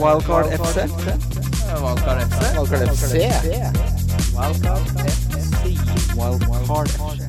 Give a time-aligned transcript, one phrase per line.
[0.00, 0.76] Wildcard FC.
[1.82, 2.40] Wildcard FC.
[2.56, 3.12] Wildcard FC.
[6.16, 7.28] Wildcard FC.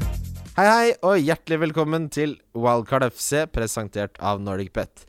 [0.55, 5.03] Hei, hei, og hjertelig velkommen til Wildcard FC, presentert av Nordic Bet.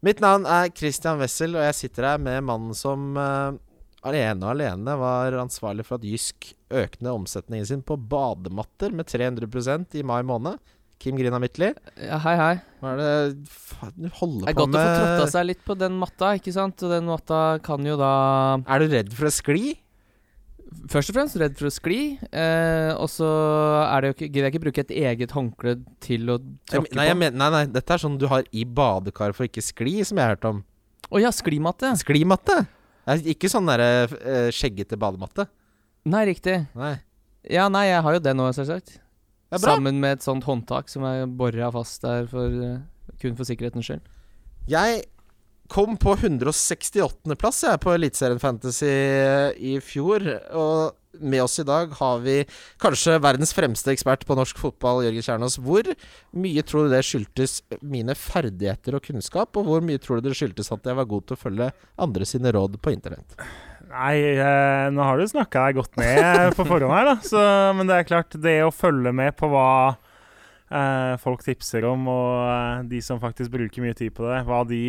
[0.00, 3.52] Mitt navn er Christian Wessel, og jeg sitter her med mannen som uh,
[4.04, 10.00] alene og alene var ansvarlig for at Jysk økte omsetningen sin på badematter med 300%
[10.00, 10.56] i mai måned.
[11.02, 11.68] Kim Grina Mittli.
[12.00, 12.52] Ja, hei, hei.
[12.80, 15.62] Hva er det faen, du holder Det er på godt å få tråtta seg litt
[15.66, 16.84] på den matta, ikke sant?
[16.86, 18.10] Og den matta kan jo da
[18.64, 19.74] Er du redd for å skli?
[20.90, 21.98] Først og fremst redd for å skli,
[22.34, 23.28] eh, og så
[23.84, 26.96] er det jo ikke Gidder jeg ikke bruke et eget håndkle til å tråkke på?
[26.98, 27.20] nei, jeg på.
[27.20, 30.26] men, nei, nei, dette er sånn du har i badekar for ikke skli, som jeg
[30.26, 30.64] har hørt om.
[31.14, 31.92] Å ja, sklimatte.
[32.00, 32.58] Sklimatte?
[33.04, 35.46] Det er Ikke sånn derre eh, skjeggete badematte.
[36.10, 36.58] Nei, riktig.
[36.76, 36.96] Nei.
[37.52, 38.98] Ja, nei, jeg har jo det nå, selvsagt.
[39.62, 43.88] Sammen med et sånt håndtak som er bora fast der for, eh, kun for sikkerhetens
[43.88, 44.04] skyld.
[44.70, 45.04] Jeg
[45.72, 50.24] kom på 168.-plass jeg på Eliteserien Fantasy eh, i fjor.
[50.52, 52.40] Og med oss i dag har vi
[52.82, 55.58] kanskje verdens fremste ekspert på norsk fotball, Jørgen Kjernås.
[55.62, 55.88] Hvor
[56.36, 60.38] mye tror du det skyldtes mine ferdigheter og kunnskap, og hvor mye tror du det
[60.38, 61.70] skyldtes at jeg var god til å følge
[62.08, 63.38] andre sine råd på internett?
[63.94, 67.16] Nei, eh, nå har du snakka deg godt ned på forhånd her, da.
[67.30, 67.40] Så,
[67.78, 72.32] men det er klart, det å følge med på hva eh, folk tipser om, og
[72.48, 74.80] eh, de som faktisk bruker mye tid på det, hva de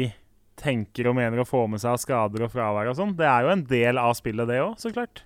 [0.58, 3.46] tenker og mener å få med seg av skader og fravær og sånn, det er
[3.46, 5.22] jo en del av spillet, det òg, så klart.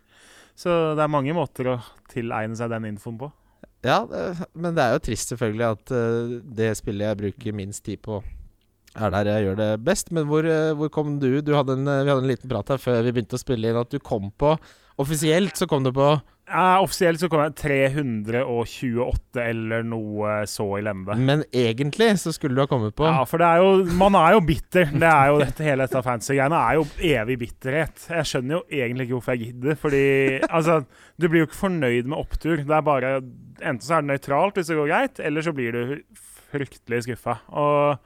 [0.60, 1.78] Så det er mange måter å
[2.12, 3.30] tilegne seg den infoen på.
[3.86, 7.86] Ja, det- men det er jo trist selvfølgelig at eh, det spillet jeg bruker minst
[7.86, 8.20] tid på,
[9.08, 10.12] er der jeg gjør det best.
[10.16, 11.42] Men hvor, eh, hvor kom du?
[11.42, 13.72] du hadde en, eh, vi hadde en liten prat her før vi begynte å spille
[13.72, 14.58] inn, at du kom på
[15.00, 16.08] Offisielt så kom du på
[16.50, 21.16] Ja, offisielt så kom jeg 328 eller noe så i lende.
[21.16, 24.34] Men egentlig så skulle du ha kommet på Ja, for det er jo Man er
[24.36, 24.90] jo bitter.
[24.92, 28.08] Det er jo dette hele dette fancy-greiene er jo evig bitterhet.
[28.12, 30.06] Jeg skjønner jo egentlig ikke hvorfor jeg gidder, fordi
[30.50, 30.82] altså
[31.16, 32.66] Du blir jo ikke fornøyd med opptur.
[32.66, 33.14] Det er bare
[33.60, 35.96] Enten så er det nøytralt hvis det går greit, eller så blir du
[36.50, 37.40] fryktelig skuffa.
[37.52, 38.00] Og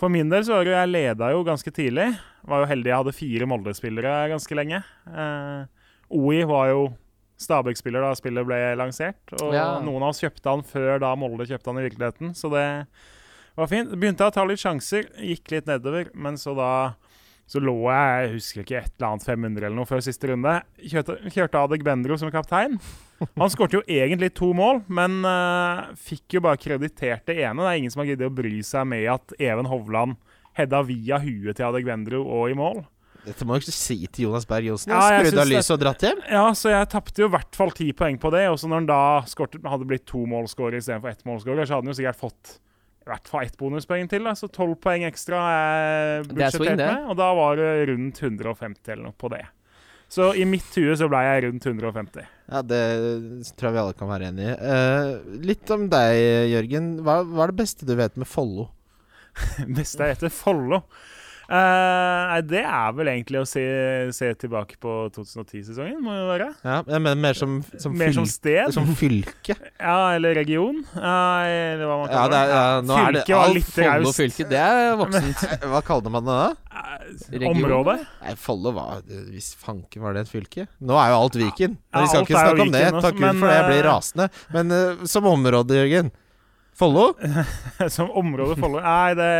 [0.00, 2.08] for min del så var det jo Jeg leda jo ganske tidlig.
[2.48, 4.80] Var jo heldig jeg hadde fire Molde-spillere ganske lenge.
[5.12, 5.64] Eh,
[6.16, 6.82] OI var jo
[7.40, 9.20] Stabæk-spiller da spillet ble lansert.
[9.40, 9.78] Og Ja.
[9.80, 12.66] noen av oss kjøpte han før da Molde kjøpte han i virkeligheten, så det
[13.56, 13.92] var fint.
[13.96, 16.94] Begynte å ta litt sjanser, gikk litt nedover, men så da
[17.50, 20.62] så lå jeg jeg husker ikke et eller annet 500 eller noe før siste runde.
[20.86, 22.78] Kjørte, kjørte Adek Bendro som kaptein.
[23.20, 27.60] Han skåret jo egentlig to mål, men uh, fikk jo bare kreditert det ene.
[27.60, 30.16] Det er ingen som har giddet å bry seg med at Even Hovland
[30.56, 32.82] hedda via huet til Adek Bendro og i mål.
[33.20, 34.94] Dette må du ikke si til Jonas Berg Johnsen.
[34.94, 36.22] Ja, Skrudd av lyset og dratt hjem.
[36.32, 38.46] Ja, så jeg tapte jo i hvert fall ti poeng på det.
[38.48, 41.86] Og så når han da skortet, hadde blitt to målskårer istedenfor ett målskårer, så hadde
[41.86, 42.56] han jo sikkert fått
[43.00, 44.24] i hvert fall ett bonuspoeng til.
[44.24, 44.34] Da.
[44.38, 49.10] Så tolv poeng ekstra er er budsjettert med, og da var det rundt 150 eller
[49.10, 49.44] noe på det.
[50.10, 52.26] Så i mitt hue så ble jeg rundt 150.
[52.50, 52.80] Ja, Det
[53.54, 54.56] tror jeg vi alle kan være enig i.
[54.58, 56.18] Uh, litt om deg,
[56.50, 56.88] Jørgen.
[57.06, 58.66] Hva, hva er det beste du vet med Follo?
[59.78, 60.82] Beste jeg heter Follo.
[61.50, 63.62] Eh, nei, det er vel egentlig å se,
[64.14, 66.46] se tilbake på 2010-sesongen, må det være.
[66.62, 68.70] Ja, men mer som, som, Mer som sted.
[68.76, 69.56] som fylke.
[69.80, 70.78] Ja, eller region.
[70.94, 71.16] Ja,
[71.48, 74.20] eller hva man Ja, det er, ja, nå er det var litt raust.
[74.20, 75.42] fylke, det er voksent.
[75.72, 76.48] Hva kalte man det da?
[77.34, 77.50] Region.
[77.50, 77.96] Område.
[78.22, 79.02] Nei, Follo var
[79.32, 80.68] Hvis fanken var det et fylke?
[80.78, 81.74] Nå er jo alt Viken.
[81.90, 82.84] Ja, vi skal ikke jo snakke om det.
[82.94, 84.28] Takk Gud for det, jeg blir eh, rasende.
[84.54, 86.14] Men som område, Jørgen.
[86.80, 87.10] Follo?
[87.92, 89.32] Som område Follo Nei, det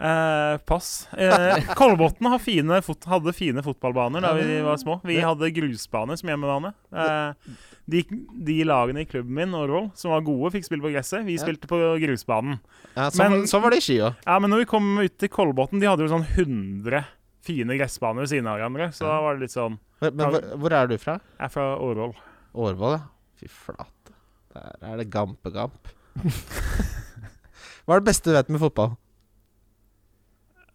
[0.00, 1.08] eh, Pass.
[1.12, 4.98] Eh, Kolbotn har fine fot hadde fine fotballbaner da vi var små.
[5.04, 6.72] Vi hadde grusbane som hjemmebane.
[6.92, 7.54] Eh,
[7.90, 8.02] de,
[8.46, 11.24] de lagene i klubben min Årvoll som var gode, fikk spille på gresset.
[11.26, 12.58] Vi spilte på grusbanen.
[12.96, 14.14] Ja, sånn, Men- sånn var det i skia.
[14.26, 17.04] Ja, Men når vi kom ut til Kolbotn, de hadde jo sånn 100
[17.42, 18.90] fine gressbaner ved siden av hverandre.
[18.92, 21.18] Så da var det litt sånn Men, men hvor er du fra?
[21.38, 22.14] Jeg er fra Årvoll.
[22.54, 23.02] Årvoll, ja.
[23.40, 24.14] Fy flate.
[24.54, 25.90] Der er det gampegamp.
[27.86, 28.96] Hva er det beste du vet med fotball?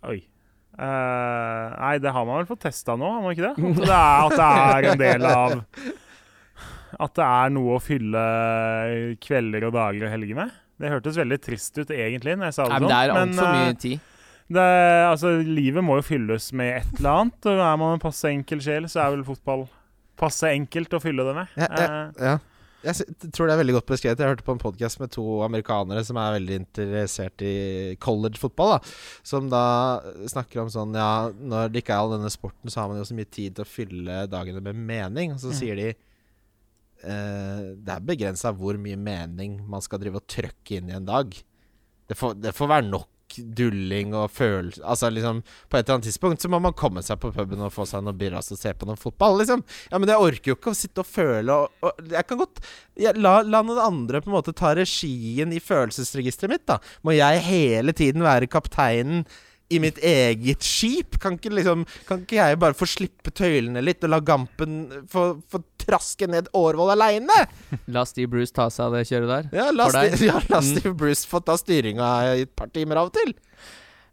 [0.10, 0.22] Oi.
[0.76, 3.54] Uh, nei, det har man vel fått testa nå, har man ikke det?
[3.56, 5.54] At det er, at det er en del av
[7.06, 8.24] At det er noe å fylle
[9.24, 10.52] kvelder og dager og helger med.
[10.80, 13.22] Det hørtes veldig trist ut egentlig når jeg sa det men det er sånn.
[13.22, 14.12] altfor eh, mye tid.
[14.58, 14.66] det,
[15.10, 17.50] altså, livet må jo fylles med et eller annet.
[17.52, 19.66] Og er man en passe enkel sjel, så er vel fotball
[20.20, 21.56] passe enkelt å fylle det med.
[21.60, 22.36] Ja, ja, Eh, ja.
[22.84, 24.20] Jeg tror det er veldig godt beskrevet.
[24.22, 28.76] Jeg hørte på en podkast med to amerikanere som er veldig interessert i collegefotball.
[28.76, 28.80] da
[29.26, 29.64] Som da
[30.30, 33.08] snakker om sånn Ja, når det ikke er all denne sporten, så har man jo
[33.08, 35.34] så mye tid til å fylle dagene med mening.
[35.34, 35.58] Og så Mm.
[35.60, 40.90] sier de eh, det er begrensa hvor mye mening man skal drive og trøkke inn
[40.90, 41.34] i en dag.
[42.08, 43.10] Det får, det får være nok
[43.58, 47.20] dulling og følelse Altså liksom På et eller annet tidspunkt så må man komme seg
[47.22, 49.64] på puben og få seg noe birras og se på noe fotball, liksom.
[49.92, 52.62] Ja, men jeg orker jo ikke å sitte og føle og, og Jeg kan godt
[52.96, 56.80] jeg, la, la noen andre på en måte ta regien i følelsesregisteret mitt, da.
[57.04, 59.26] Må jeg hele tiden være kapteinen
[59.74, 61.18] i mitt eget skip?
[61.22, 64.78] Kan ikke, liksom, kan ikke jeg bare få slippe tøylene litt og la Gampen
[65.12, 67.40] få, få traske ned Årvoll aleine?
[67.96, 69.50] La Steve Bruce ta seg av det kjøret der.
[69.62, 69.90] Ja, la?
[69.94, 70.72] Sti ja, la Mm.
[70.72, 73.36] Steve Bruce få ta styringa i et par timer av og til.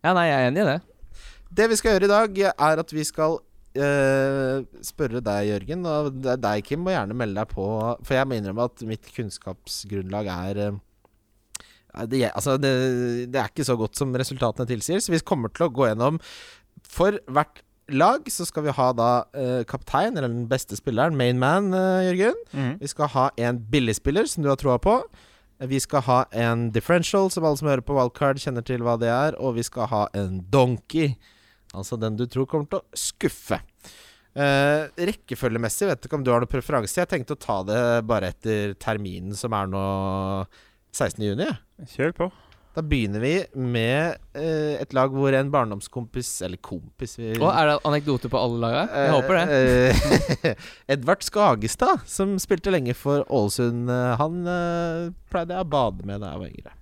[0.02, 0.78] Ja, nei, jeg er enig i det.
[1.52, 3.40] Det vi skal gjøre i dag, er at vi skal
[3.72, 7.64] Uh, spørre deg, Jørgen, og deg, Kim, må gjerne melde deg på.
[8.04, 10.74] For jeg må innrømme at mitt kunnskapsgrunnlag er uh,
[12.04, 12.72] det, altså det,
[13.32, 16.20] det er ikke så godt som resultatene tilsier, så vi kommer til å gå gjennom
[16.88, 21.40] For hvert lag så skal vi ha da uh, kaptein, eller den beste spilleren, main
[21.40, 22.38] man, uh, Jørgen.
[22.52, 22.72] Mm.
[22.80, 25.00] Vi skal ha en billigspiller som du har troa på.
[25.62, 29.10] Vi skal ha en differential, som alle som hører på Wildcard, kjenner til hva det
[29.12, 29.36] er.
[29.38, 31.14] Og vi skal ha en donkey,
[31.74, 33.62] altså den du tror kommer til å skuffe.
[34.32, 36.96] Uh, rekkefølgemessig vet ikke om du har noen preferanse.
[36.98, 39.84] Jeg tenkte å ta det bare etter terminen, som er nå
[40.92, 41.20] 16.
[41.24, 41.50] juni.
[41.50, 41.92] jeg.
[41.96, 42.32] Kjør på.
[42.72, 47.68] Da begynner vi med uh, et lag hvor en barndomskompis Eller kompis vi, Og er
[47.68, 48.84] det anekdote på alle laga?
[48.96, 49.58] Jeg håper det.
[50.46, 50.54] det.
[50.94, 56.22] Edvard Skagestad, som spilte lenge for Ålesund, eh, han eh, pleide jeg å bade med
[56.24, 56.74] da jeg var yngre.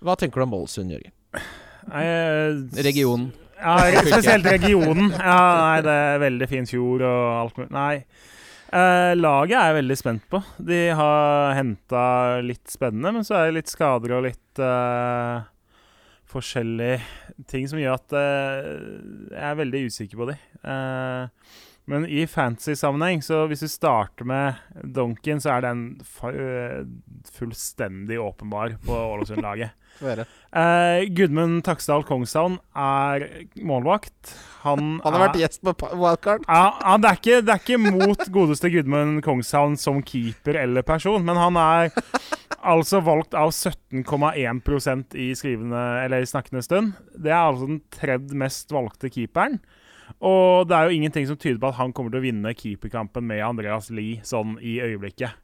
[0.00, 1.14] Hva tenker du om Ålesund, Jørgen?
[1.90, 3.30] Nei, eh, Regionen.
[3.60, 5.10] Ja, spesielt regionen.
[5.12, 7.70] Ja, nei, det er veldig fin fjord og alt mulig.
[7.76, 7.94] Nei.
[8.70, 10.40] Eh, laget er jeg veldig spent på.
[10.62, 12.02] De har henta
[12.44, 15.40] litt spennende, men så er det litt skader og litt eh,
[16.30, 17.00] forskjellige
[17.50, 18.68] ting som gjør at eh,
[19.32, 20.36] jeg er veldig usikker på de.
[20.62, 21.56] Eh,
[21.90, 24.58] men i fantasy-sammenheng, så hvis vi starter med
[24.94, 25.84] Donken, så er den
[26.30, 26.84] eh,
[27.34, 29.76] fullstendig åpenbar på Ålesund-laget.
[30.00, 33.24] Eh, Gudmund Taksdal Kongshavn er
[33.62, 34.32] målvakt.
[34.62, 36.46] Han, Han har vært er, gjest på Wildcard.
[36.48, 40.86] ja, ja, det, er ikke, det er ikke mot godeste Gudmund Kongshavn som keeper eller
[40.86, 41.92] person, men han er
[42.60, 46.96] altså valgt av 17,1 i, i snakkende stund.
[47.14, 49.60] Det er altså den tredje mest valgte keeperen.
[50.18, 53.26] Og det er jo ingenting som tyder på at han kommer til å vinne keeperkampen
[53.26, 55.38] med Andreas Lie sånn i øyeblikket.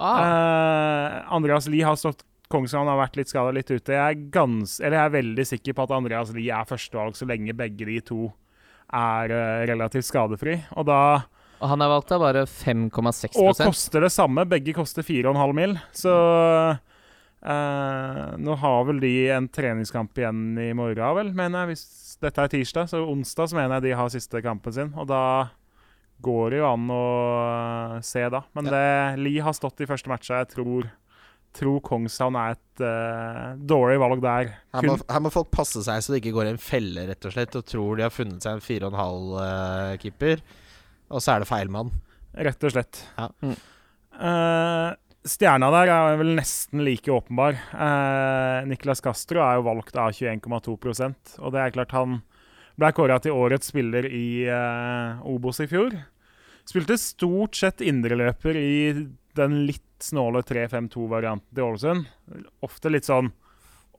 [0.00, 3.92] Ah, Uh, Andreas Lie har stått Kongshavn har vært litt skada, litt ute.
[3.94, 7.28] Jeg er, gans, eller jeg er veldig sikker på at Andreas Lie er førstevalg så
[7.30, 8.24] lenge begge de to
[8.90, 10.56] er uh, relativt skadefri.
[10.74, 11.02] Og da
[11.60, 14.46] og han er valgt av bare 5,6 Og koster det samme.
[14.48, 15.76] Begge koster 4,5 mil.
[15.92, 16.12] Så
[17.44, 21.74] uh, nå har vel de en treningskamp igjen i morgen, vel, mener jeg.
[21.74, 22.90] Hvis dette er tirsdag.
[22.90, 24.92] Så onsdag så mener jeg de har siste kampen sin.
[24.98, 25.22] Og da
[26.20, 27.04] går det jo an å
[27.40, 28.42] eh, se, da.
[28.56, 28.86] Men det,
[29.22, 30.42] Lie har stått i første matcha.
[30.42, 30.88] Jeg tror,
[31.56, 34.52] tror Kongshavn er et uh, dårlig valg der.
[34.76, 37.28] Her må, her må folk passe seg så det ikke går i en felle, rett
[37.28, 40.44] og slett, og tror de har funnet seg en 4,5-keeper,
[41.10, 41.94] og så er det feil mann.
[42.36, 43.04] rett og slett.
[43.16, 43.30] Ja.
[43.42, 43.56] Mm.
[44.20, 44.88] Eh,
[45.28, 47.58] stjerna der er vel nesten like åpenbar.
[47.74, 52.20] Eh, Niklas Castro er jo valgt av 21,2% og det er klart han
[52.80, 55.96] ble kåra til årets spiller i eh, Obos i fjor.
[56.68, 58.72] Spilte stort sett indreløper i
[59.36, 62.08] den litt snåle 3-5-2-varianten til Ålesund.
[62.64, 63.30] Ofte litt sånn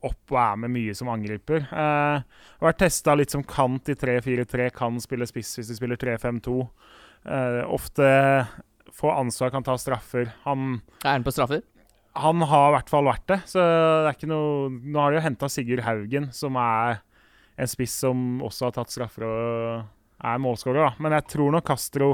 [0.01, 1.67] opp og er med mye som angriper.
[1.67, 6.00] Eh, har vært testa litt som kant i 3-4-3, kan spille spiss hvis de spiller
[6.01, 6.57] 3-5-2.
[7.29, 8.07] Eh, ofte
[8.95, 10.31] få ansvar, kan ta straffer.
[10.45, 11.62] Han, Er han på straffer?
[12.15, 13.38] han har i hvert fall vært det.
[13.48, 17.00] Så det er ikke noe Nå har de jo henta Sigurd Haugen, som er
[17.62, 20.98] en spiss som også har tatt straffer og er målskårer.
[21.00, 22.10] Men jeg tror nok Castro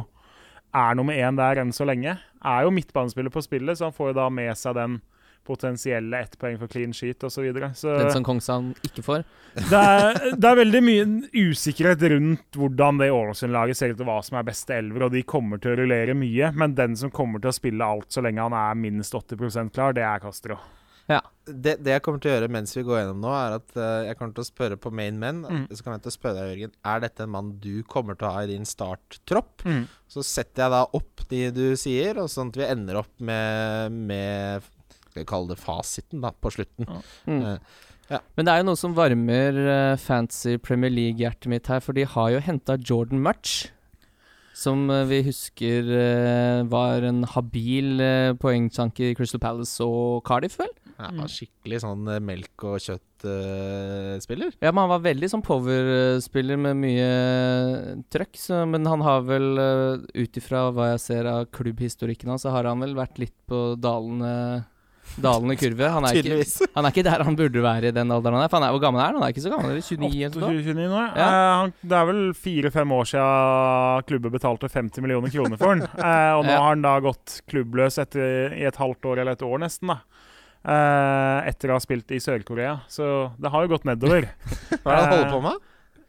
[0.76, 2.14] er nummer én der enn så lenge.
[2.46, 5.00] Er jo midtbanespiller på spillet, så han får jo da med seg den
[5.48, 7.38] potensielle ett poeng for clean sheet osv.
[7.38, 7.72] Så, videre.
[7.78, 9.26] så Den som Kongshavn ikke får?
[9.72, 14.22] det er, det er veldig mye usikkerhet rundt hvordan det Ålesund-laget ser ut, og hva
[14.26, 16.52] som er beste elver, og de kommer til å rullere mye.
[16.58, 19.96] Men den som kommer til å spille alt så lenge han er minst 80% klar,
[19.98, 20.60] det er Castro.
[21.48, 24.04] Det, det jeg kommer til å gjøre mens vi går gjennom nå, er at uh,
[24.10, 25.44] jeg kommer til å spørre på main men.
[25.48, 25.66] Mm.
[25.72, 28.28] Så kan jeg til å spørre deg, Jørgen, er dette en mann du kommer til
[28.28, 29.64] å ha i din starttropp?
[30.12, 33.96] Så setter jeg da opp de du sier, og sånn at vi ender opp med,
[34.12, 34.68] med
[35.18, 36.86] Skal vi kalle det fasiten, da, på slutten.
[37.26, 37.42] Mm.
[37.42, 41.98] Eh, Men det er jo noe som varmer uh, fancy Premier League-hjertet mitt her, for
[41.98, 43.66] de har jo henta Jordan Match.
[44.58, 45.90] Som eh, vi husker
[46.72, 50.72] var en habil uh, poengtanke i Crystal Palace og Cardiff, vel?
[50.98, 51.28] ja, Mm.
[51.30, 54.56] skikkelig sånn melk og kjøtt-spiller.
[54.64, 57.10] Ja, men han var veldig sånn power-spiller med mye
[58.10, 58.34] trøkk.
[58.42, 62.54] Så, men han har vel, uh, ut ifra hva jeg ser av klubbhistorikken hans, så
[62.56, 64.66] har han vel vært litt på dalende
[65.18, 65.88] Dalende kurve.
[65.90, 66.36] Han er, ikke,
[66.76, 68.52] han er ikke der han burde være i den alderen han er.
[68.52, 69.18] For han er hvor gammel er han?
[69.18, 70.52] Han er ikke så gammel, eller 29 eller noe?
[70.62, 71.08] 28-29 nå, ja.
[71.18, 71.28] Ja.
[71.28, 75.86] Eh, han, det er vel fire-fem år siden klubben betalte 50 millioner kroner for han.
[76.08, 76.60] Eh, og nå Ja.
[76.62, 80.00] har han da gått klubbløs etter, i et halvt år eller et år nesten, da.
[80.68, 82.78] Eh, etter å ha spilt i Sør-Korea.
[82.92, 84.28] Så det har jo gått nedover.
[84.84, 85.66] Hva er det han holder på med?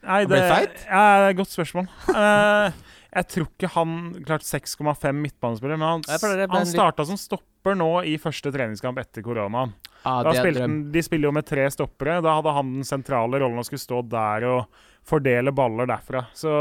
[0.09, 0.77] Nei, Han ble feit?
[0.87, 1.89] Ja, det er et godt spørsmål.
[2.13, 3.93] Eh, jeg tror ikke han
[4.27, 9.25] klart 6,5 midtbanespiller, men han, det han starta som stopper nå i første treningskamp etter
[9.25, 9.73] koronaen.
[10.07, 12.21] Ah, de spiller jo med tre stoppere.
[12.25, 16.27] Da hadde han den sentrale rollen og skulle stå der og fordele baller derfra.
[16.37, 16.53] Så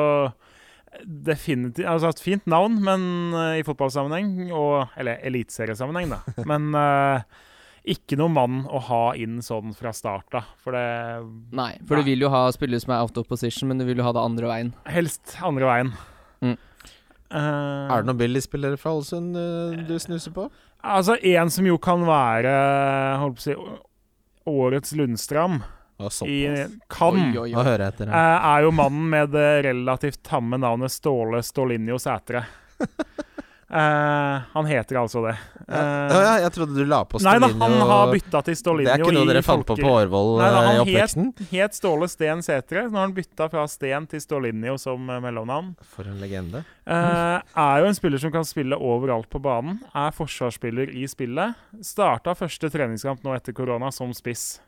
[1.03, 3.03] definitivt Altså et fint navn, men
[3.35, 6.21] uh, i fotballsammenheng, og, eller eliteseriesammenheng, da.
[6.49, 7.43] Men uh,
[7.87, 10.49] ikke noen mann å ha inn sånn fra start av.
[10.63, 10.87] For det
[11.55, 13.99] Nei, for du vil jo ha spillere som er out of position, men du vil
[13.99, 14.73] jo ha det andre veien.
[14.89, 15.93] Helst andre veien.
[16.43, 16.57] Mm.
[17.27, 20.47] Uh, Er det noen Billy-spillere fra Ålesund eh, du snuser på?
[20.87, 22.53] Altså, en som jo kan være
[23.19, 23.55] holdt på å si,
[24.47, 25.57] årets Lundstram
[26.23, 26.39] i.
[26.93, 27.17] Kan.
[27.17, 27.63] Oi, oi, oi.
[27.65, 27.83] her.
[28.13, 32.45] er jo mannen med det relativt tamme navnet Ståle Stålinjo Sætre.
[33.67, 35.35] Eh, han heter altså det.
[35.67, 38.87] Ja, Eh, ja, jeg trodde du la på nei da, han har bytta til Det
[38.87, 41.75] er ikke noe dere fant på på Årvoll Nei, da, eh, i han het, Het
[41.75, 42.85] Ståle Sten Sætre.
[42.87, 45.73] Nå har han bytta fra Sten til Stolinio som mellomnavn.
[45.83, 46.63] For en legende.
[46.87, 49.81] Uh, er jo en spiller som kan spille overalt på banen.
[49.91, 51.59] Er forsvarsspiller i spillet.
[51.83, 54.61] Starta første treningskamp nå etter korona som spiss.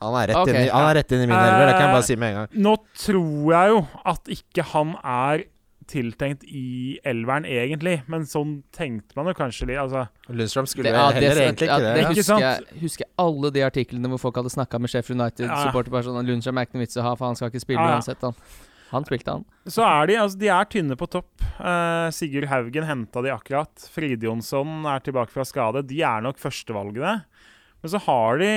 [0.00, 1.84] Han er rett, Ok, inn, i, han er rett inn i min elver, det kan
[1.84, 2.60] jeg bare si med en gang.
[2.64, 3.80] Nå tror jeg jo
[4.14, 5.44] at ikke han er
[5.90, 7.96] tiltenkt i elveren, egentlig.
[8.10, 9.80] Men sånn tenkte man jo kanskje litt.
[9.82, 12.02] Altså, Lundstrøm skulle Det, ja, heller det, egentlig ja, ikke det det.
[12.06, 15.28] Ikke husker jeg, husker alle de artiklene hvor folk hadde snakka med Sheffield Ja.
[15.28, 16.26] United-supporterpersonen.
[16.30, 18.00] Lundstrøm er ikke noe vits å ha, for han skal ikke spille Ja, ja.
[18.00, 18.22] uansett.
[18.26, 18.34] Han.
[18.90, 19.44] han spilte, han.
[19.70, 21.30] så er de altså, de er tynne på topp.
[21.60, 23.88] Uh, Sigurd Haugen henta de akkurat.
[23.94, 25.84] Fridjonsson er tilbake fra skade.
[25.86, 27.20] De er nok førstevalgene.
[27.80, 28.52] Men så har de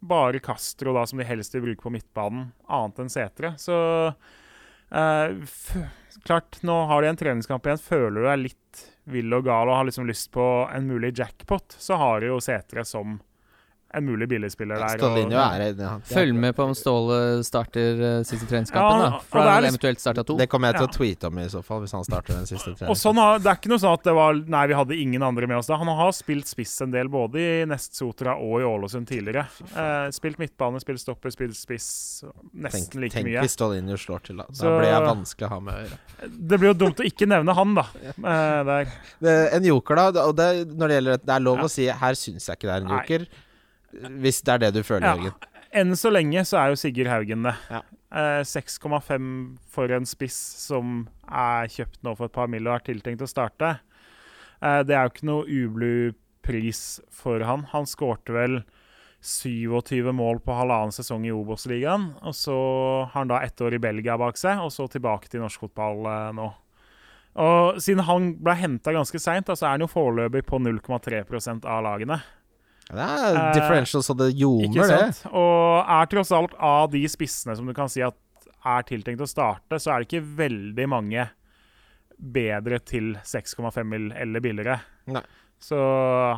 [0.00, 3.54] bare Castro, da, som de helst vil bruke på midtbanen, annet enn Setre.
[3.58, 3.74] Så
[6.24, 7.82] klart, nå har de en treningskamp igjen.
[7.82, 11.76] Føler du deg litt vill og gal og har liksom lyst på en mulig jackpot,
[11.78, 13.18] så har du jo Setre som
[13.94, 15.00] en mulig billigspiller der.
[15.02, 19.00] og- er ja, Følg med på om Ståle starter uh, siste treningskampen.
[19.00, 19.18] Ja, da.
[19.20, 20.36] For da er har liksom- eventuelt starta to.
[20.36, 20.88] Det kommer jeg til Ja.
[20.88, 23.46] å tweete om i så fall, hvis han starter den siste Og sånn har, Det
[23.46, 25.76] er ikke noe sånn at det var Nei, vi hadde ingen andre med oss da.
[25.78, 29.46] Han har spilt spiss en del, både i Nest Sotra og i Ålesund tidligere.
[29.74, 32.24] Uh, spilt midtbane, spilt stopper, spilt spiss.
[32.54, 33.40] Nesten Tenk, like tenk mye.
[33.40, 34.44] hvis Stålinjo slår til, da.
[34.48, 35.98] Da Så- blir jeg vanskelig å ha med å gjøre.
[36.48, 37.86] Det blir jo dumt å ikke nevne han, da.
[38.22, 38.84] Uh, der.
[39.20, 40.08] Det, en joker, da.
[40.28, 41.62] Og det, når det gjelder Det er lov Ja.
[41.64, 43.26] å si her syns jeg ikke det er en Nei.
[43.92, 45.14] Hvis det er det du føler, Ja.
[45.16, 45.54] Jørgen.
[45.72, 47.54] Enn så lenge så er jo Sigurd Haugen det.
[47.70, 47.82] Ja.
[48.10, 52.66] Eh, 6,5 for en spiss som er kjøpt nå for et par mill.
[52.66, 53.80] og er tiltenkt å starte.
[54.62, 57.64] Eh, det er jo ikke noe ublu pris for han.
[57.74, 58.62] Han skårte vel
[59.20, 62.14] 27 mål på halvannen sesong i Obos-ligaen.
[62.22, 62.54] Og så
[63.04, 66.06] har han da ett år i Belgia bak seg, og så tilbake til norsk fotball
[66.06, 66.48] eh, nå.
[67.38, 71.84] Og siden han ble henta ganske seint, så er han jo foreløpig på 0,3% av
[71.84, 72.22] lagene.
[72.88, 75.26] Det er Eh, differential så det ljomer, det.
[75.32, 78.14] Og er tross alt av de spissene som du kan si at
[78.64, 81.28] er tiltenkt å starte, så er det ikke veldig mange
[82.18, 84.80] bedre til 6,5 mil eller billigere.
[85.06, 85.22] Nei.
[85.60, 85.76] Så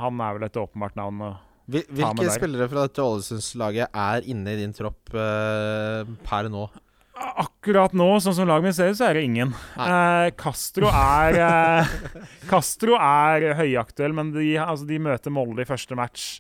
[0.01, 1.21] han er vel et åpenbart navn.
[1.21, 1.37] å-
[1.71, 6.69] Hvil- Hvilke spillere fra dette Ålesundslaget er inne i din tropp uh, per nå?
[7.21, 9.51] Akkurat nå, sånn som laget mitt ser ut, så er det ingen.
[9.77, 11.91] Eh, Castro er eh,
[12.51, 16.31] Castro er høyaktuell, men de, altså, de møter Molde i første match.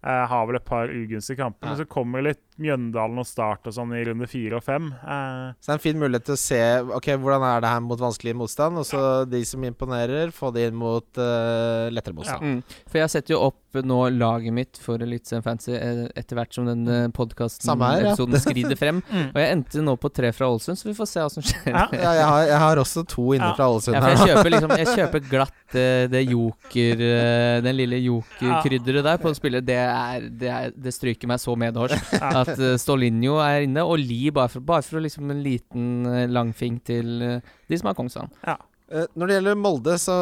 [0.00, 1.68] Eh, har vel et par ugunstige kamper.
[1.70, 4.90] Men så kommer litt Mjøndalen og Start og sånn i runde fire og fem.
[5.00, 6.60] Eh, Så det er en fin mulighet til å se
[7.00, 8.78] Ok, hvordan er det her mot vanskelig motstand.
[8.80, 12.42] Og så de som imponerer, få det inn mot uh, lettere motstand.
[12.44, 12.78] Mm.
[12.90, 16.66] For jeg setter jo opp nå laget mitt for Eliteserien Fancy eh, etter hvert som
[16.66, 17.14] den Samme her, ja.
[17.16, 19.02] podkasten-episoden skrider frem.
[19.10, 19.30] Mm.
[19.34, 21.70] Og jeg endte nå på tre fra Ålesund, så vi får se hva som skjer.
[21.72, 21.82] Ja.
[21.94, 23.54] Ja, jeg har, jeg har også to inne Ja.
[23.58, 23.96] fra Ålesund.
[23.96, 29.20] Ja, jeg kjøper liksom Jeg kjøper glatt det, det joker eh, Den lille jokerkrydderet der
[29.22, 29.66] på spillet.
[29.66, 31.94] Det, er, det, er, det stryker meg så medhårs.
[32.14, 32.44] Ja.
[32.52, 36.24] At uh, Stolinjo er inne, og Lie bare for, bare for liksom en liten uh,
[36.30, 38.32] langfing til eh, de som har Kongsvann.
[38.46, 38.58] Ja.
[38.90, 40.14] Når det gjelder Molde, så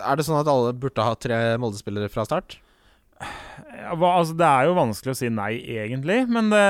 [0.00, 2.54] er det sånn at alle burde ha tre Molde-spillere fra start.
[3.20, 6.22] Ja, hva, altså, det er jo vanskelig å si nei, egentlig.
[6.32, 6.62] Men det,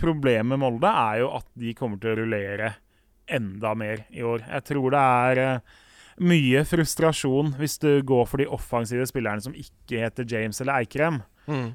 [0.00, 2.72] problemet med Molde er jo at de kommer til å rullere
[3.28, 4.44] enda mer i år.
[4.48, 5.76] Jeg tror det er eh,
[6.24, 11.20] mye frustrasjon hvis du går for de offensive spillerne som ikke heter James eller Eikrem.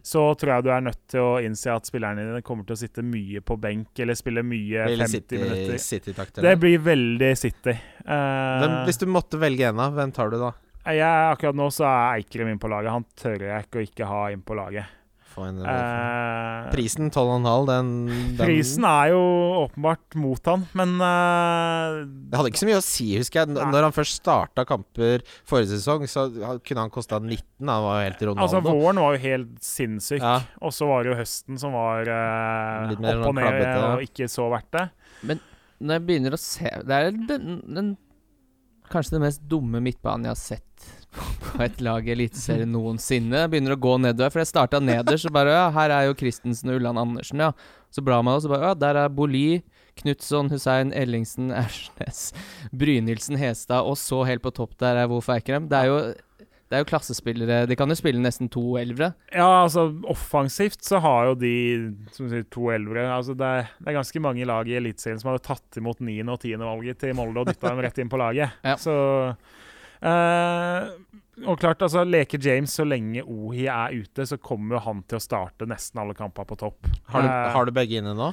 [0.05, 2.79] Så tror jeg du er nødt til å innse at spillerne dine kommer til å
[2.83, 5.77] sitte mye på benk eller spille mye Ville 50 City- minutter.
[5.81, 6.45] City-takter.
[6.45, 7.73] Det blir veldig City.
[8.05, 10.51] Uh, Hvem, hvis du måtte velge en av, hvem tar du da?
[10.83, 10.99] Jeg,
[11.33, 12.91] akkurat nå så er Eikrem inn på laget.
[12.91, 14.85] Han tør jeg ikke å ikke ha inn på laget.
[15.33, 17.87] Få en, Eh, Prisen 12,5, den,
[18.37, 19.21] den prisen er jo
[19.63, 23.49] åpenbart mot han, men uh, Det hadde ikke så mye å si, husker jeg.
[23.49, 23.69] N- Nei.
[23.73, 26.27] Når han først starta kamper forrige sesong, så
[26.61, 27.41] kunne han kosta 19.
[27.65, 28.45] Han var jo helt Ronaldo.
[28.45, 30.21] Altså, våren var jo helt sinnssyk.
[30.21, 30.35] Ja.
[30.61, 33.73] Og så var det jo høsten som var uh, mer opp og sånn ned klabbete,
[33.73, 33.91] ja.
[33.95, 34.87] og ikke så verdt det.
[35.29, 35.43] Men
[35.83, 37.93] Når jeg begynner å se Det er den, den
[38.93, 43.45] kanskje den mest dumme midtbanen jeg har sett på et lag i Eliteserien noensinne.
[43.51, 46.73] Begynner å gå nedover, for jeg starta nederst, så bare Ja, her er jo Christensen
[46.73, 47.51] og Ulland Andersen, ja.
[47.93, 49.61] Så blar man, og så bare Ja, der er Boli,
[50.01, 52.31] Knutson, Hussein, Ellingsen, Ersnes,
[52.73, 55.69] Brynildsen, Hestad, og så helt på topp der er Wolf Eikrem.
[55.69, 55.97] Det er jo
[56.73, 59.11] det er jo klassespillere De kan jo spille nesten to elvere.
[59.29, 61.51] Ja, altså offensivt så har jo de
[62.15, 65.29] som sier, to elvere altså det, er, det er ganske mange lag i Eliteserien som
[65.29, 66.15] hadde tatt imot 9.
[66.25, 66.55] og 10.
[66.63, 68.57] valget til Molde og dytta dem rett inn på laget.
[68.65, 68.73] Ja.
[68.81, 68.95] Så
[71.43, 75.17] Og klart, altså leker James så lenge Ohi er ute, så kommer jo han til
[75.17, 76.85] å starte nesten alle kamper på topp.
[77.09, 78.27] har, du, Eh, har du begge inne nå?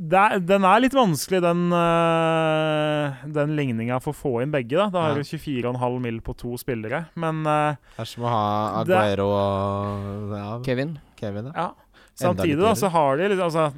[0.00, 4.74] det er, den er litt vanskelig, den, uh, den ligninga for å få inn begge.
[4.78, 5.14] Da Da har Ja.
[5.20, 6.20] du 24,5 mill.
[6.20, 7.06] på to spillere.
[7.14, 10.98] Men uh, Det er som å ha Aguero og ja, Kevin.
[11.20, 11.52] Kevin.
[11.54, 11.68] Ja.
[11.68, 11.74] ja.
[12.16, 13.72] Samtidig da, så har de litt, altså,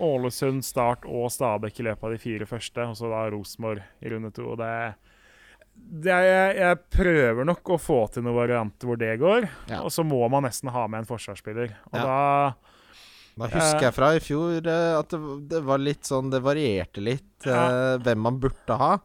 [0.00, 4.08] Ålesund, Start og Stabæk i løpet av de fire første, og så da Rosenborg i
[4.08, 4.48] runde to.
[4.52, 4.94] og det
[6.04, 9.80] er, jeg, jeg prøver nok å få til noen varianter hvor det går, Ja.
[9.82, 11.72] og så må man nesten ha med en forsvarsspiller.
[11.92, 12.04] Og Ja.
[12.04, 12.54] da
[13.38, 16.98] Da husker jeg fra i fjor eh, at det, det var litt sånn Det varierte
[17.00, 18.96] litt eh, hvem man burde ha.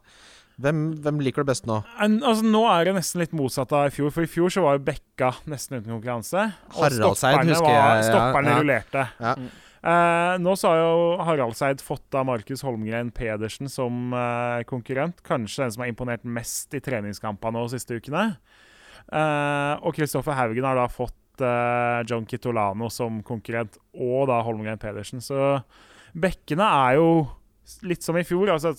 [0.59, 1.79] Hvem, hvem liker du best nå?
[2.01, 4.61] en, altså, Nå er det nesten litt motsatt av i fjor, for i fjor så
[4.65, 6.47] var jo Bekka nesten uten konkurranse.
[6.73, 8.57] Og Haraldseid husker var- jeg, ja, Stopperne ja.
[8.59, 9.05] rullerte.
[9.19, 9.35] Ja.
[9.83, 15.19] Eh, nå så har jo Haraldseid fått av Markus Holmgren Pedersen som eh, konkurrent.
[15.27, 18.29] Kanskje den som har imponert mest i treningskampene de siste ukene.
[19.11, 24.79] Eh, og Kristoffer Haugen har da fått eh, John Kitolano som konkurrent, og da Holmgren
[24.79, 25.19] Pedersen.
[25.23, 25.59] Så
[26.15, 27.09] bekkene er jo
[27.83, 28.55] litt som i fjor.
[28.55, 28.75] altså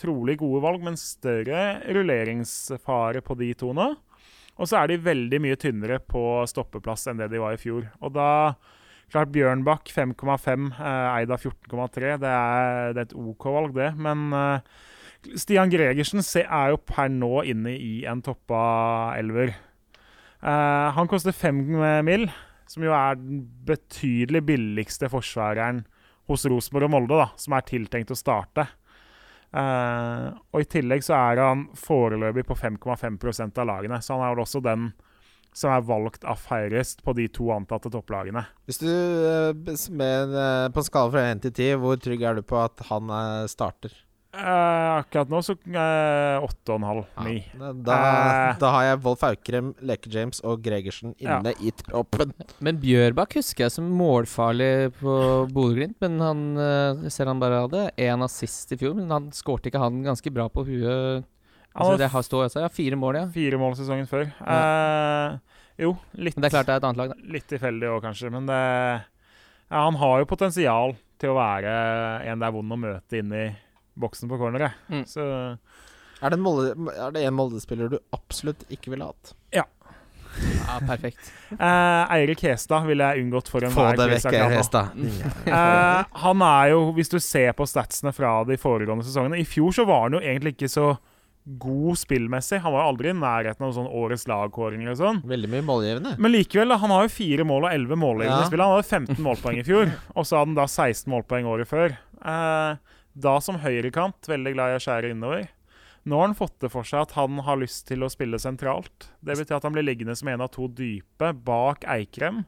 [0.00, 3.90] Trolig gode valg, men større rulleringsfare på de to nå.
[4.60, 7.86] Og så er de veldig mye tynnere på stoppeplass enn det de var i fjor.
[8.00, 8.30] Og da
[9.10, 12.16] Klart Bjørnbakk 5,5, eh, Eida 14,3.
[12.22, 13.90] Det, er- et OK valg, det.
[13.98, 14.60] Men eh,
[15.36, 18.60] Stian Gregersen se, er jo per nå inne i en toppa
[19.18, 19.54] elver.
[20.40, 21.64] Eh, han koster 5
[22.06, 22.28] mil,
[22.70, 25.82] som jo er den betydelig billigste forsvareren
[26.30, 28.68] hos Rosenborg og Molde, da, som er tiltenkt å starte.
[29.50, 34.36] Uh, og I tillegg så er han foreløpig på 5,5% av lagene, så han er
[34.36, 34.92] vel også den
[35.56, 38.44] som er valgt av færrest på de to antatte topplagene.
[38.68, 42.38] Hvis du eh, med, eh, På en skala fra 1 til 10, hvor trygg er
[42.38, 43.92] du på at han eh, starter?
[44.30, 47.00] Eh, akkurat nå så uh, 8,5.
[47.26, 47.72] 9.
[47.82, 48.58] Da, Eh.
[48.62, 52.30] da har jeg Wolf Aukrem, Leke James og Gregersen inne i troppen.
[52.62, 55.16] Men Bjørbakk husker jeg som målfarlig på
[55.50, 55.98] Bodø-Glimt.
[56.06, 59.98] Men han ser han bare hadde én assist i fjor, men han skårte ikke han
[60.06, 61.26] ganske bra på huet?
[61.74, 63.26] Altså, det har stått, altså, ja, fire mål, ja.
[63.30, 64.26] fire mål sesongen før.
[64.42, 65.36] Eh,
[65.84, 67.32] jo, litt, Men det er klart det er et annet lag, da.
[67.36, 68.30] litt tilfeldig òg, kanskje.
[68.34, 68.58] Men det,
[69.70, 71.74] ja, han har jo potensial til å være
[72.26, 73.46] en det er vond å møte inn i
[74.00, 74.76] boksen på corneret.
[74.90, 75.04] Mm.
[75.08, 75.24] Så
[76.20, 79.34] Er det en Molde- er det en Molde-spiller du absolutt ikke ville hatt?
[79.54, 79.64] Ja,
[80.86, 81.30] perfekt.
[81.50, 84.38] eh, Eirik Hestad ville jeg unngått for en Få hver det quiz vekk.
[84.56, 84.98] Hestad.
[85.50, 89.72] Eh, han er jo, hvis du ser på statsene fra de foregående sesongene I fjor
[89.74, 90.92] så var han jo egentlig ikke så
[91.58, 92.60] god spillmessig.
[92.60, 95.22] Han var jo aldri i nærheten av sånn årets lagkåringer og sånn.
[95.26, 96.18] Veldig mye målgivende.
[96.18, 98.46] Men likevel, han har jo fire mål og elleve målgivende Ja.
[98.46, 98.60] spill.
[98.60, 101.96] Han hadde 15 målpoeng i fjor, og så hadde han da 16 målpoeng året før.
[102.24, 102.76] Eh,
[103.18, 105.48] da som høyrekant, veldig glad i å skjære innover.
[106.06, 109.08] Nå har han fått det for seg at han har lyst til å spille sentralt.
[109.22, 112.44] Det betyr at han blir liggende som en av to dype bak Eikrem.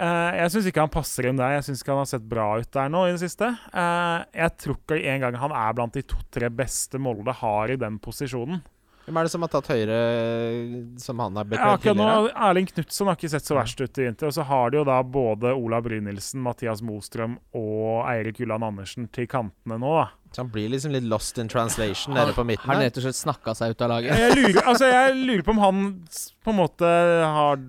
[0.00, 1.58] Eh, jeg syns ikke han passer inn der.
[1.58, 3.52] Jeg syns ikke han har sett bra ut der nå i det siste.
[3.74, 7.80] Uh, jeg tror ikke en gang han er blant de to-tre beste Molde har i
[7.80, 8.62] den posisjonen.
[9.10, 9.96] Hvem er det som har tatt høyre
[11.02, 12.30] som han har nå, tidligere?
[12.46, 14.28] Erling Knutsen har ikke sett så verst ut i vinter.
[14.28, 19.08] Og så har de jo da både Ola Brynildsen, Mathias Mostrøm og Eirik Ulland Andersen
[19.12, 20.06] til kantene nå, da.
[20.30, 23.02] Så han blir liksom litt lost in translation nede på midten Har han rett og
[23.02, 24.14] slett snakka seg ut av laget?
[24.14, 26.90] Jeg lurer, altså, jeg lurer på om han på en måte
[27.34, 27.64] har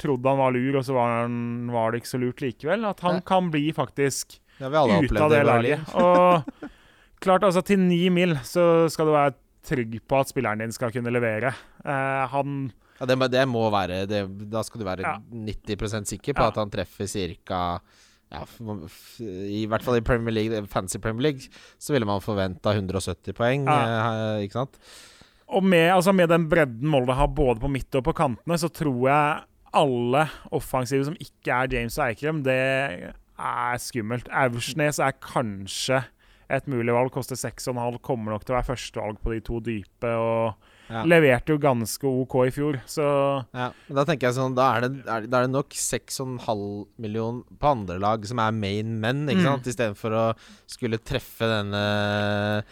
[0.00, 2.84] trodd han var lur, og så var, han, var det ikke så lurt likevel.
[2.88, 3.26] At han Ja.
[3.32, 5.94] kan bli faktisk ute av det laget.
[5.94, 6.42] Og
[7.20, 9.34] klart, altså til ni mil så skal du være
[9.68, 11.52] trygg på at spilleren din skal kunne levere.
[11.84, 15.14] Eh, han Ja, det, det må være det, Da skal du være Ja.
[15.32, 16.48] 90% sikker på Ja.
[16.48, 17.80] at han treffer ca.
[18.30, 18.44] Ja,
[19.20, 21.48] I hvert fall i Premier League, fancy Premier League
[21.82, 23.64] så ville man forventa 170 poeng.
[23.66, 24.76] Eh, ikke sant?
[25.50, 28.68] Og med, altså med den bredden Molde har både på midt og på kantene, så
[28.70, 29.42] tror jeg
[29.76, 32.56] alle offensive som ikke er James og Eikrem, det
[33.40, 34.28] er skummelt.
[34.32, 36.02] Aursnes er kanskje
[36.50, 37.12] et mulig valg.
[37.14, 38.00] Koster 6,5.
[38.02, 40.10] Kommer nok til å være førstevalg på de to dype.
[40.18, 40.54] Og
[40.90, 41.04] Ja.
[41.06, 45.06] leverte jo ganske OK i fjor, så Ja, da tenker jeg sånn Da er det,
[45.06, 49.38] er, da er det nok 6,5 million på andre lag som er main men, ikke
[49.38, 49.62] Mm.
[49.62, 49.66] sant?
[49.70, 52.64] Istedenfor å skulle treffe denne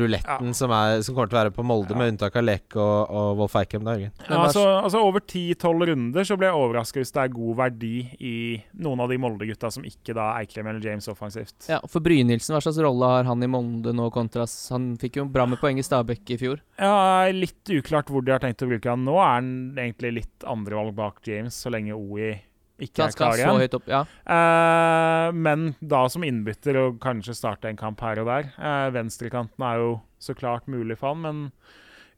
[0.00, 1.98] ruletten som, er, som kommer til å være på Molde, Ja.
[2.00, 3.54] med unntak av Lek og, og Wolf.
[3.56, 7.56] Men ja, altså, altså Over 10-12 runder så blir jeg overraska hvis det er god
[7.56, 8.34] verdi i
[8.82, 11.68] noen av de Molde-gutta som ikke da Eikrem eller James offensivt.
[11.70, 15.26] Ja, For Brynildsen, hva slags rolle har han i Molde nå kontras Han fikk jo
[15.30, 16.60] bra med poeng i Stabæk i fjor.
[16.80, 19.04] Ja, Litt uklart hvor de har tenkt å bruke han.
[19.06, 22.34] Nå er han egentlig litt andrevalg bak James, så lenge OI
[22.82, 23.60] ikke er klar igjen.
[23.62, 23.86] høyt opp.
[23.88, 24.02] Ja.
[24.04, 28.50] Eh, men da som innbytter og kanskje starte en kamp her og der.
[28.56, 31.42] Eh, venstrekanten er jo så klart mulig for han, men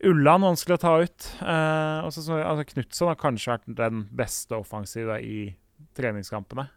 [0.06, 1.28] Ulland vanskelig å ta ut.
[1.42, 5.40] Eh, og så, så, altså Knutson har kanskje vært den beste offensive i
[5.98, 6.68] treningskampene.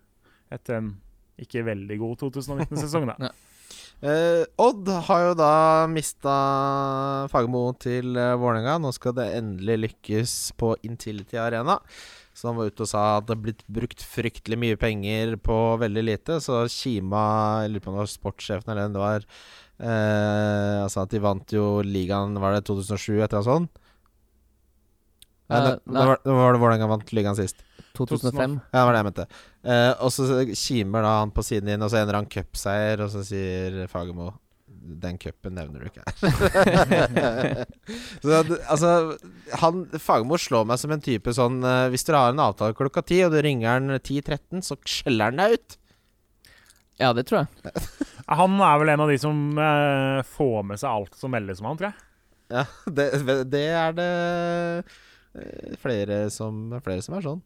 [0.53, 0.93] Etter en
[1.41, 3.31] ikke veldig god 2019-sesong, da.
[4.01, 5.53] Eh, Odd har jo da
[5.89, 6.33] mista
[7.29, 8.79] Fagermo til uh, Vålerenga.
[8.81, 11.77] Nå skal det endelig lykkes på Intility Arena.
[12.33, 15.57] Så han var ute og sa at det er blitt brukt fryktelig mye penger på
[15.81, 16.39] veldig lite.
[16.43, 17.23] Så Kima,
[17.65, 21.21] jeg lurer på om det var sportssjefen eller hvem det var eh, Altså at de
[21.23, 23.81] vant jo ligaen, var det 2007, et eller annet sånt?
[25.51, 27.65] Nei, Eh, det, det var, det var det Vålerenga vant ligaen sist.
[27.97, 28.53] 2005.
[28.71, 29.25] Ja, det var det jeg mente.
[29.67, 33.11] Eh, og så kimer da han på siden din, og så ender han cupseier, og
[33.11, 34.29] så sier Fagermo
[34.81, 37.65] den cupen nevner du ikke her.
[38.23, 38.93] så at, altså
[39.61, 43.03] han, Fagermo slår meg som en type sånn eh, Hvis dere har en avtale klokka
[43.05, 45.77] ti, og du ringer han 10.13, så skjeller han deg ut.
[47.01, 47.73] Ja, det tror jeg.
[48.31, 51.71] Han er vel en av de som eh, får med seg alt som meldes om
[51.71, 52.03] han, tror jeg.
[52.51, 52.65] Ja,
[52.97, 53.07] det,
[53.51, 54.11] det er det
[55.35, 57.41] eh, flere som, flere som er sånn.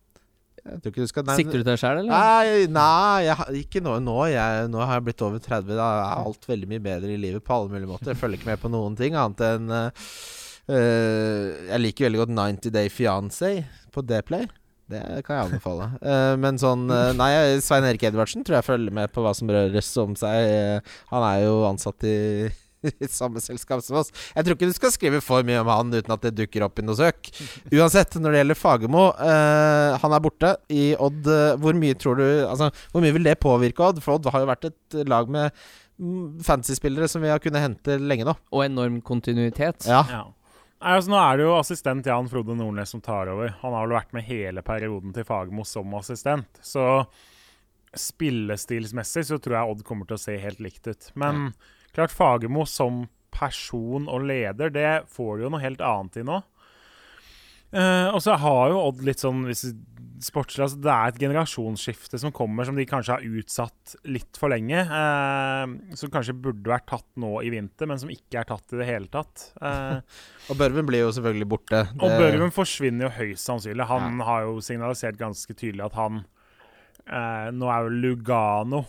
[0.65, 2.09] Jeg tror ikke du skal nei, Sikter du til deg sjøl, eller?
[2.09, 3.99] Nei, nei jeg, ikke nå.
[4.01, 5.69] Nå, jeg, nå har jeg blitt over 30.
[5.77, 8.13] Da er alt veldig mye bedre i livet på alle mulige måter.
[8.13, 12.73] Jeg følger ikke med på noen ting annet enn eh, Jeg liker veldig godt 90
[12.73, 13.51] Day Fiancé
[13.93, 14.49] på Dplay.
[14.89, 15.91] Det kan jeg anbefale.
[16.01, 17.31] Uh, men sånn uh, Nei,
[17.65, 20.81] Svein Erik Edvardsen tror jeg følger med på hva som røres om seg.
[21.13, 22.17] Han er jo ansatt i
[23.03, 24.11] i samme selskap som oss.
[24.35, 26.79] Jeg tror ikke du skal skrive for mye om han uten at det dukker opp
[26.81, 27.31] i noe søk.
[27.73, 31.25] Uansett, når det gjelder Fagermo, eh, han er borte i Odd.
[31.27, 34.01] eh, hvor mye tror du Altså, hvor mye vil det påvirke Odd?
[34.03, 35.51] For Odd har jo vært et lag med
[35.99, 38.35] mm, fantasy-spillere som vi har kunnet hente lenge nå.
[38.53, 39.87] Og enorm kontinuitet.
[39.89, 40.03] Ja.
[40.11, 40.23] Ja.
[40.85, 43.55] Nei, altså, nå er det jo assistent Jan Frode Nordnes som tar over.
[43.61, 46.59] Han har vel vært med hele perioden til Fagermo som assistent.
[46.61, 46.83] Så
[47.95, 51.09] spillestilsmessig så tror jeg Odd kommer til å se helt likt ut.
[51.15, 51.47] Men
[51.95, 53.05] klart Fagermo som
[53.35, 56.41] person og leder, det får du jo noe helt annet i nå.
[57.75, 59.65] Uh, og så har jo Odd litt sånn hvis
[60.23, 64.53] sportslig altså Det er et generasjonsskifte som kommer, som de kanskje har utsatt litt for
[64.53, 64.79] lenge.
[64.87, 68.79] Uh, som kanskje burde vært tatt nå i vinter, men som ikke er tatt i
[68.79, 69.49] det hele tatt.
[69.59, 69.99] Uh,
[70.53, 71.83] Og Børven blir jo selvfølgelig borte.
[71.99, 73.89] og Børven forsvinner jo høyst sannsynlig.
[73.91, 76.23] Han har jo signalisert ganske tydelig at han
[77.05, 78.79] Nå er jo Lugano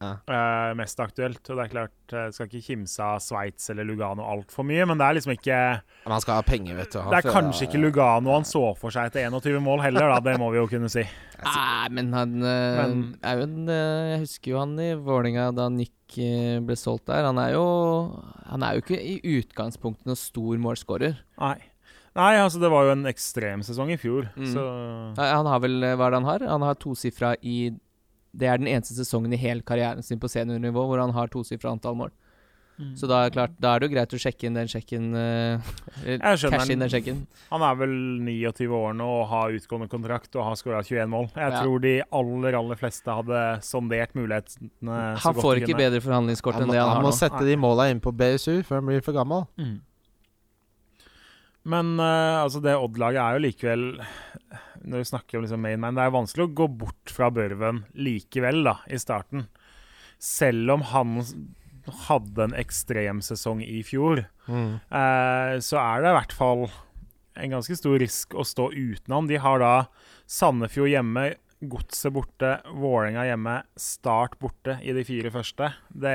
[0.00, 0.14] Ja.
[0.24, 1.42] Uh, mest aktuelt.
[1.52, 4.96] Og det er klart, jeg skal ikke kimse av Sveits eller Lugano altfor mye, men
[4.96, 5.58] det er liksom ikke
[6.06, 7.00] Men han skal ha penger, vet du.
[7.12, 10.20] Det er kanskje ikke Lugano han så for seg etter 21 mål heller, da.
[10.30, 11.04] Det må vi jo kunne si.
[11.44, 15.50] Nei, men han eh, Men- er jo en eh, Jeg husker jo han i Vålinga
[15.56, 17.28] da Nick eh, ble solgt der.
[17.28, 17.66] Han er jo
[18.48, 21.20] Han er jo ikke i utgangspunktet noen stor målskårer.
[21.40, 21.58] Nei.
[22.16, 24.48] Nei, altså det var jo en ekstrem sesong i fjor, Mm.
[24.56, 24.64] så
[25.20, 26.48] Han har vel eh, Hva er det han har?
[26.56, 27.70] Han har tosifra i
[28.32, 31.72] Det er den eneste sesongen i hele karrieren sin på seniornivå hvor han har tosifra
[31.74, 32.10] antall mål.
[32.80, 32.94] Mm.
[32.96, 35.10] Så da er, det klart, da er det jo greit å sjekke inn den sjekken
[35.12, 35.60] Uh,
[36.06, 36.88] eller Jeg skjønner Cash inn den.
[36.94, 37.18] sjekken.
[37.50, 37.92] Han er vel
[38.24, 41.28] 29 år nå og har utgående kontrakt og har skåra 21 mål.
[41.34, 41.60] Jeg Ja.
[41.60, 44.70] tror de aller, aller fleste hadde sondert mulighetene
[45.18, 45.82] så Han får ikke kunne.
[45.82, 48.62] bedre forhandlingskort Han enn det han, han har må sette de måla inn på BSU
[48.64, 49.44] før han blir for gammel.
[49.58, 49.80] Mm.
[51.70, 53.82] Men uh, altså det Odd-laget er jo likevel
[54.84, 57.82] Når du snakker om liksom main man, det er vanskelig å gå bort fra Børven
[57.94, 59.46] likevel, da, i starten.
[60.20, 61.18] Selv om han
[62.06, 64.80] hadde en ekstremsesong i fjor, Mm.
[64.90, 66.70] eh, så er det i hvert fall
[67.36, 69.26] en ganske stor risk å stå uten han.
[69.28, 69.86] De har da
[70.26, 75.68] Sandefjord hjemme, Godset borte, Vålerenga hjemme, Start borte i de fire første.
[75.92, 76.14] Det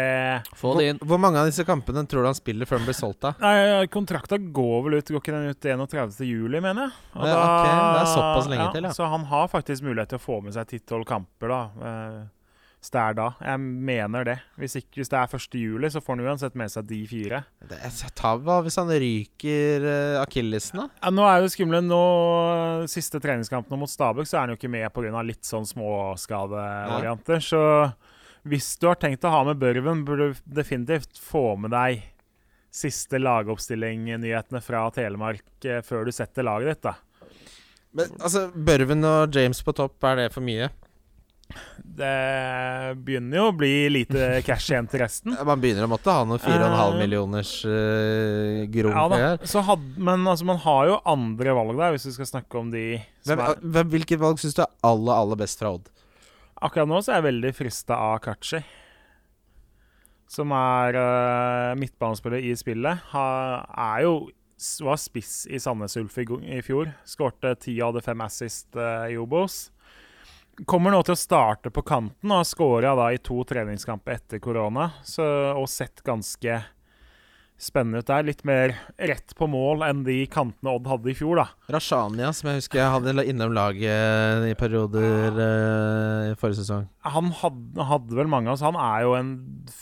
[0.58, 1.00] Få det inn.
[1.04, 3.36] Hvor, hvor mange av disse kampene tror du han spiller før han blir solgt, da?
[3.44, 6.18] Nei, Kontrakta går vel ut Går ikke den ut 31.
[6.26, 6.96] juli, mener jeg?
[7.14, 8.94] Og Ja, ok, det er såpass lenge til, ja.
[8.98, 11.62] Så han har faktisk mulighet til å få med seg 10-12 kamper, da.
[12.86, 13.24] Hvis det er da.
[13.42, 14.34] Jeg mener det.
[14.62, 15.56] Hvis, ikke, hvis det er 1.
[15.58, 17.40] juli, så får han uansett med seg de fire.
[17.66, 20.86] Det, er hva hvis han ryker uh, akillesen, da?
[21.02, 21.80] Ja, nå er det skumle.
[21.82, 22.04] Nå,
[22.92, 25.24] Siste treningskampene mot Stabæk, så er han jo ikke med pga.
[25.26, 27.42] litt sånn småskadevarianter.
[27.42, 27.64] Så
[28.46, 32.06] hvis du har tenkt å ha med Børven, burde du definitivt få med deg
[32.70, 36.94] siste lagoppstilling-nyhetene fra Telemark eh, før du setter laget ditt, da.
[37.98, 40.70] Men altså, Børven og James på topp, er det for mye?
[41.96, 45.36] Det begynner jo å bli lite cash igjen til resten.
[45.48, 50.48] Man begynner å måtte ha noen 4,5 Eh, millioners uh, grunn Ja had, Men altså,
[50.48, 52.86] man har jo andre valg der, hvis vi skal snakke om de
[53.28, 55.92] Hvem, er hvem, hvilket valg syns du er aller, aller best fra Odd?
[56.66, 58.62] Akkurat nå så er jeg veldig frista av Kachi.
[60.32, 63.04] Som er uh, midtbanespiller i spillet.
[63.12, 63.28] Ha,
[63.94, 64.16] er jo
[64.88, 66.26] var spiss i Sandnes Ulf i,
[66.58, 66.92] i fjor.
[67.08, 69.66] Skårte ti av de fem assist uh, i Obos.
[70.64, 74.88] Kommer nå til å starte på kanten og har skåra i to treningskamper etter korona.
[75.60, 76.62] Og sett ganske
[77.62, 78.26] spennende ut der.
[78.28, 81.48] Litt mer rett på mål enn de kantene Odd hadde i fjor, da.
[81.72, 86.88] Rashania, som jeg husker jeg hadde innom laget i perioder eh, i forrige sesong.
[87.08, 88.66] Han hadde, hadde vel mange av oss.
[88.66, 89.36] Han er jo en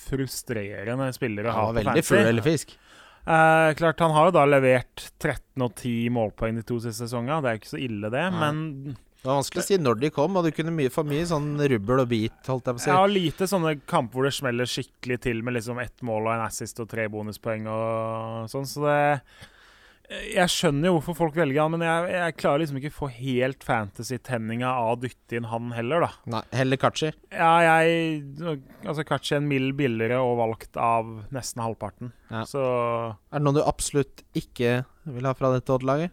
[0.08, 2.76] frustrerende spiller å ha Han var på veldig fugl eller fisk.
[3.24, 7.42] Eh, klart Han har jo da levert 13 og 10 målpoeng de to siste sesongene.
[7.42, 8.28] Det er jo ikke så ille, det.
[8.36, 8.40] Nei.
[8.44, 11.24] Men Det var vanskelig å si når de kom, og du kunne mye, få mye
[11.30, 12.90] sånn rubbel og bit, holdt jeg på å si.
[12.92, 16.44] Ja, lite sånne kamper hvor det smeller skikkelig til med liksom ett mål og en
[16.44, 18.68] assist og tre bonuspoeng og sånn.
[18.68, 18.98] Så det
[20.36, 23.64] Jeg skjønner jo hvorfor folk velger han, men jeg, jeg klarer liksom ikke få helt
[23.64, 26.10] fantasy-tenninga av å dytte inn han heller, da.
[26.34, 27.14] Nei, heller Kachi.
[27.32, 28.28] Ja, jeg
[28.84, 32.12] Altså, kanskje en mild billigere og valgt av nesten halvparten.
[32.28, 32.44] Ja.
[32.44, 36.12] Så Er det noen du absolutt ikke vil ha fra dette Odd-laget?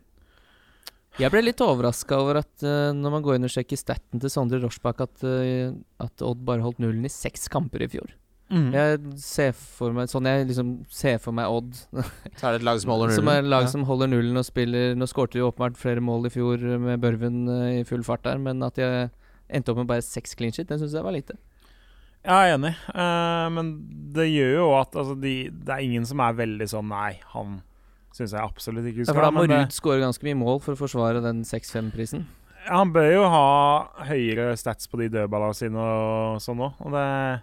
[1.18, 4.30] Jeg ble litt overraska over at uh, når man går inn og sjekker staten til
[4.30, 8.12] Sondre Rorsbakk, at, uh, at Odd bare holdt nullen i seks kamper i fjor.
[8.50, 8.70] mm.
[8.72, 11.74] Jeg ser for meg Sånn jeg liksom ser for meg Odd,
[12.38, 13.18] Så er det et lag som holder nullen.
[13.18, 13.72] som er et lag Ja.
[13.74, 17.42] som holder nullen og spiller Nå skårte de åpenbart flere mål i fjor med Børven
[17.50, 19.10] uh, i full fart der, men at de
[19.50, 21.34] endte opp med bare seks clean shit, det syns jeg var lite.
[22.22, 22.70] Jeg er enig,
[23.56, 23.70] men
[24.14, 27.56] det gjør jo at altså, de, det er ingen som er veldig sånn Nei, han
[28.16, 30.60] syns jeg absolutt ikke Ja, for da må Men det, Ruud skåre ganske mye mål
[30.64, 32.26] for å forsvare den 6-5-prisen.
[32.68, 36.74] han bør jo ha høyere stats på de dødballene sine og sånn òg.
[36.84, 37.42] Og det,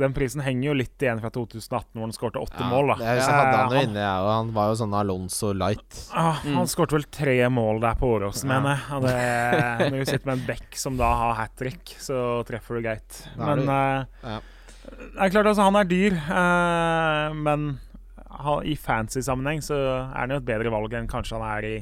[0.00, 2.94] den prisen henger jo litt igjen fra 2018, hvor han skårte åtte Ja, mål.
[2.94, 5.98] da Jeg, jeg hadde han jo inne, jeg, og han var jo sånn Alonso light.
[6.14, 6.54] ah, Mm.
[6.56, 8.60] han skårte vel tre mål der på Åråsen, Ja.
[8.60, 8.96] mener jeg.
[8.96, 12.80] Og det, når du sitter med en back som da har hat trick, så treffer
[12.80, 13.28] du greit.
[13.36, 14.40] Da er Men du- eh, Ja.
[14.84, 17.78] Det er klart, altså, han er dyr, uh, men
[18.64, 21.76] i fancy-sammenheng så er han jo et bedre valg enn kanskje han er i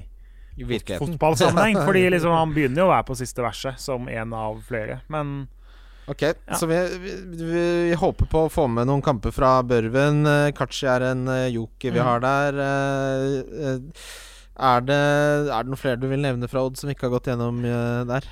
[0.61, 0.67] I
[0.99, 1.81] fotballsammenheng.
[1.89, 5.01] fordi liksom han begynner jo å være på siste verset, som en av flere.
[5.13, 5.47] Men
[6.11, 6.25] Ok,
[6.59, 10.25] så vi, vi, vi, håper på å få med noen kamper fra Børven.
[10.27, 12.07] Eh, Kachi er en eh, joker vi Mm.
[12.09, 12.59] har der.
[12.59, 13.77] Eh,
[14.59, 17.31] er, det, er det noen flere du vil nevne fra Odd som ikke har gått
[17.31, 18.27] gjennom der?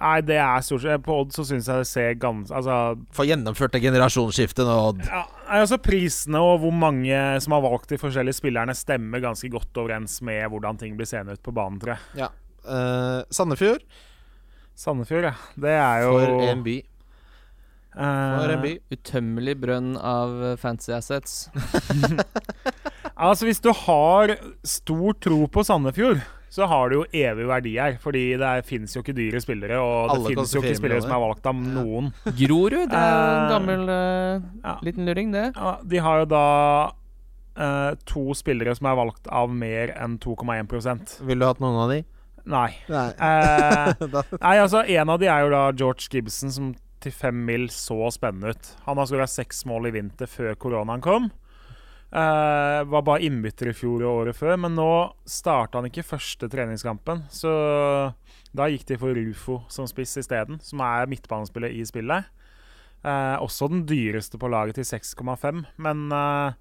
[0.00, 2.76] Nei, det er stort sett På Odd så syns jeg det ser ganske Altså,
[3.16, 5.02] Få gjennomført det generasjonsskiftet nå, Odd.
[5.06, 5.22] ja,
[5.60, 10.18] altså prisene og hvor mange som har valgt de forskjellige spillerne, stemmer ganske godt overens
[10.26, 12.30] med hvordan ting blir seende ut på banen, tror jeg.
[12.64, 13.84] Eh, Sandefjord,
[14.80, 15.34] Sandefjord, ja.
[15.60, 16.76] Det er jo for en by.
[17.92, 18.74] For en by.
[18.94, 21.48] Utømmelig brønn av fancy assets.
[23.20, 24.30] Altså, hvis du har
[24.64, 27.96] stor tro på Sandefjord, så har det jo evig verdi her.
[28.02, 31.12] Fordi det fins jo ikke dyre spillere, og Alle det fins jo ikke spillere som
[31.14, 31.74] er valgt av Ja.
[31.78, 32.12] noen.
[32.26, 34.76] Grorud, det er en Eh, gammel uh, Ja.
[34.82, 35.52] liten luring, det.
[35.56, 36.44] Ja, de har jo da
[37.60, 41.90] uh, to spillere som er valgt av mer enn 2,1% Ville du hatt noen av
[41.94, 42.04] de?
[42.50, 42.70] Nei.
[42.88, 43.08] Nei.
[43.20, 47.68] uh, nei, altså, en av de er jo da George Gibson, som til fem mil
[47.72, 48.70] så spennende ut.
[48.86, 51.30] Han har skåra seks mål i vinter før koronaen kom.
[52.10, 54.90] Eh, var bare innbytter i fjor og året før, men nå
[55.30, 57.22] starta han ikke første treningskampen.
[57.30, 57.52] Så
[58.50, 62.26] da gikk de for Rufo som spiss isteden, som er midtbanespiller i spillet.
[63.00, 66.52] Uh, også den dyreste på laget til 6,5, men uh,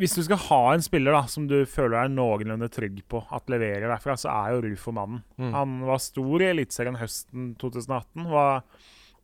[0.00, 3.50] hvis du skal ha en spiller da som du føler er noenlunde trygg på at
[3.52, 5.20] leverer derfra, så er jo Rufo mannen.
[5.36, 5.50] Mm.
[5.52, 8.62] Han var stor i Eliteserien høsten 2018, var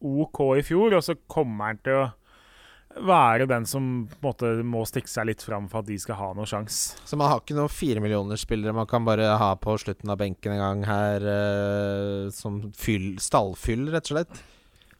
[0.05, 2.05] OK i fjor, og så kommer han til å
[2.95, 6.19] være den som på en måte må stikke seg litt fram for at de skal
[6.21, 6.77] ha noen sjans.
[7.03, 10.63] Så man har ikke noen firemillionersspillere man kan bare ha på slutten av benken en
[10.63, 14.43] gang her, eh, som fyll, stallfyll, rett og slett?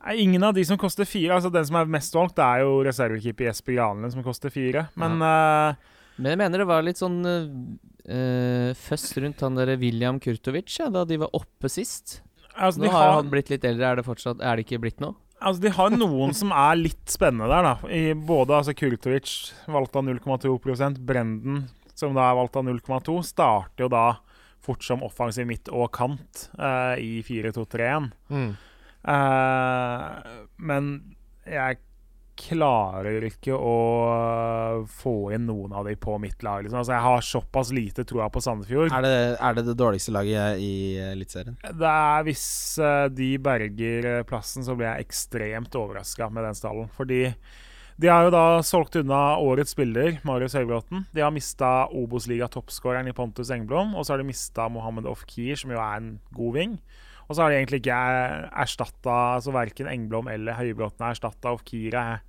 [0.05, 1.37] Nei, Ingen av de som koster fire.
[1.37, 4.89] altså Den som er mest valgt, det er jo reservekeeper Jesper Granlund, som koster fire.
[5.01, 5.75] Men eh,
[6.17, 10.91] Men jeg mener det var litt sånn uh, først rundt han der William Kurtovic, ja,
[10.93, 12.21] da de var oppe sist.
[12.55, 14.79] altså, Nå de har har, han blitt litt eldre, er det fortsatt Er det ikke
[14.85, 15.17] blitt noe?
[15.45, 17.67] Altså, De har noen som er litt spennende der.
[17.69, 23.19] da I Både altså Kurtovic valgt av 0,2% Brenden, som da er valgt av 0,2,
[23.27, 24.07] starter jo da
[24.65, 28.09] fort som offensiv midt og kant uh, i 4-2-3-1.
[28.33, 28.55] Mm.
[29.05, 30.95] Uh, men
[31.45, 31.83] jeg
[32.39, 33.75] klarer ikke å
[34.91, 36.65] få inn noen av de på mitt lag.
[36.65, 36.81] Liksom.
[36.81, 38.91] Altså, jeg har såpass lite troa på Sandefjord.
[38.93, 40.75] Er, det, er det det dårligste laget i
[41.13, 41.59] Eliteserien?
[41.65, 42.47] Det er Hvis
[42.83, 46.91] eh, de berger plassen, så blir jeg ekstremt overraska med den stallen.
[46.97, 47.23] Fordi
[47.97, 51.05] de har jo da solgt unna årets spiller, Marius Høybråten.
[51.15, 53.95] De har mista Obos-liga-toppskåreren i Pontus Engblom.
[53.95, 56.79] Og så har de mista Mohammed Ofkir, som jo er en god ving.
[57.29, 57.99] Og så har de egentlig ikke
[58.65, 61.55] erstatta altså Verken Engblom eller Høybråten er erstatta.
[61.57, 62.23] Ofkir er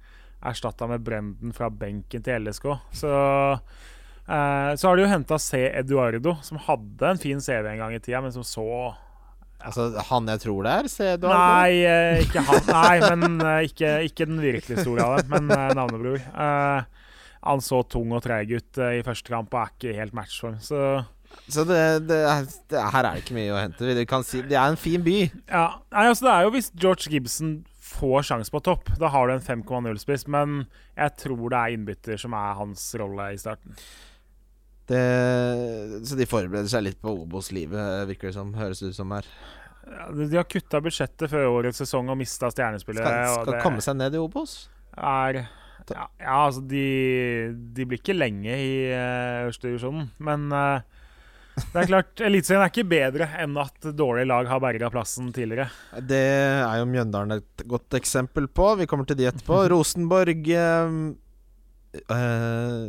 [0.45, 2.67] erstatta med Brenden fra benken til LSK.
[2.95, 3.11] Så,
[4.27, 5.65] eh, så har de jo henta C.
[5.71, 8.69] Eduardo, som hadde en fin CV en gang i tida, men som så
[9.65, 10.87] Altså, han jeg tror det er?
[10.91, 11.05] C.
[11.15, 11.39] Eduardo?
[11.39, 12.67] Nei, eh, ikke han.
[12.69, 16.19] Nei, men eh, ikke, ikke den virkelig store av dem, men eh, navnebror.
[16.21, 17.07] Eh,
[17.45, 20.59] han så tung og treig ut eh, i første kamp og er ikke helt matchform.
[20.61, 20.81] Så
[21.47, 22.19] Så det, det,
[22.71, 24.23] det, her er det ikke mye å hente.
[24.25, 25.17] Si, det er en fin by.
[25.51, 25.67] ja.
[25.93, 29.35] Nei, altså, det er jo hvis George Gibson får sjanse på topp, da har du
[29.35, 30.25] en 5,0-spiss.
[30.31, 33.77] Men jeg tror det er innbytter som er hans rolle i starten.
[34.85, 35.01] Det,
[36.05, 38.53] så de forbereder seg litt på Obos-livet, virker det som.
[38.57, 39.29] Høres ut som her.
[39.85, 43.05] Ja, de har kutta budsjettet før årets sesong og mista stjernespillere.
[43.05, 44.65] Skal, skal det komme seg ned i Obos.
[44.97, 45.45] er
[45.85, 46.85] ja, ja, altså de,
[47.77, 50.07] de blir ikke lenge i uh, Øverstedivisjonen.
[50.25, 50.94] Men eh,
[51.55, 55.69] det er klart, Eliteserien er ikke bedre enn at dårlige lag har berga plassen tidligere.
[56.03, 58.73] Det er jo Mjøndalen et godt eksempel på.
[58.81, 59.61] Vi kommer til de etterpå.
[59.71, 60.97] Rosenborg eh,
[62.17, 62.81] eh,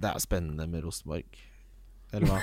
[0.00, 1.42] Det er spennende med Rosenborg.
[2.12, 2.40] Eller hva?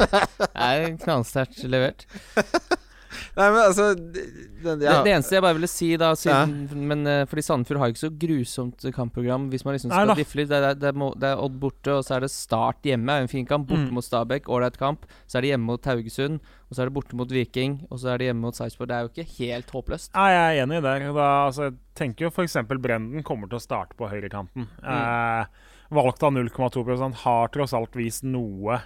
[0.44, 2.06] Det er knallsterkt levert.
[3.36, 4.22] Nei, men altså det,
[4.62, 7.92] det, Det, det eneste jeg bare ville si, da siden, Men eh, Fordi Sandefjord har
[7.92, 9.48] ikke så grusomt kampprogram.
[9.50, 10.16] Hvis man liksom skal da.
[10.18, 10.50] diffe litt.
[10.52, 10.92] Det, er- det,
[11.24, 13.16] det Odd borte, og så er det Start hjemme.
[13.24, 13.66] En fin kamp.
[13.70, 13.94] Borte Mm.
[13.96, 15.06] mot Stabæk, ålreit kamp.
[15.26, 16.40] Så er det hjemme mot Haugesund.
[16.70, 17.80] Og så er det borte mot Viking.
[17.90, 18.88] Og så er det hjemme mot Sarpsborg.
[18.90, 20.12] Det er jo ikke helt håpløst.
[20.14, 21.06] Nei, jeg er enig der.
[21.16, 22.56] Da, altså, jeg tenker jo f.eks.
[22.70, 24.68] Brenden kommer til å starte på høyrekanten.
[24.84, 25.44] Eh,
[25.90, 28.78] valgt av 0,2% har tross alt vist noe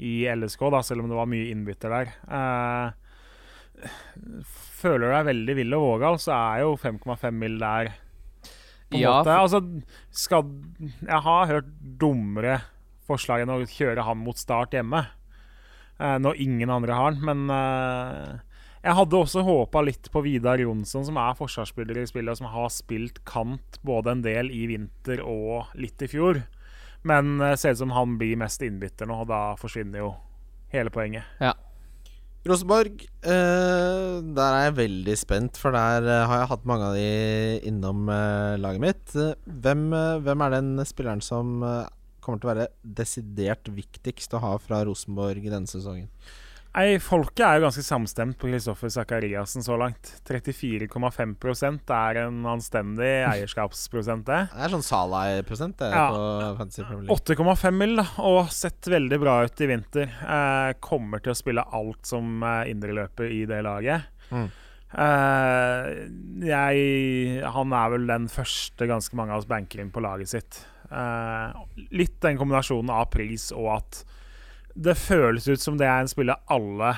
[0.00, 2.12] i LSK, da, selv om det var mye innbytter der.
[2.28, 2.92] Eh,
[4.80, 7.92] føler deg veldig vill og vågal, så er jo 5,5 mil der
[8.90, 9.36] på en Ja, måte.
[9.36, 9.60] Altså,
[10.10, 10.48] skal
[11.04, 12.60] Jeg har hørt dummere
[13.06, 15.06] forslag enn å kjøre han mot start hjemme.
[16.00, 17.20] Eh, når ingen andre har han.
[17.24, 18.38] Men eh,
[18.82, 22.48] jeg hadde også håpa litt på Vidar Jonsson, som er forsvarsspiller i spillet, og som
[22.52, 26.42] har spilt kant både en del i vinter og litt i fjor.
[27.04, 30.14] Men det ser ut som han blir mest innbytter nå, og da forsvinner jo
[30.72, 31.24] hele poenget.
[32.48, 36.94] Rosenborg, eh, der er jeg veldig spent, for der eh, har jeg hatt mange av
[36.96, 37.10] de
[37.68, 39.12] innom eh, laget mitt.
[39.44, 41.90] Hvem, eh, hvem er den spilleren som eh,
[42.24, 46.08] kommer til å være desidert viktigst å ha fra Rosenborg denne sesongen?
[46.70, 50.12] Nei, Folket er jo ganske samstemt på Kristoffer Sakariassen så langt.
[50.28, 54.38] 34,5% er en anstendig eierskapsprosent, det.
[54.52, 56.04] Det er sånn Salah-prosent det, Ja.
[56.14, 57.16] på Fantasy Premier League.
[57.18, 60.06] 8,5 mil, da, og sett veldig bra ut i vinter.
[60.22, 64.06] Eh, kommer til å spille alt som eh, indreløper i det laget.
[64.30, 64.48] Mm.
[64.94, 66.08] Eh,
[66.46, 70.64] jeg Han er vel den første ganske mange av oss banker inn på laget sitt.
[70.90, 71.52] Eh,
[71.90, 74.04] litt den kombinasjonen av pris og at
[74.74, 76.94] det føles ut som det er en spiller alle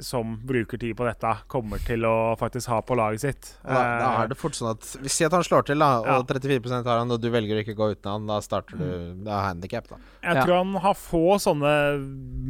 [0.00, 3.50] som bruker tid på dette, kommer til å faktisk ha på laget sitt.
[3.62, 6.38] Da, da er det fort sånn at Si at han slår til, da, og Ja.
[6.40, 9.36] 34 har han, og du velger å ikke gå uten han, da starter du Da
[9.36, 9.96] er handikap, da.
[10.24, 10.42] Jeg Ja.
[10.46, 11.74] tror han har få sånne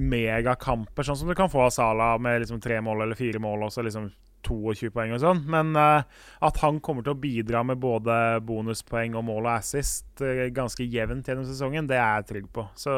[0.09, 3.67] megakamper, sånn som du kan få av Sala med liksom tre mål eller fire mål
[3.67, 4.11] og så liksom
[4.45, 5.45] 22 poeng og sånn.
[5.49, 6.03] Men uh,
[6.45, 10.85] at han kommer til å bidra med både bonuspoeng og mål og assist eh, ganske
[10.85, 12.67] jevnt gjennom sesongen, det er jeg trygg på.
[12.77, 12.95] Så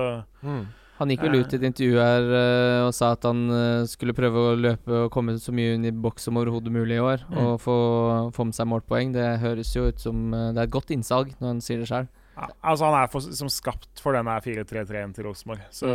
[0.96, 4.14] Han gikk vel ut i et intervju her eh, og sa at han eh, skulle
[4.16, 7.24] prøve å løpe og komme så mye inn i boks som overhodet mulig i år.
[7.28, 7.40] Mm.
[7.42, 7.76] Og få,
[8.36, 9.12] få med seg målpoeng.
[9.16, 11.90] Det høres jo ut som eh, Det er et godt innsalg når han sier det
[11.90, 12.08] sjøl.
[12.36, 15.66] ja, altså han er for, som skapt for denne 4-3-3-en til Rosenborg.
[15.74, 15.90] Så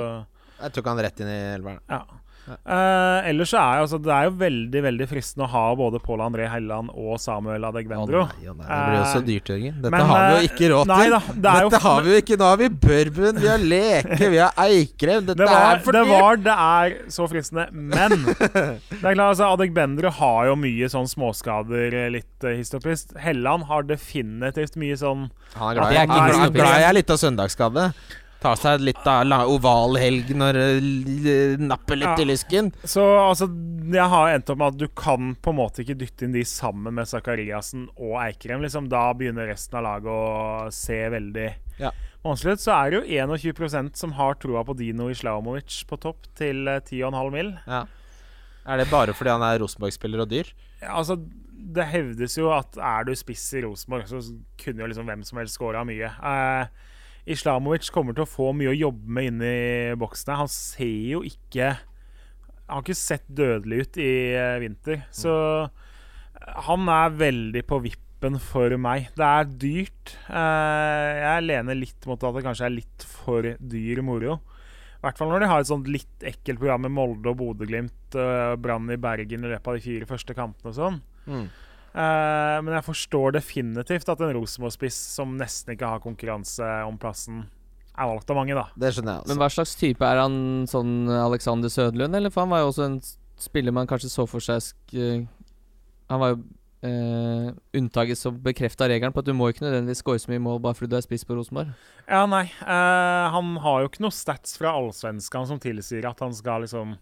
[0.62, 1.82] Jeg tok han rett inn i elveren.
[1.90, 2.04] ja.
[2.50, 6.02] Eh, ellers så er jo, altså, det er jo veldig veldig fristende å ha både
[6.04, 8.24] Pål André Helland og Samuel Adegvendro.
[8.28, 9.76] nei, å nei, det blir jo så Eh, dyrt, Jørgen.
[9.84, 10.92] Dette men, har vi eh, jo ikke råd til.
[10.92, 12.38] Nei da, det er jo Dette har vi jo ikke.
[12.42, 15.28] Nå har vi bourbon, vi har leke, vi har Eikrem.
[15.30, 17.68] Dette det var, er for det var Det er så fristende.
[17.72, 22.76] Men det er klart, altså, Adegvendro har jo mye sånn småskader, eh, litt uh, hist
[22.78, 22.90] og.
[23.22, 27.92] Helland har definitivt mye sånn Han er glad, i- litt av søndagsskade.
[28.42, 30.58] Ta seg litt av la- oval helg når
[31.62, 32.24] napper litt Ja.
[32.24, 32.72] i lysken.
[32.84, 33.46] Så altså,
[33.94, 36.42] jeg har endt opp med at du kan på en måte ikke dytte inn de
[36.44, 38.62] sammen med Zakariassen og Eikrem.
[38.66, 41.92] Liksom, da begynner resten av laget å se veldig Ja.
[42.26, 42.60] vanskelig ut.
[42.66, 46.80] Så er det jo 21% som har troa på Dino Islamovic på topp til eh,
[46.82, 47.60] 10,5 mil.
[47.68, 47.86] Ja.
[48.66, 50.46] Er det bare fordi han er Rosenborg-spiller og dyr?
[50.82, 51.16] Ja, altså,
[51.74, 54.20] det hevdes jo at er du spiss i Rosenborg, så
[54.58, 56.10] kunne jo liksom hvem som helst skåra mye.
[56.10, 56.66] Eh,
[57.34, 59.56] Islamovic kommer til å få mye å jobbe med inni
[60.00, 60.32] boksen.
[60.32, 60.42] her.
[60.44, 61.74] Han ser jo ikke
[62.68, 65.02] Han har ikke sett dødelig ut i eh, vinter.
[65.12, 65.34] Så
[65.66, 69.10] eh, han er veldig på vippen for meg.
[69.18, 70.14] Det er dyrt.
[70.32, 74.40] Eh, jeg lener litt mot at det kanskje er litt for dyr moro.
[75.02, 78.14] I hvert fall når de har et sånt litt ekkelt program med Molde og Bodø-Glimt,
[78.14, 81.00] uh, Brann i Bergen i løpet av de fire første kampene og sånn.
[81.26, 81.48] Mm.
[81.92, 87.44] Eh, men jeg forstår definitivt at en Rosenborg-spiss som nesten ikke har konkurranse om plassen,
[87.92, 88.70] er valgt av mange, da.
[88.80, 92.32] Det skjønner jeg Men hva slags type er han sånn Alexander Sødlund, eller?
[92.32, 93.02] For han var jo også en
[93.42, 94.98] spiller man kanskje så for seg sk
[96.12, 96.44] Han var jo
[96.82, 100.56] Uh, unntaket som bekrefta regelen på at du må ikke nødvendigvis score så mye mål
[100.66, 101.76] bare fordi du er spiss på Rosenborg.
[102.08, 102.48] Ja, nei.
[102.64, 106.96] Uh, han har jo ikke noe stats fra allsvenskene som tilsier at han skal liksom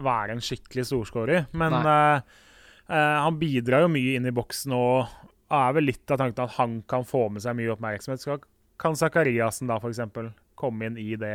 [0.00, 1.50] være en skikkelig storskårer.
[1.52, 2.38] Men Nei eh,
[2.90, 5.06] han bidrar jo mye inn i boksen og
[5.50, 8.22] er vel litt av tanken at han kan få med seg mye oppmerksomhet.
[8.22, 8.40] Skal,
[8.80, 10.00] kan Zakariassen da f.eks.
[10.58, 11.34] komme inn i det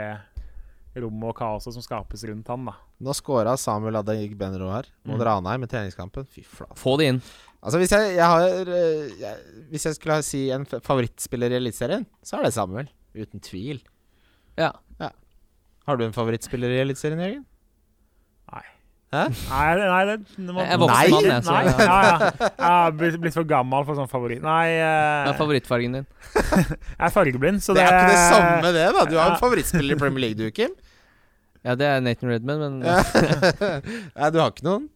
[0.96, 2.74] rommet og kaoset som skapes rundt han, da.
[3.04, 5.26] Nå scora Samuel Adeg Benro her mot Mm.
[5.28, 6.28] Ranheim i treningskampen.
[6.32, 6.78] Fy flate.
[6.80, 7.20] Få det inn.
[7.66, 11.58] Altså hvis jeg, jeg har eh, jeg, Hvis jeg skulle ha si en favorittspiller i
[11.60, 12.88] Eliteserien, så er det Samuel.
[13.16, 13.82] Uten tvil.
[14.60, 14.72] Ja.
[15.86, 17.44] Har du en favorittspiller i Eliteserien, Jørgen?
[19.14, 19.22] Hæ?
[19.30, 21.76] Nei, det- nei det, det må, Jeg er voksen mann, jeg, så Nei, ja.
[21.78, 22.48] ja, ja.
[22.48, 24.42] Jeg har blitt, blitt for gammel for sånn favoritt.
[24.44, 26.08] Nei, Hva eh, er favorittfargen din?
[26.42, 29.06] jeg er fargeblind, så det det er ikke det samme, det, da.
[29.12, 30.74] Du har en favorittspiller i Premier League, du, Kim.
[31.66, 32.82] Ja, det er Nathan Redman, men
[34.18, 34.90] Nei, du har ikke noen?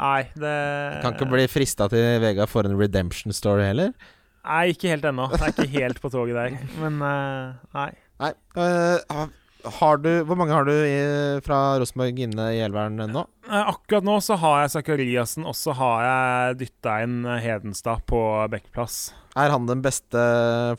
[0.00, 0.56] Nei, det
[1.04, 3.92] Kan ikke bli frista til Vegard for en redemption story heller?
[4.42, 5.28] Nei, ikke helt ennå.
[5.36, 6.56] Jeg er ikke helt på toget der.
[6.80, 7.90] Men eh, nei.
[8.22, 8.32] Nei.
[8.56, 9.30] har
[9.62, 13.22] du Hvor mange har du i, fra Rosenborg inne i Elveren nå?
[13.48, 18.20] Eh, Akkurat nå så har jeg Zakariassen, og så har jeg dytta inn Hedenstad på
[18.50, 19.12] backplass.
[19.38, 20.18] Er han den beste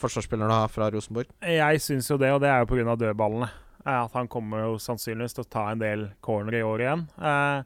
[0.01, 1.31] forsvarsspilleren du har fra Rosenborg?
[1.41, 2.95] Jeg syns jo det, og det er jo pga.
[2.99, 3.49] dødballene.
[3.85, 7.07] Eh, At han kommer jo sannsynligvis til å ta en del corner i år igjen.
[7.21, 7.63] Eh,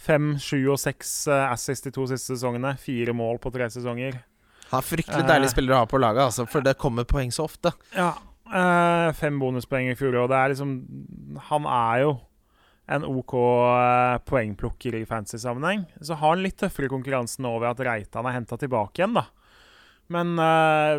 [0.00, 2.70] Fem, sju og seks assist de to siste sesongene.
[2.80, 4.14] Fire mål på tre sesonger.
[4.70, 7.44] Han er fryktelig deilig spiller å ha på laget, altså, for det kommer poeng så
[7.44, 7.72] ofte.
[7.92, 8.14] Ja.
[8.54, 10.74] Eh, fem bonuspoeng i fjor, og det er liksom
[11.50, 12.12] Han er jo
[12.90, 15.84] en OK eh, poengplukker i fantasy-sammenheng.
[16.02, 19.28] Så har han litt tøffere konkurranse nå ved at Reitan er henta tilbake igjen, da.
[20.10, 20.98] Men uh,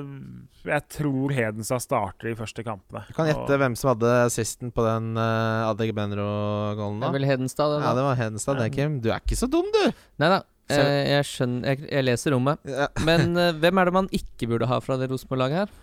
[0.64, 3.04] jeg tror Hedenstad starter de første kampene.
[3.10, 7.18] Du kan gjette hvem som hadde assisten på den uh, Adegbenro-gålen, det er da.
[7.18, 7.84] vel Hedenstad, det.
[7.84, 9.02] Ja, det var Hedenstad, det, Kim.
[9.04, 9.84] Du er ikke så dum, du!
[10.22, 10.41] Nei da.
[10.72, 12.62] Jeg skjønner jeg, jeg leser rommet.
[12.64, 12.88] Ja.
[13.04, 15.80] Men uh, hvem er det man ikke burde ha fra det Rosenborg-laget her?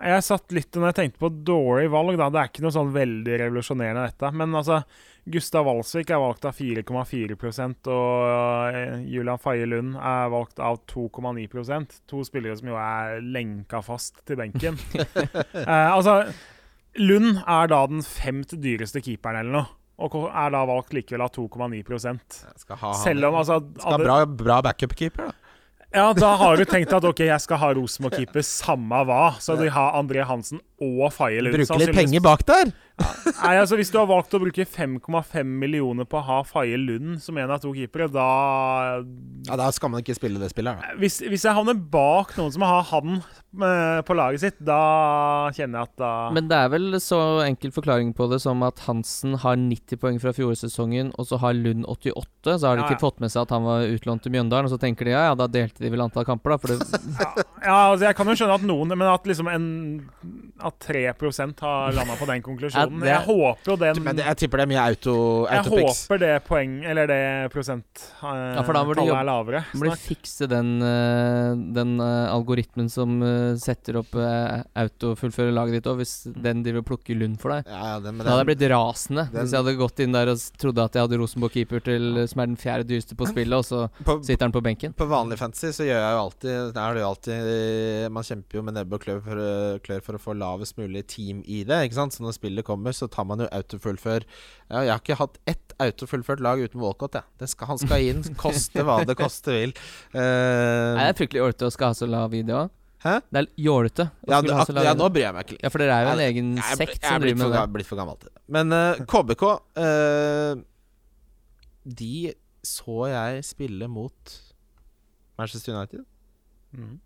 [0.00, 2.30] Jeg satt litt når jeg tenkte på dårlig valg, da.
[2.32, 4.30] Det er ikke noe sånn veldig revolusjonerende, dette.
[4.40, 4.80] Men altså,
[5.30, 7.36] Gustav Walsvik er valgt av 4,4
[7.92, 13.82] og eh, Julian Faye Lund er valgt av 2,9% To spillere som jo er lenka
[13.84, 14.80] fast til benken.
[14.96, 16.22] eh, altså,
[17.00, 19.76] Lund er da den femte dyreste keeperen eller noe.
[20.00, 21.84] Og er da valgt likevel av 2,9
[22.56, 23.00] Skal ha han.
[23.02, 25.49] Selv om altså Skal ha bra, bra backup-keeper, da.
[25.90, 29.22] Ja, da har du tenkt at ok, jeg skal ha Rosenborg-keeper samme hva.
[29.42, 31.56] Så de har André Hansen og Faye Lund.
[31.58, 32.70] Bruke litt penger bak der.
[33.40, 37.18] Nei, altså Hvis du har valgt å bruke 5,5 millioner på å ha Faye Lund
[37.22, 38.28] som en av to keepere, da
[39.48, 40.80] Ja, Da skal man ikke spille det spillet.
[40.80, 40.96] Da.
[41.00, 45.82] hvis, hvis jeg havner bak noen som har han eh, på laget sitt, da kjenner
[45.82, 49.38] jeg at da Men det er vel så enkel forklaring på det som at Hansen
[49.42, 52.58] har 90 poeng fra fjorårssesongen, og så har Lund 88.
[52.58, 53.04] Så har de ikke ja.
[53.04, 55.38] fått med seg at han var utlånt til Mjøndalen, og så tenker de ja, ja,
[55.38, 56.60] da delte de vel antall kamper, da.
[56.60, 59.66] For det, Ja, altså Jeg kan jo skjønne at noen Men at liksom en
[60.64, 62.89] At 3% har landa på den konklusjonen.
[62.90, 65.14] Ja, det- Jeg håper jo den Men jeg tipper det er mye auto,
[65.50, 67.86] Jeg håper det poeng Eller det prosent
[68.22, 69.64] eh, Ja, for da må jobbe- er lavere.
[69.74, 73.20] må de fikse den, eh, den eh, algoritmen som
[73.60, 77.66] setter opp uh, autofullføre laget ditt òg, hvis den driver og plukker Lund for deg.
[77.70, 80.28] Ja, ja, den, Da hadde jeg blitt rasende den- hvis jeg hadde gått inn der
[80.32, 83.64] og trodde at jeg hadde Rosenborg-keeper til som er den fjerde dyreste på spillet, og
[83.64, 84.92] så på, sitter han på benken.
[84.94, 88.54] på vanlig fantasy så gjør jeg jo alltid Da er det jo alltid Man kjemper
[88.54, 91.90] jo med nebb og klør for, klør for å få lavest mulig team i det.
[91.90, 92.12] Ikke sant?
[92.12, 94.26] Så når spillet kommer, så tar man jo autofullfør.
[94.70, 97.18] Ja, jeg har ikke hatt ett autofullført lag uten Walcott.
[97.18, 97.24] Ja.
[97.40, 99.74] Det skal, han skal inn, koste hva det koste vil.
[100.14, 100.20] Uh,
[100.96, 102.68] Nei, det er fryktelig ålreit å skal ha så lav video.
[103.00, 103.14] Hæ?
[103.32, 104.04] Det er jålete.
[104.28, 105.60] Ja, ja, nå bryr jeg meg ikke.
[105.64, 107.56] Ja, for dere er jo en egen Jeg jeg, sekt som er driver med det.
[107.56, 108.42] Jeg er blitt for gammel til det.
[108.56, 109.44] Men uh, KBK
[109.80, 110.64] uh,
[112.00, 112.14] De
[112.70, 114.34] så jeg spille mot
[115.40, 116.04] Manchester United.
[116.76, 116.98] Mhm.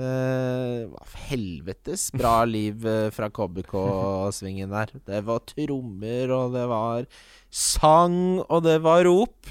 [0.00, 4.92] Det var helvetes bra liv eh, fra KBK-svingen der.
[5.06, 7.04] Det var trommer, og det var
[7.52, 8.16] sang,
[8.48, 9.50] og det var rop.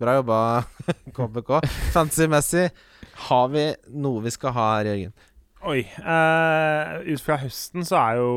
[0.00, 0.38] Bra jobba,
[1.16, 1.50] KBK.
[1.96, 2.68] Fancy-messig.
[3.26, 3.66] Har vi
[4.00, 5.16] noe vi skal ha her, Jørgen?
[5.68, 5.82] Oi.
[5.84, 8.30] eh, ut fra høsten så er jo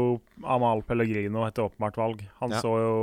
[0.44, 2.26] Amal Pellegrino et åpenbart valg.
[2.42, 2.60] Han Ja.
[2.60, 2.98] så jo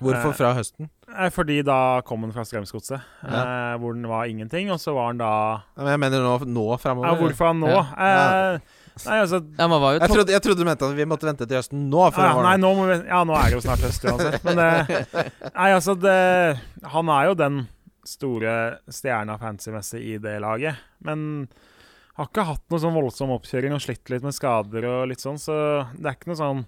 [0.00, 0.88] Hvorfor Eh, fra høsten?
[1.08, 4.70] eh, Fordi da kom han fra Strømsgodset, eh, hvor den var ingenting.
[4.70, 7.14] Og så var han da men Jeg mener nå, nå ja.
[7.20, 7.70] Hvorfor han nå?
[7.70, 8.54] Ja.
[8.54, 8.58] Eh,
[9.06, 11.46] nei, altså Ja, var jo Jeg trodde, jeg trodde du mente at vi måtte vente
[11.46, 12.10] til høsten nå.
[12.12, 14.42] For ja, Nei, nå må vi Ja, nå er det jo snart høst uansett.
[14.44, 15.06] Men det,
[15.58, 16.18] nei, altså det,
[16.94, 17.62] Han er jo den
[18.04, 18.56] store
[18.92, 20.76] stjerna fancy-messig i det laget.
[21.00, 21.48] Men
[22.18, 25.38] har ikke hatt noe sånn voldsom oppkjøring og slitt litt med skader og litt sånn,
[25.40, 25.56] så
[25.96, 26.60] det er ikke noe sånn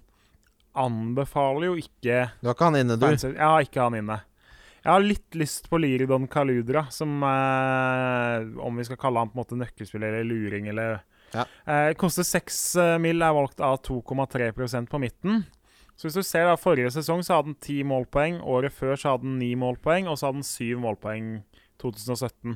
[0.77, 3.05] Anbefaler jo ikke Du har ikke han inne, du.
[3.09, 4.19] Jeg har ikke han inne.
[4.83, 9.35] Jeg har litt lyst på Liridon Kaludra, som eh, Om vi skal kalle han på
[9.37, 10.99] en måte nøkkelspiller eller luring eller
[11.33, 11.43] Ja.
[11.67, 15.41] eh, Koster seks eh, mill., er valgt av 2,3% på midten.
[15.97, 18.37] Så hvis du ser da, Forrige sesong så hadde han ti målpoeng.
[18.45, 21.31] Året før så hadde han ni målpoeng, og så hadde han syv målpoeng
[21.81, 22.55] 2017.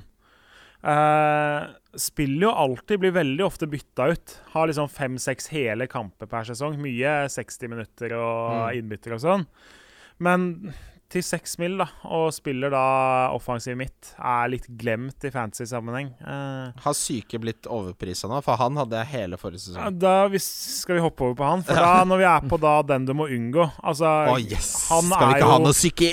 [0.84, 1.68] Eh,
[2.02, 4.38] spiller jo alltid, blir veldig ofte bytta ut.
[4.56, 6.78] Har liksom fem-seks hele kamper per sesong.
[6.82, 8.80] Mye 60 minutter og Mm.
[8.80, 9.46] innbytter og sånn.
[10.20, 10.74] Men
[11.12, 12.82] til seks mil, da, og spiller da
[13.36, 16.14] offensiv midt, er litt glemt i fantasy-sammenheng.
[16.24, 18.40] Eh, Har Syke blitt overprisa nå?
[18.46, 20.00] For han hadde jeg hele forrige ja, sesong.
[20.02, 20.48] da hvis,
[20.82, 23.14] skal vi hoppe over på han, for da når vi er på da den du
[23.18, 24.72] må unngå Altså, Å, yes!
[24.92, 26.12] han Skal vi ikke ha noe Syke?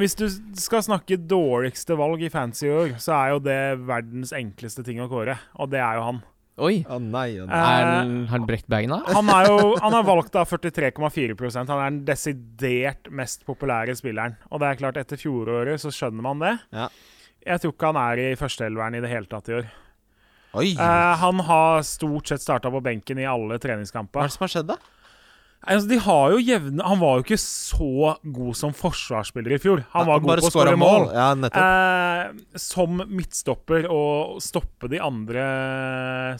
[0.00, 0.26] Hvis du
[0.60, 5.00] skal snakke dårligste valg i fantasy i år, så er jo det verdens enkleste ting
[5.02, 6.22] å kåre, og det er jo han.
[6.60, 6.82] Oi!
[6.84, 7.56] Å nei, å nei.
[7.56, 8.98] Eh, Er han, har han brekt beina?
[9.08, 14.36] Han er jo han er valgt av 43,4% Han er den desidert mest populære spilleren.
[14.52, 16.52] Og det er klart, etter fjoråret så skjønner man det.
[16.76, 16.90] Ja.
[17.46, 19.70] Jeg tror ikke han er i førsteelveren i det hele tatt i år.
[20.60, 20.68] Oi!
[20.74, 24.18] Eh, han har stort sett starta på benken i alle treningskamper.
[24.20, 24.76] Hva er det som har skjedd, da?
[25.60, 29.82] Altså, de har jo jevne Han var jo ikke så god som forsvarsspiller i fjor.
[29.92, 31.10] Han var god på å skåre mål.
[31.12, 31.60] Ja, nettopp.
[31.60, 35.44] Eh, som midtstopper og stoppe de andre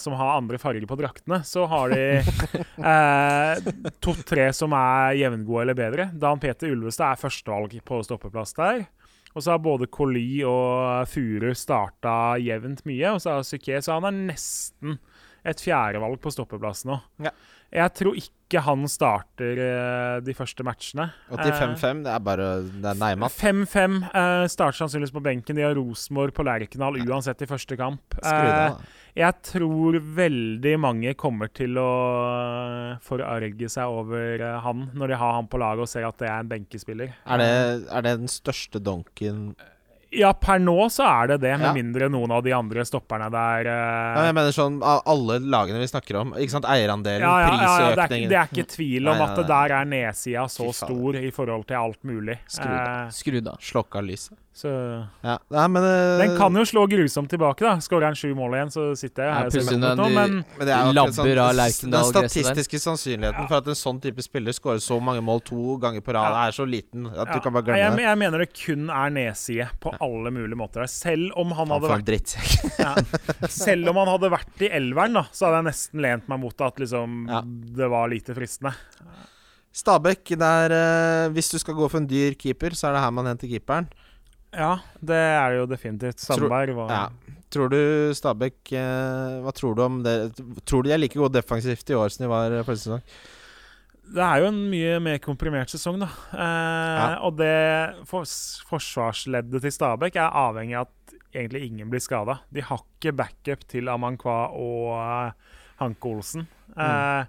[0.01, 2.07] som har andre farger på draktene, så har de
[2.95, 6.09] eh, to-tre som er jevngode eller bedre.
[6.17, 8.87] Dan Peter Ulvestad er førstevalg på stoppeplass der.
[9.35, 13.95] Og så har både Colli og Furu starta jevnt mye, og så har Psyké Så
[13.95, 14.97] han er nesten
[15.47, 16.99] et fjerdevalg på stoppeplass nå.
[17.23, 17.31] Ja.
[17.71, 21.07] Jeg tror ikke han starter eh, de første matchene.
[21.31, 23.39] Og 85-5, det er bare Det er nærmest.
[23.39, 24.01] 5-5.
[24.11, 25.59] Uh, starter sannsynligvis på benken.
[25.59, 28.19] De har Rosenborg på Lerkendal uansett i første kamp.
[28.25, 31.91] Uh, Eh, jeg tror veldig mange kommer til å
[33.05, 36.31] forarge seg over eh, han når de har han på laget og ser at det
[36.31, 37.15] er en benkespiller.
[37.27, 37.53] Er det,
[37.91, 39.51] er det den største donken
[40.11, 41.73] Ja, per nå så er det det, med Ja.
[41.77, 44.17] mindre noen av de andre stopperne der uh...
[44.17, 46.33] ja, Jeg mener sånn av alle lagene vi snakker om.
[46.35, 46.67] Ikke sant?
[46.67, 49.31] Eierandelen, ja, ja, ja, ja, det, er, prisøkningen det er ikke tvil om Nei, at
[49.31, 52.41] nei, det der er nedsida så stor i forhold til alt mulig.
[52.51, 52.83] Skru det.
[52.91, 53.63] Eh, Skrudd av.
[53.63, 54.35] Slokka lyset.
[54.61, 54.71] Så
[55.25, 55.35] Ja.
[55.57, 57.73] Nei, men uh, Den kan jo slå grusomt tilbake, da.
[57.81, 60.09] Skårer han sju mål igjen, så sitter jeg her og ser plutselig mot når nå,
[60.19, 64.25] men men det er labber av Lerkendal Den statistiske sannsynligheten for at en sånn type
[64.27, 66.45] spiller skårer så mange mål to ganger på rad, Ja.
[66.51, 68.07] er så liten at ja, du kan bare jeg, glemme det.
[68.09, 70.87] jeg mener det kun er nedside på alle mulige måter.
[70.93, 72.37] Selv om han Han hadde vært dritt.
[72.85, 72.95] ja,
[73.49, 76.67] Selv om han hadde vært i elveren, da, så hadde jeg nesten lent meg mot
[76.69, 77.43] at liksom Ja.
[77.81, 78.75] det var lite fristende.
[79.73, 83.13] Stabæk, der uh, Hvis du skal gå for en dyr keeper, så er det her
[83.15, 83.87] man henter keeperen.
[84.57, 86.23] Ja, det er det jo definitivt.
[86.23, 87.03] Sandberg var Ja.
[87.51, 90.15] Tror du Stabæk eh, Hva tror du om det?
[90.63, 93.03] Tror du de er like gode defensivt i år som de var eh, forrige sesong?
[94.11, 96.09] Det er jo en mye mer komprimert sesong, da.
[96.35, 98.27] Eh, Og det for,
[98.71, 102.41] forsvarsleddet til Stabæk er avhengig av at egentlig ingen blir skada.
[102.51, 106.49] De har ikke backup til Amankwa og uh, Hanke Olsen.
[106.75, 107.25] Eh,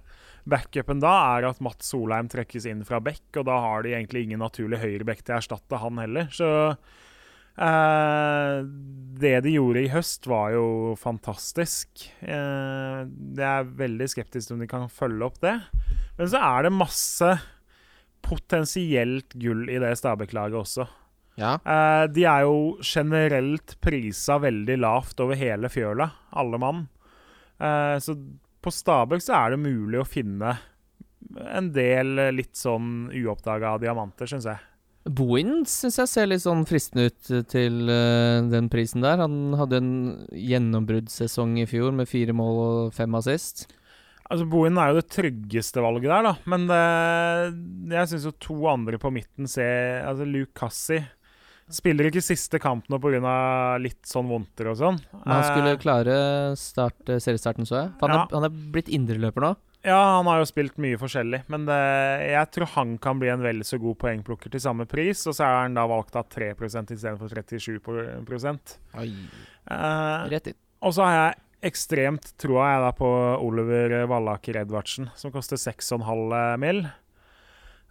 [0.49, 4.23] Backupen da er at Mats Solheim trekkes inn fra bekk, og da har de egentlig
[4.25, 6.31] ingen naturlig høyrebekk til å erstatte han heller.
[6.33, 6.49] Så
[7.57, 8.61] eh,
[9.21, 10.65] det de gjorde i høst, var jo
[10.99, 12.05] fantastisk.
[12.21, 15.57] Eh, jeg er veldig skeptisk til om de kan følge opp det.
[16.17, 17.33] Men så er det masse
[18.21, 20.87] potensielt gull i det Stabæk-laget også.
[21.41, 21.55] Ja.
[21.59, 26.87] Eh, de er jo generelt prisa veldig lavt over hele fjøla, alle mann.
[27.61, 28.15] Så
[28.65, 30.55] på Stabæk så er det mulig å finne
[31.53, 34.70] en del litt sånn uoppdaga diamanter, syns jeg.
[35.09, 39.17] Bohin syns jeg ser litt sånn fristende ut eh, til uh, den prisen der.
[39.23, 39.93] Han hadde en
[40.29, 43.65] gjennombruddssesong i fjor med fire mål og fem assist.
[44.31, 46.35] Altså, Bohin er jo det tryggeste valget der, da.
[46.53, 51.01] Men det, jeg syns jo to andre på midten ser Altså, Luke Cassi
[51.71, 53.33] spiller ikke siste kamp nå pga.
[53.79, 54.97] litt sånn vondter og sånn.
[55.23, 56.15] Men han skulle Eh, klare
[56.59, 57.91] start, eh, seriestarten, så jeg.
[57.99, 58.23] For Han, Ja.
[58.23, 59.55] er, han er blitt indreløper nå.
[59.83, 61.77] Ja, han har jo spilt mye forskjellig, men det,
[62.29, 65.47] jeg tror han kan bli en vel så god poengplukker til samme pris, og så
[65.47, 67.79] er han da valgt av 3% istedenfor 37
[69.01, 69.07] Oi.
[69.71, 70.59] eh, Rett inn.
[70.85, 73.09] Og så har jeg ekstremt troa jeg da på
[73.41, 76.83] Oliver Vallaker Edvardsen, som koster 6,5 mill.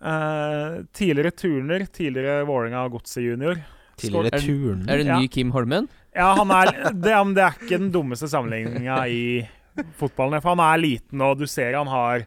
[0.01, 3.59] Eh, tidligere turner, tidligere Vålerenga og Godset junior.
[4.01, 4.93] Tidligere Er- turner.
[4.95, 5.19] Er det Ja.
[5.21, 5.89] ny Kim Holmen?
[6.15, 9.49] Ja, han er, det, det er ikke den dummeste sammenligninga i
[9.99, 10.41] fotballen.
[10.43, 12.27] For han er liten, og du ser han har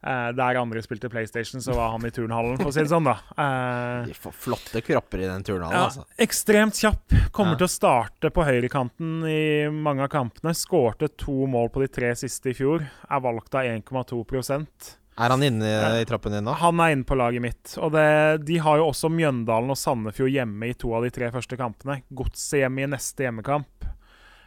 [0.00, 3.04] Uh, Der andre spilte PlayStation, så var han i turnhallen, for å si det sånn,
[3.04, 3.18] da.
[3.36, 6.06] Uh, De får flotte kropper i den turnhallen, ja, altså.
[6.16, 7.12] ekstremt kjapp.
[7.36, 7.58] Kommer Ja.
[7.60, 10.54] til å starte på høyrekanten i mange av kampene.
[10.56, 12.80] Skårte to mål på de tre siste i fjor.
[13.10, 16.54] Er valgt av 1,2% Er han inne i troppen din nå?
[16.56, 17.76] Han er inne på laget mitt.
[17.76, 21.28] Og det, de har jo også Mjøndalen og Sandefjord hjemme i to av de tre
[21.30, 22.00] første kampene.
[22.08, 23.79] Godset hjemme i neste hjemmekamp.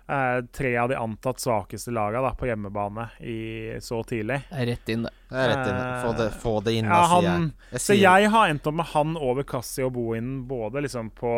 [0.04, 3.38] Eh, tre av de antatt svakeste lagene da, på hjemmebane i,
[3.80, 4.42] så tidlig.
[4.52, 5.14] Rett inn, det.
[5.32, 5.78] Det rett inn.
[6.04, 7.46] Få det, få det inn, Ja, da, sier jeg.
[7.72, 7.86] jeg sier.
[7.86, 11.32] så jeg har endt opp med han over Kassi og Bohinen, både liksom på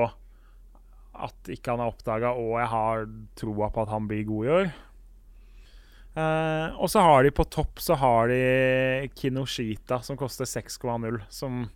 [1.16, 3.06] at ikke han er oppdaga, og jeg har
[3.40, 4.74] troa på at han blir god i år.
[6.16, 11.22] Eh, og så har de på topp så har de Kinoshita, som koster 6,0.
[11.30, 11.68] Som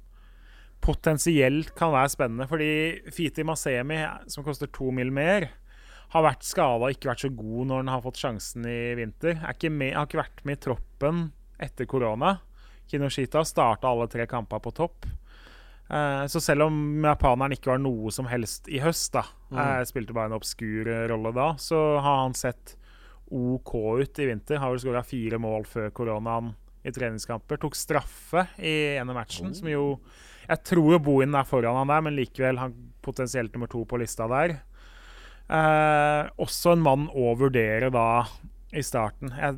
[0.81, 2.69] potensielt kan være spennende, fordi
[3.13, 5.49] Fiti Masemi, som koster to mil mer,
[6.09, 9.37] har vært skada og ikke vært så god når han har fått sjansen i vinter.
[9.37, 11.25] Er ikke med, har ikke vært med i troppen
[11.61, 12.37] etter korona.
[12.89, 15.05] Kinoshita starta alle tre kamper på topp.
[15.89, 20.13] Eh, så selv om japaneren ikke var noe som helst i høst, da, eh, spilte
[20.13, 22.75] bare en obskur eh, rolle da, så har han sett
[23.29, 24.61] OK ut i vinter.
[24.61, 26.53] Har vel skåra fire mål før koronaen
[26.85, 27.61] i treningskamper.
[27.61, 29.85] Tok straffe i ene matchen, matchen, som jo
[30.49, 32.73] Jeg tror jo Bohin er foran han der, men likevel han
[33.05, 34.55] potensielt nummer to på lista der.
[35.49, 38.07] Eh, også en mann å vurdere da
[38.77, 39.31] i starten.
[39.33, 39.57] Jeg,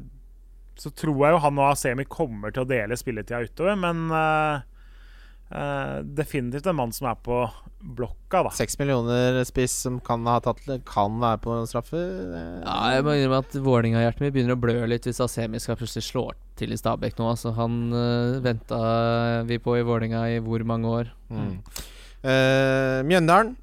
[0.80, 4.62] så tror jeg jo han og Asemi kommer til å dele spilletida utover, men eh,
[5.52, 7.42] eh, definitivt en mann som er på
[7.82, 8.54] blokka, da.
[8.56, 11.98] Seks millioner spiss som kan ha tatt Kan være på straffe.
[11.98, 15.76] det- Ja, jeg må innrømme at Vålerenga-hjertet mitt begynner å blø litt hvis Asemi skal
[15.76, 17.32] plutselig slå til i Stabæk nå.
[17.34, 21.12] Altså, han uh, venta vi på i Vålerenga i hvor mange år?
[21.34, 21.58] Mm.
[22.24, 23.56] Eh, Mjøndalen.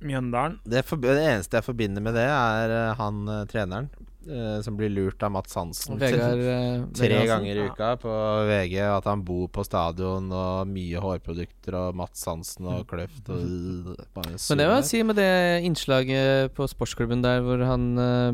[0.00, 0.60] Mjøndalen.
[0.64, 3.90] Det, for, det eneste jeg forbinder med det, er eh, han eh, treneren
[4.24, 5.98] eh, som blir lurt av Mats Hansen.
[6.00, 7.68] Vegard eh, Tre Vegard ganger i Ja.
[7.74, 8.14] uka på
[8.48, 13.44] VG, at han bor på stadion, og mye hårprodukter, og Mats Hansen og Kløft og
[14.16, 15.30] Men det må jeg si med det
[15.68, 17.90] innslaget på sportsklubben der hvor han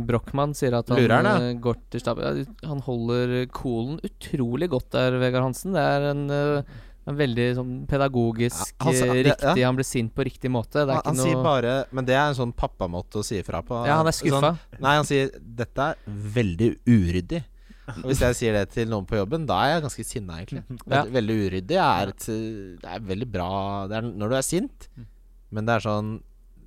[0.06, 1.52] Brochmann sier at han Lurer ja.
[1.62, 5.74] går til stadion Han holder coolen utrolig godt der, Vegard Hansen.
[5.74, 6.76] Det er en, eh,
[7.06, 9.66] en veldig sånn pedagogisk Ja, han eh, det- riktig ja.
[9.68, 10.82] Han blir sint på riktig måte.
[10.86, 13.62] Det Han, han noe sier bare Men det er en sånn pappamåte å si ifra
[13.62, 13.78] på.
[13.86, 14.40] Ja, han er skuffa.
[14.56, 17.44] Sånn, nei, han sier 'dette er veldig uryddig'.
[17.86, 20.64] Og hvis jeg sier det til noen på jobben, da er jeg ganske sinna, egentlig.
[20.90, 21.04] Ja.
[21.04, 24.88] Veldig uryddig er et Det er veldig bra Det er når du er sint,
[25.50, 26.20] men det er sånn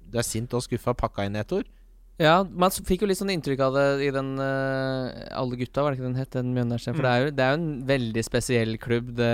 [0.09, 1.67] Du er sint og skuffa pakka inn i ett ord.
[2.19, 5.07] Ja, man fikk jo litt sånn inntrykk av det i den uh,
[5.39, 6.31] Alle gutta, var det ikke den het?
[6.33, 6.97] Den Mjøndalen?
[6.97, 9.29] For det, er jo, det er jo en veldig spesiell klubb, det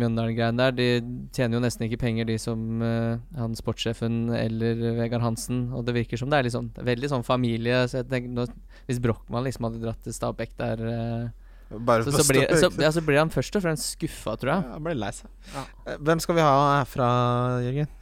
[0.00, 0.74] Mjøndalen-greiene der.
[0.74, 0.88] De
[1.36, 5.68] tjener jo nesten ikke penger, de som uh, han sportssjefen eller Vegard Hansen.
[5.78, 7.84] Og det virker som det er litt sånn er veldig sånn familie.
[7.86, 8.50] Så jeg tenker, nå,
[8.90, 11.32] hvis Brochmann liksom hadde dratt til Stabæk der uh,
[11.74, 14.66] Bare så, så, blir, så, ja, så blir han først og fremst skuffa, tror jeg.
[14.66, 15.30] Ja, Han ble lei seg.
[15.54, 15.68] Ja.
[16.02, 17.06] Hvem skal vi ha herfra,
[17.64, 18.00] Jørgen?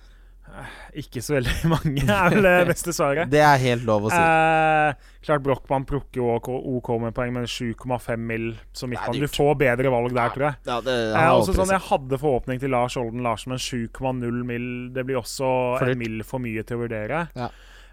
[1.00, 3.30] Ikke så veldig mange, er vel det beste svaret.
[3.32, 4.18] Det er helt lov å si.
[4.18, 8.48] Eh, klart Brochmann plukker jo OK, OK med poeng, men 7,5 mill.
[8.72, 9.20] som er midtmann.
[9.22, 10.56] Du får bedre valg der, tror jeg.
[10.68, 14.68] Ja, det, Eh, også sånn, Jeg hadde forhåpning til Lars Olden Larsen, men 7,0 mill.
[14.92, 17.24] Det blir også For en mill for mye til å vurdere.
[17.38, 17.48] Ja.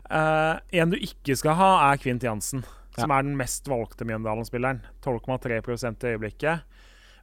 [0.10, 2.64] Eh, en du ikke skal ha, er Kvint Jansen,
[2.97, 3.20] som Ja.
[3.20, 4.82] er den mest valgte Mjøndalen-spilleren.
[5.05, 6.62] 12,3% i øyeblikket.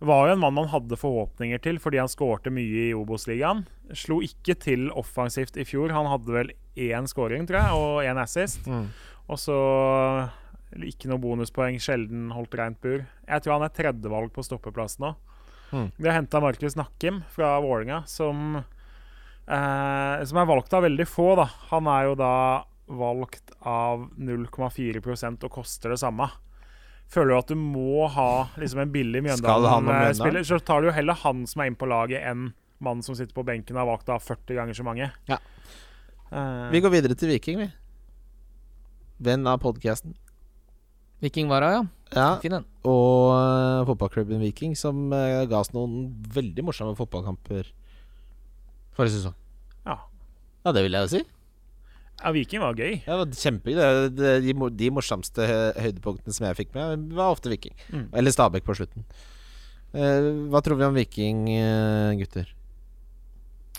[0.00, 3.64] Var jo en mann man hadde forhåpninger til fordi han skårte mye i Obos-ligaen.
[3.96, 5.94] Slo ikke til offensivt i fjor.
[5.96, 8.66] Han hadde vel én scoring, tror jeg, og én assist.
[8.68, 8.90] Mm.
[9.32, 9.56] Og så
[10.76, 13.04] ikke noe bonuspoeng, sjelden holdt rent bur.
[13.24, 15.14] Jeg tror han er tredjevalg på stoppeplass nå.
[15.72, 15.90] Mm.
[15.96, 21.36] Vi har henta Markus Nakkim fra Vålinga, som, eh, som er valgt av veldig få.
[21.36, 21.48] da.
[21.70, 26.30] Han er jo da valgt av 0,4% og koster det samme.
[27.12, 29.22] Føler du at du må ha liksom en billig?
[29.22, 32.50] Mjøndalen-spiller, så tar du jo heller han som er inne på laget, enn
[32.82, 35.08] mannen som sitter på benken, og har valgt å 40 ganger så mange.
[35.30, 35.38] Ja.
[36.32, 37.68] Uh, Vi går videre til Viking, vi.
[39.22, 40.16] Venn av podkasten.
[41.22, 41.84] Viking Vara, ja.
[42.12, 42.66] Ja, Fin den.
[42.86, 47.70] og uh, fotballklubben Viking, som uh, ga oss noen veldig morsomme fotballkamper
[48.96, 49.34] forrige sesong.
[49.86, 49.96] Ja.
[50.66, 51.22] Ja, det vil jeg jo si.
[52.22, 53.00] Ja, Viking var gøy.
[53.04, 54.10] Det var kjempegøy.
[54.16, 55.46] Det- De, de morsomste
[55.76, 57.74] høydepunktene som jeg fikk med, var ofte Viking.
[57.92, 58.08] Mm.
[58.12, 59.04] Eller Stabæk på slutten.
[59.94, 62.46] Eh, hva tror vi om Viking, eh, gutter?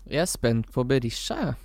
[0.08, 1.56] Jeg er spent på Berisha, jeg.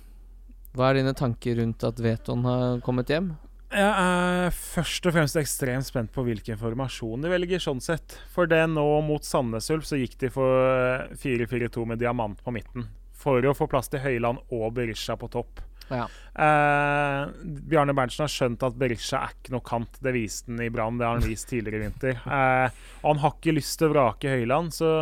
[0.75, 3.35] Hva er dine tanker rundt at Veton har kommet hjem?
[3.73, 8.17] Jeg er først og fremst ekstremt spent på hvilken formasjon de velger, sånn sett.
[8.33, 12.85] For det nå mot Sandnes Ulf så gikk de for 4-4-2 med diamant på midten.
[13.17, 15.61] For å få plass til Høyland og Berisha på topp.
[15.93, 16.07] Ja.
[16.33, 17.27] Eh,
[17.69, 19.99] Bjarne Berntsen har skjønt at Berisha er ikke noe kant.
[20.03, 22.19] Det viste han i Brann, det har han vist tidligere i vinter.
[22.25, 24.93] Eh, og han har ikke lyst til å vrake Høyland, så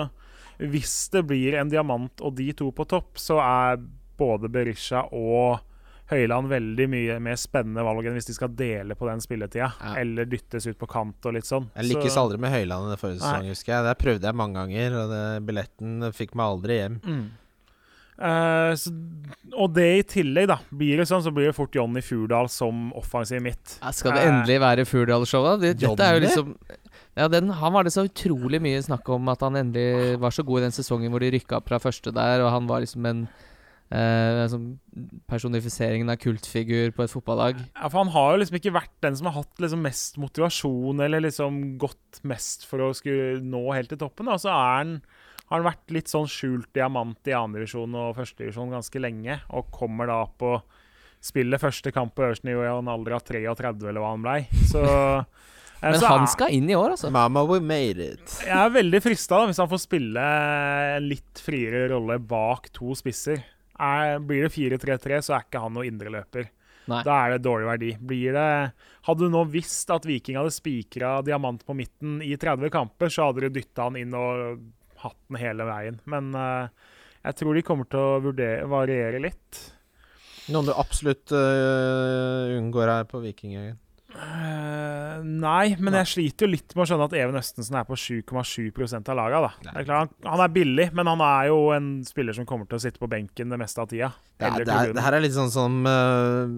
[0.61, 3.81] hvis det blir en diamant og de to på topp, så er
[4.21, 5.61] både Berisha og
[6.11, 9.69] Høyland veldig mye mer spennende valg enn hvis de skal dele på den spilletida.
[9.79, 9.93] Ja.
[10.01, 11.69] Eller dyttes ut på kant og litt sånn.
[11.77, 13.83] Jeg lykkes Så- aldri med Høyland i det forrige sesong, husker jeg.
[13.87, 16.99] Der prøvde jeg mange ganger, og det, billetten fikk meg aldri hjem.
[17.01, 17.29] Mm.
[18.22, 18.91] Eh, så,
[19.57, 20.59] og det i tillegg, da.
[20.69, 23.78] Blir det sånn, så blir det fort Jonny Furdal som offensiv midt.
[23.82, 26.55] Ja, skal det Eh, endelig være Furdal-show, Det, dette er jo liksom
[27.17, 30.45] ja, den, Han var det så utrolig mye snakk om at han endelig var så
[30.47, 33.09] god i den sesongen hvor de rykka opp fra første der, og han var liksom
[33.09, 33.26] en
[33.91, 34.67] Uh, sånn
[35.28, 37.57] personifiseringen av kultfigur på et fotballag.
[37.76, 41.01] Ja, for Han har jo liksom ikke vært den som har hatt liksom mest motivasjon,
[41.03, 44.32] eller liksom gått mest for å skulle nå helt til toppen.
[44.32, 44.93] Og Så er han,
[45.51, 50.07] har han vært litt sånn skjult diamant i andredivisjon og førstedivisjon ganske lenge, og kommer
[50.07, 50.55] da på
[51.21, 54.37] spillet første kamp på øverste nivå i en alder av 33, eller hva han blei.
[54.69, 57.11] Så, eh, Men så han skal inn i år, altså.
[57.11, 58.37] Mama, we made it.
[58.47, 60.25] Jeg er veldig frista hvis han får spille
[60.95, 63.43] en litt friere rolle bak to spisser.
[63.75, 66.47] Er, blir det 4-3-3, så er ikke han noen indreløper.
[66.91, 67.93] Da er det dårlig verdi.
[68.01, 68.49] Blir det
[69.05, 73.29] Hadde du nå visst at Viking hadde spikra diamant på midten i 30 kamper, så
[73.29, 74.61] hadde du dytta han inn og
[75.03, 75.99] hatt den hele veien.
[76.09, 76.71] Men uh,
[77.21, 79.61] jeg tror de kommer til å vurdere, variere litt.
[80.51, 83.57] Noen du absolutt uh, unngår her på Viking,
[84.12, 87.95] Eh, nei, men jeg sliter jo litt med å skjønne at Even Østensen er på
[87.95, 88.68] 7,7
[88.99, 89.39] av laga.
[89.45, 89.51] da.
[89.72, 92.80] Er klart, han, han er billig, men han er jo en spiller som kommer til
[92.80, 94.12] å sitte på benken det meste av tida.
[94.41, 96.49] Det, er, det, er, det her er litt sånn som uh,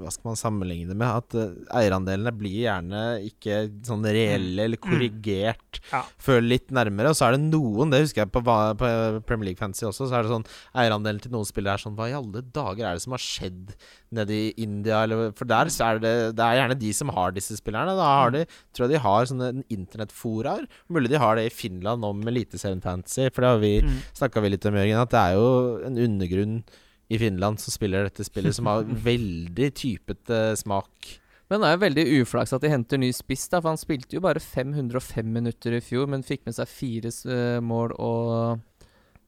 [0.00, 1.20] Hva skal man sammenligne det med?
[1.20, 6.00] At uh, eierandelene blir gjerne ikke sånn reelle eller korrigert Ja.
[6.22, 7.12] før litt nærmere.
[7.12, 8.90] Og så er det noen, det husker jeg på, på
[9.28, 10.48] Premier League Fantasy også, så er det sånn
[10.80, 13.74] eierandelen til noen spillere er sånn Hva i alle dager er det som har skjedd
[14.12, 17.30] nede i India, eller For der så er det Det er gjerne de som har
[17.36, 17.94] disse spillerne.
[17.94, 18.44] Da har de
[18.74, 20.66] Tror jeg de har sånne internettforaer.
[20.90, 23.96] Mulig de har det i Finland om Eliteserien Fantasy, for det har vi Mm.
[24.18, 26.62] snakka litt om, Jørgen, at det er jo en undergrunn
[27.10, 31.18] i Finland som spiller dette spillet, som har veldig typete smak.
[31.50, 34.14] Men det er jo veldig uflaks at de henter ny spiss, da, for han spilte
[34.14, 38.60] jo bare 505 minutter i fjor, men fikk med seg fire eh, mål og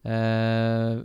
[0.04, 1.02] eh,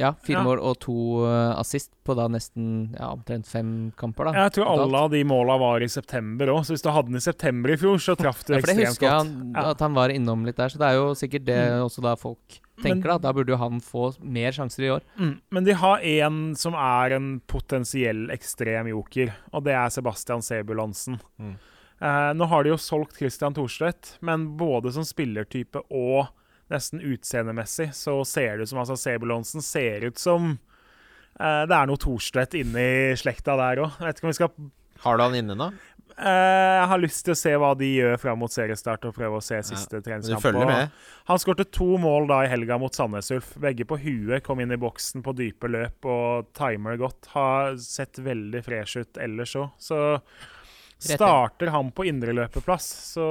[0.00, 0.42] Ja, fire Ja.
[0.46, 0.94] mål og to
[1.28, 4.32] eh, assist på da nesten ja, omtrent fem kamper, da.
[4.46, 4.80] Jeg tror totalt.
[4.86, 7.70] alle av de måla var i september òg, så hvis du hadde den i september
[7.74, 9.70] i fjor, så traff du Ja, for det ekstremt husker jeg husker Ja.
[9.70, 11.84] at han var innom litt der, så det er jo sikkert det Mm.
[11.84, 13.18] også da folk tenker, da.
[13.18, 15.02] Da burde jo han få mer sjanser i år.
[15.18, 15.40] Mm.
[15.52, 21.20] Men de har en som er en potensiell ekstrem joker, og det er Sebastian Sebulansen.
[21.38, 21.56] Mm.
[22.00, 26.28] Eh, nå har de jo solgt Christian Thorstvedt, men både som spillertype og
[26.70, 30.52] nesten utseendemessig så ser det ut som altså Sebulonsen ser ut som
[31.40, 33.96] eh, det er noe Thorstvedt inni slekta der òg.
[34.02, 34.54] Vet ikke om vi skal
[35.06, 35.70] Har du han inne nå?
[36.20, 36.26] Eh,
[36.80, 39.44] Jeg har lyst til å se hva de gjør fram mot seriestart, og prøve å
[39.44, 40.42] se siste treningskamp.
[40.44, 40.90] følger med?
[41.30, 43.54] Han skårte to mål da i helga mot Sandnes Ulf.
[43.62, 47.30] Begge på huet, kom inn i boksen på dype løp og timer godt.
[47.32, 49.70] Har sett veldig fresh ut ellers òg.
[49.80, 50.00] Så
[51.00, 53.26] starter han på indreløperplass, så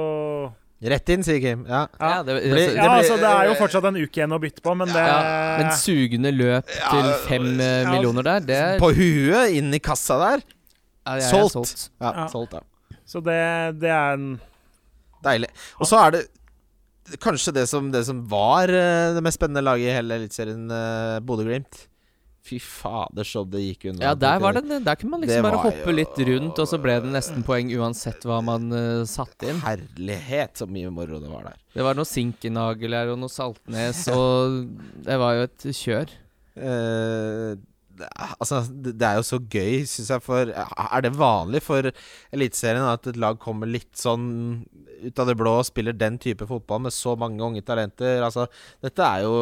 [0.80, 1.66] Rett inn, sier Kim.
[1.68, 1.82] Ja.
[2.00, 2.22] Ja.
[2.24, 4.72] det, det, det, Ja, altså Det er jo fortsatt en uke igjen å bytte på,
[4.80, 5.18] men det ja,
[5.60, 9.80] men sugende løp til fem eh, ja, millioner der, det er, På huet, inn i
[9.82, 10.44] kassa der.
[11.04, 11.90] er solgt.
[12.00, 12.26] Ja, Ja.
[12.32, 12.64] solgt, ja.
[13.04, 13.40] Så det,
[13.82, 14.30] det er en
[15.20, 15.50] Deilig.
[15.76, 16.22] Og så er det
[17.20, 21.18] kanskje det som, det som var eh, det mest spennende laget i hele Eliteserien, uh,
[21.26, 21.82] Bodø-Glimt.
[22.42, 24.00] Fy fader, så det gikk unna.
[24.08, 26.78] Ja, der var det Der kunne man liksom bare hoppe jo- litt rundt, og så
[26.80, 29.60] ble det nesten poeng uansett hva man uh, satte inn.
[29.60, 31.58] Herlighet, så mye moro det var der.
[31.76, 34.64] Det var noe Sinkenagel her og noe Saltnes, og
[35.04, 36.16] det var jo et kjør.
[36.56, 37.54] Eh,
[38.38, 41.90] Altså, det er jo så gøy, syns jeg, for Er det vanlig for
[42.34, 44.64] Eliteserien at et lag kommer litt sånn
[45.00, 48.20] ut av det blå og spiller den type fotball med så mange unge talenter?
[48.26, 48.46] Altså,
[48.84, 49.34] dette er jo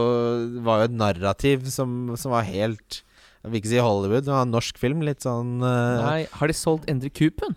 [0.66, 3.02] var jo et narrativ som, som var helt
[3.42, 5.04] Jeg vil ikke si Hollywood, det var en norsk film.
[5.06, 6.02] Litt sånn uh...
[6.02, 7.56] Nei, har de solgt Endre Kupen?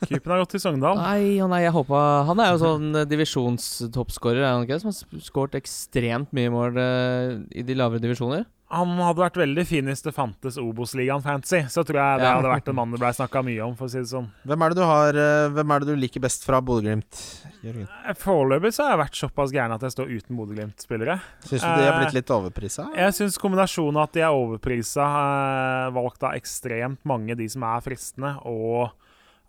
[0.00, 1.00] Kupen har gått til Sogndal.
[1.10, 1.98] Nei, nei, jeg håpa
[2.28, 4.80] Han er jo sånn divisjonstoppskårer, er han ikke?
[4.82, 8.46] Som har skåret ekstremt mye mål uh, i de lavere divisjoner.
[8.70, 11.64] Han hadde vært veldig fin hvis det fantes Obos-ligaen fancy.
[11.66, 12.36] Så tror jeg det Ja.
[12.36, 14.28] hadde vært en mann det blei snakka mye om, for å si det sånn.
[14.46, 17.18] Hvem er det du har eh, Hvem er det du liker best fra Bodø-Glimt?
[17.64, 17.88] Jørgen?
[18.16, 21.18] Foreløpig så har jeg vært såpass gæren at jeg står uten Bodø-Glimt-spillere.
[21.44, 22.86] Syns du de har Eh, blitt litt overprisa?
[22.94, 27.62] Jeg syns kombinasjonen av at de er overprisa, eh, valgt av ekstremt mange, de som
[27.64, 28.92] er fristende, og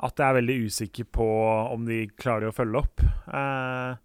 [0.01, 2.99] at jeg er veldig usikker på om de klarer å følge opp.
[3.31, 3.95] Eh,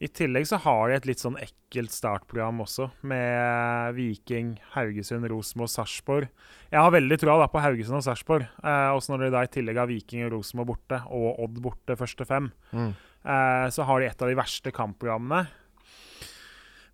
[0.00, 5.68] I tillegg så har de et litt sånn ekkelt startprogram også, med Viking, Haugesund, Rosenborg,
[5.68, 6.30] Sarpsborg.
[6.72, 9.50] Jeg har veldig troa da på Haugesund og Sarpsborg, eh, også når de da i
[9.52, 12.48] tillegg har Viking og Rosenborg borte, og Odd borte første fem.
[12.72, 12.94] Mm.
[12.96, 15.44] Eh, så har de et av de verste kampprogrammene.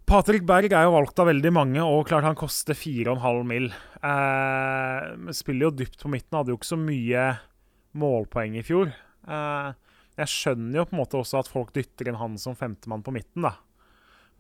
[0.07, 3.70] Patrick Berg er jo valgt av veldig mange, og klart han koster 4,5 mill.
[4.02, 7.24] Eh, spiller jo dypt på midten, hadde jo ikke så mye
[8.02, 8.90] målpoeng i fjor.
[9.26, 9.74] Eh,
[10.17, 13.14] jeg skjønner jo på en måte også at folk dytter inn han som femtemann på
[13.14, 13.57] midten, da.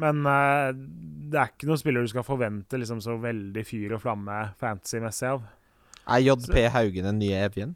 [0.02, 4.02] Men uh, det er ikke noen spiller du skal forvente liksom så veldig fyr og
[4.04, 5.44] flamme fantasy-messig av.
[6.06, 7.74] Er JP Haugen den nye Evjen?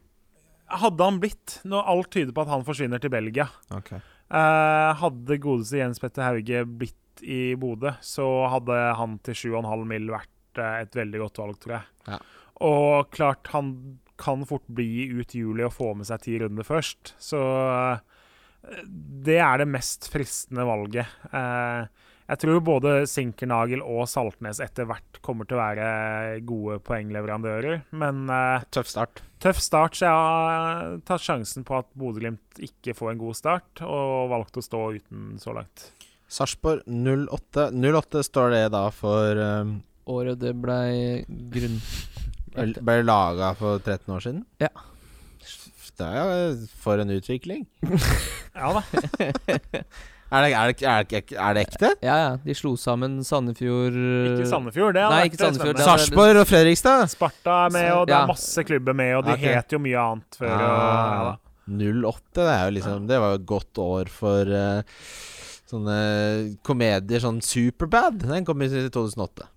[0.71, 3.91] Hadde han blitt, når alt tyder på at han forsvinner til Belgia Ok.
[4.31, 10.07] Uh, hadde godeste Jens Petter Hauge blitt i Bodø, så hadde han til 7,5 mill.
[10.13, 11.89] vært eh, et veldig godt valg, tror jeg.
[12.07, 12.19] Ja.
[12.61, 13.73] Og klart, han
[14.21, 17.15] kan fort bli ut juli og få med seg ti runder først.
[17.21, 18.85] Så eh,
[19.27, 21.09] det er det mest fristende valget.
[21.33, 25.87] Eh, jeg tror både Sinkernagel og Saltnes etter hvert kommer til å være
[26.47, 29.23] gode poengleverandører, men eh, Tøff start.
[29.43, 33.83] Tøff start, så jeg har tatt sjansen på at Bodø-Glimt ikke får en god start,
[33.83, 35.89] og valgt å stå uten så langt.
[36.31, 37.71] Sarpsborg 08.
[37.75, 41.81] 08 står det da for um, Året det blei grunn...
[42.55, 44.41] Ble laga for 13 år siden?
[44.61, 44.71] Ja.
[46.01, 47.67] Det er jo for en utvikling.
[48.51, 48.81] Ja da.
[50.31, 51.89] Er det, er det, er det, er det ekte?
[52.03, 52.31] Ja, ja.
[52.39, 55.73] De slo sammen Sandefjord Ikke Sandefjord, det hadde vært spennende.
[55.75, 57.03] det Sarpsborg og Fredrikstad?
[57.11, 59.57] Sparta er med, og det er masse klubber med, og de okay.
[59.59, 60.53] het jo mye annet før.
[60.53, 60.69] Og, ja,
[61.27, 61.33] da.
[61.35, 65.09] Ah, 08, det er jo liksom Det var jo et godt år for uh,
[65.71, 65.97] sånne
[66.67, 67.23] komedier.
[67.23, 68.23] Sånn Superbad.
[68.23, 69.51] Den kom i 2008.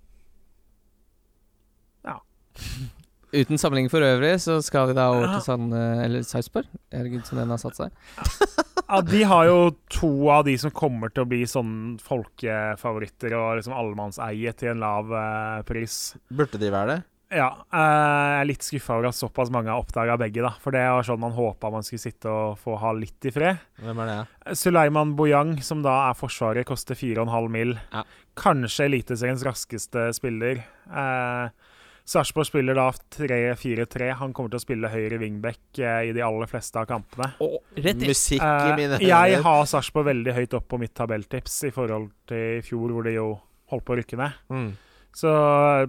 [3.35, 5.73] Uten sammenligning for øvrig, så skal vi da over til Sand...
[5.75, 6.69] Eller Sarpsborg.
[6.95, 7.97] Herregud, som den har satt seg.
[8.85, 13.57] Ja, de har jo to av de som kommer til å bli sånn folkefavoritter og
[13.59, 15.97] liksom allemannseie til en lav eh, pris.
[16.29, 16.99] Burde de være det?
[17.35, 17.49] Ja.
[17.73, 20.53] eh, jeg er litt skuffa over at såpass mange har oppdaga begge, da.
[20.63, 23.65] For det var sånn man håpa man skulle sitte og få ha litt i fred.
[23.83, 24.19] Hvem er det?
[24.21, 24.57] Ja?
[24.61, 27.75] Suleiman Boyang, som da er Forsvaret, koster 4,5 mill.
[27.95, 28.05] Ja.
[28.39, 30.61] Kanskje Eliteseriens raskeste spiller.
[30.87, 31.64] Eh,
[32.05, 34.11] Sarpsborg spiller da 3-4-3.
[34.21, 37.31] Han kommer til å spille høyre wingback eh, i de aller fleste av kampene.
[37.79, 38.11] Rett i.
[38.11, 42.11] Musikk i mine mine jeg har Sarpsborg veldig høyt opp på mitt tabelltips i forhold
[42.29, 43.29] til i fjor, hvor de jo
[43.73, 44.43] holdt på å rykke ned.
[44.53, 44.73] mm.
[45.15, 45.31] Så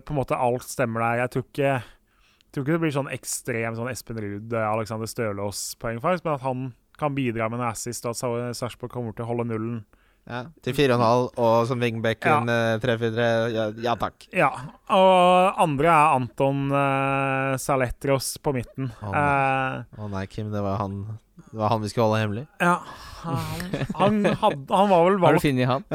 [0.06, 1.24] på en måte alt stemmer der.
[1.24, 1.70] Jeg tror ikke,
[2.54, 6.44] tror ikke det blir sånn ekstrem sånn Espen Ruud, eh, Alexander Stølås-poeng, faktisk, men at
[6.46, 6.66] han
[7.02, 9.80] kan bidra med en assist, og at Sa- Sarpsborg kommer til å holde nullen.
[10.26, 10.40] Ja.
[10.66, 12.78] Til 4,5 og som wingbacken ja.
[12.82, 13.28] 3-4-3.
[13.54, 14.26] Ja, ja takk.
[14.34, 14.50] Ja.
[14.90, 18.90] Og andre er Anton uh, Saletros på midten.
[19.06, 21.04] Å, Eh, Å nei, Kim, det var han
[21.36, 22.48] Det var han vi skulle holde hemmelig.
[22.64, 22.78] ja.
[23.26, 23.38] Han,
[23.98, 25.86] han, had, han var vel Har du valgt funnet han?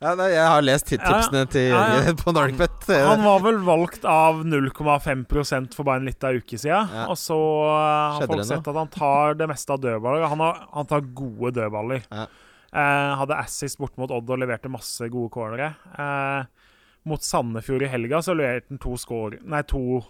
[0.00, 2.14] Ja, nei, jeg har lest hit- tipsene til Ja, ja.
[2.22, 2.86] På NordicBet.
[3.04, 6.88] Han var vel valgt av 0,5% for bare en liten uke siden.
[6.94, 7.04] Ja.
[7.12, 10.24] Og så uh, har folk sett at han tar det meste av dødballer.
[10.32, 12.06] Han, har, han tar gode dødballer.
[12.08, 12.24] Ja.
[12.68, 15.72] Eh, hadde assist bort mot Odd og leverte masse gode cornere.
[15.96, 16.68] Eh,
[17.08, 20.02] mot Sandefjord i helga så leverte han to, score, nei, to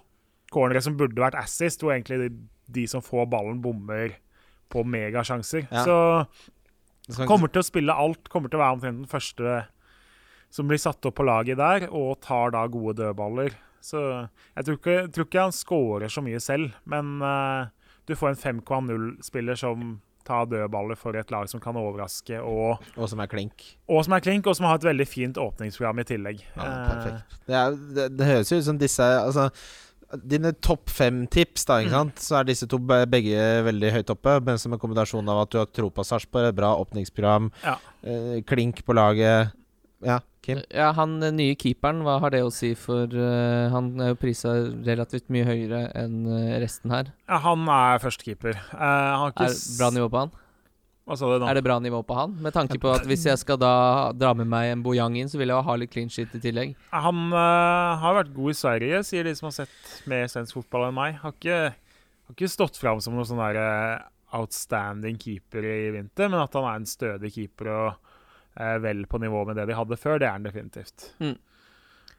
[0.50, 2.30] cornere som burde vært assist, hvor egentlig de,
[2.80, 4.16] de som får ballen, bommer
[4.72, 5.68] på megasjanser.
[5.70, 5.84] Ja.
[5.86, 5.98] Så
[7.24, 8.28] Kommer til å spille alt.
[8.28, 9.62] Kommer til å være omtrent den første
[10.52, 13.54] som blir satt opp på laget der, og tar da gode dødballer.
[13.84, 14.00] Så
[14.56, 17.70] jeg tror ikke, tror ikke han scorer så mye selv, men eh,
[18.08, 19.90] du får en 5,0-spiller som
[20.28, 23.64] tar dødballer for et lag som kan overraske, og, Og som er klink.
[23.88, 26.44] og som er klink, og som har et veldig fint åpningsprogram i tillegg.
[26.54, 27.36] Ja, Eh, perfekt.
[27.48, 29.48] Det, er, det, det høres jo ut som disse Altså
[30.24, 32.12] Dine topp fem-tips, da, ikke Mm.
[32.16, 34.38] Så er disse to begge veldig høyt oppe.
[34.46, 37.74] Men som en kombinasjon av at du har tro på Sarpsborg, bra åpningsprogram, Ja.
[38.02, 39.52] eh, klink på laget
[40.00, 40.62] Ja, Kim?
[40.72, 44.18] Ja, han eh, nye keeperen, hva har det å si for uh, Han er jo
[44.20, 44.54] prisa
[44.86, 47.10] relativt mye høyere enn eh, resten her.
[47.28, 48.56] Ja, han er førstekeeper.
[48.72, 50.32] Uh, han ikke Er det bra nivå på han?
[51.08, 51.50] Hva sa du nå?
[51.50, 52.34] Er det bra nivå på han?
[52.44, 53.74] Med tanke på at hvis jeg skal da
[54.16, 56.40] dra med meg en Bojang inn, så vil jeg jo ha litt clean shit i
[56.40, 56.74] tillegg.
[56.96, 60.88] Han uh, har vært god i Sverige, sier de som har sett mer svensk fotball
[60.88, 61.20] enn meg.
[61.20, 66.32] Har ikke, har ikke stått fram som noen sånn der eh, outstanding keeper i vinter,
[66.32, 68.07] men at han er en stødig keeper og eh,
[68.82, 71.12] vel på nivå med det de hadde før, det er han definitivt.
[71.22, 71.36] Mm.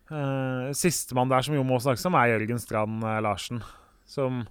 [0.10, 3.62] Uh, Sistemann der som jo må snakkes om, er Jørgen Strand eh, Larsen.
[4.10, 4.46] Som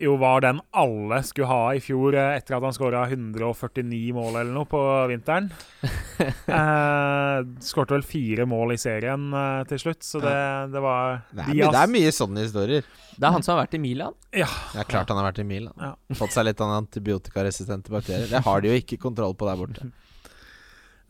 [0.00, 4.38] jo var den alle skulle ha i fjor eh, etter at han skåra 149 mål
[4.40, 4.80] eller noe på
[5.10, 5.50] vinteren.
[5.84, 10.36] uh, Skårte vel fire mål i serien eh, til slutt, så det,
[10.72, 12.88] det var Det er, de det er mye sånne historier.
[13.12, 14.16] Det er han som har vært i Milan.
[14.32, 15.76] Det er klart han har vært i Milan.
[15.76, 15.92] Ja.
[16.16, 18.30] Fått seg litt antibiotikaresistente bakterier.
[18.30, 19.90] Det har de jo ikke kontroll på der borte.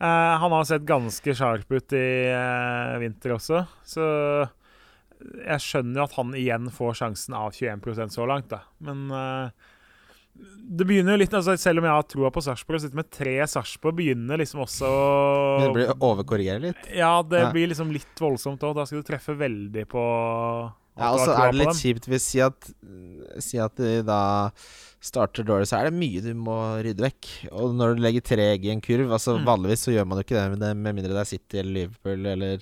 [0.01, 4.05] Eh, han har sett ganske sharp ut i uh, vinter også, så
[5.21, 8.63] jeg skjønner jo at han igjen får sjansen av 21% så langt, da.
[8.81, 9.69] Men uh,
[10.33, 13.09] det begynner jo litt altså Selv om jeg har troa på Sarpsborg og sitter med
[13.13, 15.01] tre Sarpsborg, begynner liksom også å
[15.67, 16.85] det blir å overkorrigere litt.
[16.95, 17.51] Ja, det Ja.
[17.53, 18.77] blir liksom litt voldsomt òg.
[18.79, 20.01] Da skal du treffe veldig på
[20.97, 22.71] Ja, og så er det litt kjipt hvis si at
[23.43, 24.49] Si at de da
[25.01, 27.29] starter dårlig, så er det mye du må rydde vekk.
[27.57, 29.45] Og når du legger tre egg i en kurv Altså Mm.
[29.47, 31.73] Vanligvis så gjør man jo ikke det med, det, med mindre det er City eller
[31.79, 32.61] Liverpool eller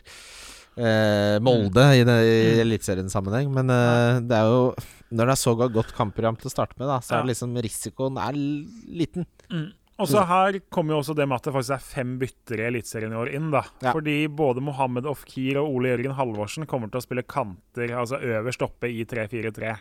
[0.79, 3.49] eh, Molde i, det- i eliteseriesammenheng.
[3.49, 3.51] Sammenheng.
[3.53, 4.73] Men eh, det er jo
[5.11, 7.19] Når det er så godt kampprogram til å starte med, da, så Ja.
[7.19, 9.25] er det liksom risikoen er liten.
[9.49, 9.71] Mm.
[9.99, 12.67] Og så her kommer jo også det med at det faktisk er fem byttere i
[12.71, 13.49] Eliteserien i år inn.
[13.51, 13.63] da.
[13.81, 13.91] Ja.
[13.91, 18.61] Fordi både Mohammed Ofkir og Ole Jørgen Halvorsen kommer til å spille kanter, altså øverst
[18.63, 19.73] oppe i 3-4-3.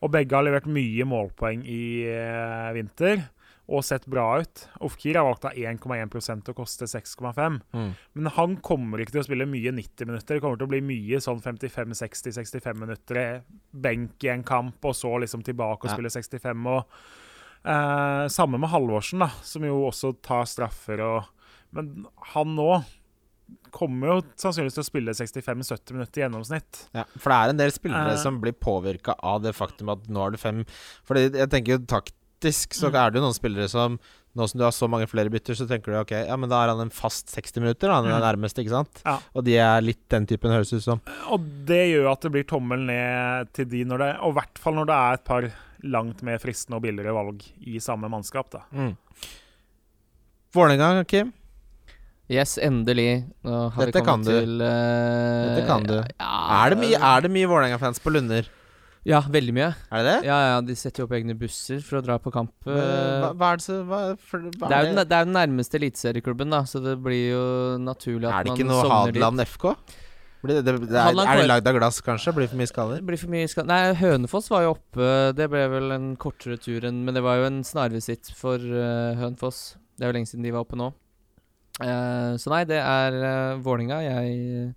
[0.00, 3.26] Og begge har levert mye målpoeng i eh, vinter
[3.70, 4.64] og sett bra ut.
[4.82, 6.10] Ofkir har valgt av 1,1
[6.42, 7.60] til å koste 6,5.
[7.70, 7.90] Mm.
[8.18, 10.36] Men han kommer ikke til å spille mye 90 minutter.
[10.36, 13.44] Det kommer til å bli mye sånn 55-60-65 minutter.
[13.70, 16.66] Benk i en kamp, og så liksom tilbake og spille 65.
[16.66, 16.80] og
[17.62, 21.04] eh, Samme med Halvorsen, da, som jo også tar straffer.
[21.06, 22.72] og Men han nå
[23.70, 26.80] kommer jo sannsynligvis til å spille 65-70 minutter i gjennomsnitt.
[26.96, 30.08] Ja, for det er en del spillere uh, som blir påvirka av det faktum at
[30.10, 30.64] nå har du fem
[31.06, 32.94] Fordi jeg tenker jo taktisk så Mm.
[32.96, 33.98] er det jo noen spillere som
[34.38, 36.60] Nå som du har så mange flere bytter, så tenker du ok, ja, men da
[36.62, 39.00] er han en fast 60 minutter, da, han er nærmest, ikke sant?
[39.02, 39.16] Ja.
[39.34, 41.00] Og de er litt den typen, høres ut som.
[41.34, 44.60] Og det gjør at det blir tommel ned til de når det Og i hvert
[44.62, 45.48] fall når det er et par
[45.82, 48.52] langt mer fristende og billigere valg i samme mannskap.
[48.54, 48.62] da.
[48.70, 48.94] Mm.
[50.54, 51.32] Vålerenga, Kim.
[52.30, 53.24] Yes, endelig.
[53.42, 54.36] Nå har Dette vi kan kommet du.
[54.38, 55.96] til uh, Dette kan du.
[55.98, 58.46] Ja, Er det mye, er det mye Vålerenga-fans på Lunder?
[59.08, 59.70] Ja, veldig mye.
[59.88, 60.28] Er det det?
[60.28, 62.52] Ja, ja, De setter jo opp egne busser for å dra på kamp.
[62.68, 65.26] Hva, eh, hva er det så hva, for, hva det, er jo den, det er
[65.26, 67.42] den nærmeste eliteserieklubben, da, så det blir jo
[67.80, 69.22] naturlig at Er det ikke noe sogner dit.
[69.24, 69.66] Hadeland FK?
[70.44, 72.36] Blir det, det, det er, er det lagd av glass, kanskje?
[72.36, 73.00] Blir det for mye skaller?
[73.00, 75.10] Det blir for mye skader Nei, Hønefoss var jo oppe.
[75.36, 79.18] Det ble vel en kortere tur enn Men det var jo en snarvisitt for uh,
[79.20, 79.74] Hønefoss.
[79.96, 80.92] Det er jo lenge siden de var oppe nå.
[81.78, 84.00] Eh, så nei, det er uh, Vålinga.
[84.04, 84.74] Jeg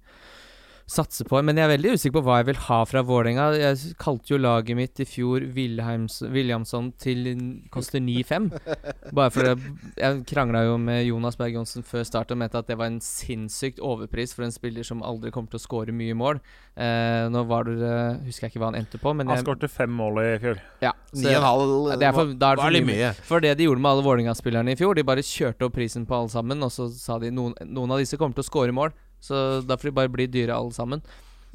[0.93, 1.39] satser på.
[1.45, 3.47] Men jeg er veldig usikker på hva jeg vil ha fra Vålinga.
[3.57, 7.25] Jeg kalte jo laget mitt i fjor Wilhelms, Williamson til
[7.73, 8.49] koster 9-5.
[9.17, 9.55] Bare fordi
[9.97, 13.01] jeg krangla jo med Jonas Berg Johnsen før start og mente at det var en
[13.03, 16.41] sinnssykt overpris for en spiller som aldri kommer til å skåre mye mål.
[16.77, 17.77] Eh, nå var det
[18.25, 20.59] Husker jeg ikke hva han endte på, men Han jeg, skårte fem mål i fjor.
[20.81, 22.85] ja, så- 9,5 det er for- da er det for mye.
[22.93, 23.13] mye.
[23.27, 26.15] For det de gjorde med alle Vålerenga-spillerne i fjor, de bare kjørte opp prisen på
[26.19, 28.91] alle sammen, og så sa de noen, noen av disse kommer til å score mål,
[29.23, 31.03] så da får de bare bli dyre alle sammen.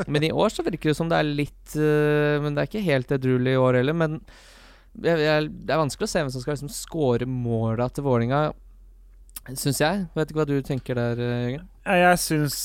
[0.06, 2.84] Men i år så virker det som det er litt uh, Men det er ikke
[2.86, 3.96] helt edruelig i år heller.
[3.98, 4.20] Men
[5.02, 8.46] jeg, jeg, det er vanskelig å se hvem som skal liksom score måla til Vålinga
[9.56, 10.06] syns jeg.
[10.16, 11.66] Vet ikke hva du tenker der, øh, Jørgen?
[11.86, 12.56] Eh, Jeg syns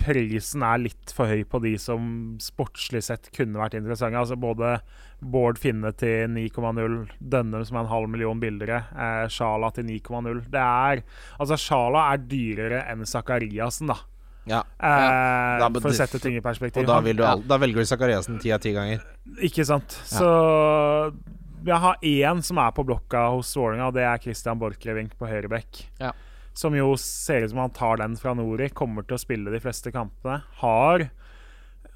[0.00, 4.16] prisen er litt for høy på de som sportslig sett kunne vært interessante.
[4.16, 4.78] Altså både
[5.20, 10.44] Bård Finne til 9,0, Dønnum som er en halv million billigere, eh, Sjala til 9,0.
[10.48, 11.02] Det er
[11.38, 13.98] Altså, Sjala er dyrere enn Zakariassen, da.
[14.50, 14.60] Ja.
[14.82, 16.82] Eh, Da for å sette ting i perspektiv.
[16.82, 19.04] Og da, vil du da velger du Sakariassen ti av ti ganger.
[19.46, 19.94] Ikke sant.
[20.10, 20.26] Så
[21.66, 25.28] jeg har én som er på blokka hos Vålerenga, og det er Christian Borchgrevink på
[25.28, 25.82] høyrebekk.
[26.00, 26.12] Ja.
[26.56, 29.60] Som jo ser ut som han tar den fra Nori, kommer til å spille de
[29.62, 30.40] fleste kampene.
[30.62, 31.10] Har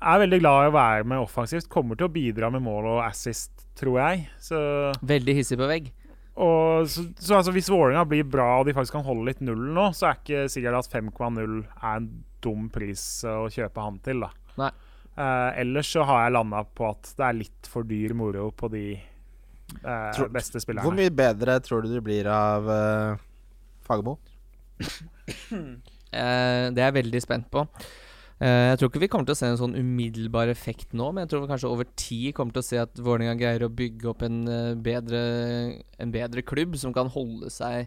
[0.04, 2.98] Er veldig glad i å være med offensivt, kommer til å bidra med mål og
[3.06, 4.26] assist, tror jeg.
[4.42, 4.58] Så,
[5.00, 5.86] Veldig hissig på vegg.
[6.36, 9.70] og, så, så altså, hvis Vålerenga blir bra og de faktisk kan holde litt null
[9.72, 12.10] nå, så er ikke sikkert at 5,0 er en
[12.44, 14.30] dum pris å kjøpe han til, da.
[14.60, 14.70] Nei.
[15.14, 18.70] Eh, ellers så har jeg landa på at det er litt for dyr moro på
[18.72, 20.84] de uh, Tror- beste spillerne.
[20.86, 23.20] Hvor mye bedre tror du det blir av uh,
[23.86, 24.16] Fagermo?
[25.54, 25.78] Uh,
[26.74, 27.62] det er jeg veldig spent på.
[28.42, 31.22] Uh, jeg tror ikke vi kommer til å se en sånn umiddelbar effekt nå, men
[31.24, 34.10] jeg tror vi kanskje over tid kommer til å se at Vålerenga greier å bygge
[34.10, 35.20] opp en, eh, bedre,
[36.02, 37.86] en bedre klubb som kan holde seg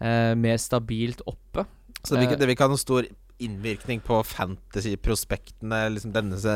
[0.00, 1.66] uh, mer stabilt oppe.
[2.00, 2.40] Så det blir, ikke, Eh.
[2.40, 3.06] det vil ikke ha noen stor
[3.42, 6.54] innvirkning på fantasy-prospektene liksom denne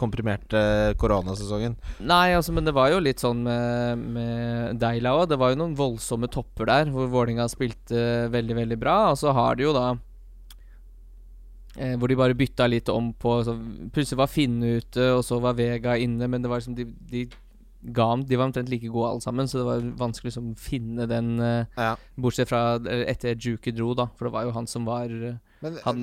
[0.00, 1.76] komprimerte koronasesongen?
[2.00, 5.28] Nei, altså, men det var jo litt sånn med, med Deila òg.
[5.32, 8.96] Det var jo noen voldsomme topper der, hvor Vålinga spilte veldig, veldig bra.
[9.12, 9.86] Og så har de jo da
[11.76, 13.56] eh, Hvor de bare bytta litt om på så
[13.94, 17.26] Plutselig var Finne ute, og så var Vega inne, men det var liksom de, de
[17.94, 20.60] ga ham De var omtrent like gode alle sammen, så det var vanskelig liksom å
[20.60, 21.94] finne den eh, Ja.
[22.16, 25.36] Bortsett fra eh, etter Juki dro, da, for det var jo han som var eh,
[25.64, 26.02] Men Han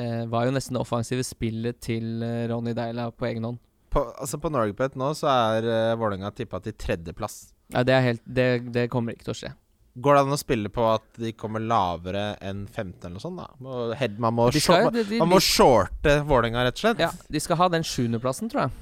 [0.00, 3.60] eh, var jo nesten det offensive spillet til eh, Ronny Deila på egen hånd.
[3.94, 7.52] på, altså på Norgepet nå så er uh, Vålerenga tippa til tredjeplass.
[7.74, 9.52] Ja, det er helt Det, det kommer ikke til å skje.
[9.94, 13.38] Går det an å spille på at de kommer lavere enn 15 eller noe sånt?
[13.38, 13.46] da?
[13.62, 17.04] Må, head, man, må skal, de, de, man må shorte Vålerenga, rett og slett.
[17.04, 18.74] ja, de skal ha den sjuendeplassen, tror jeg.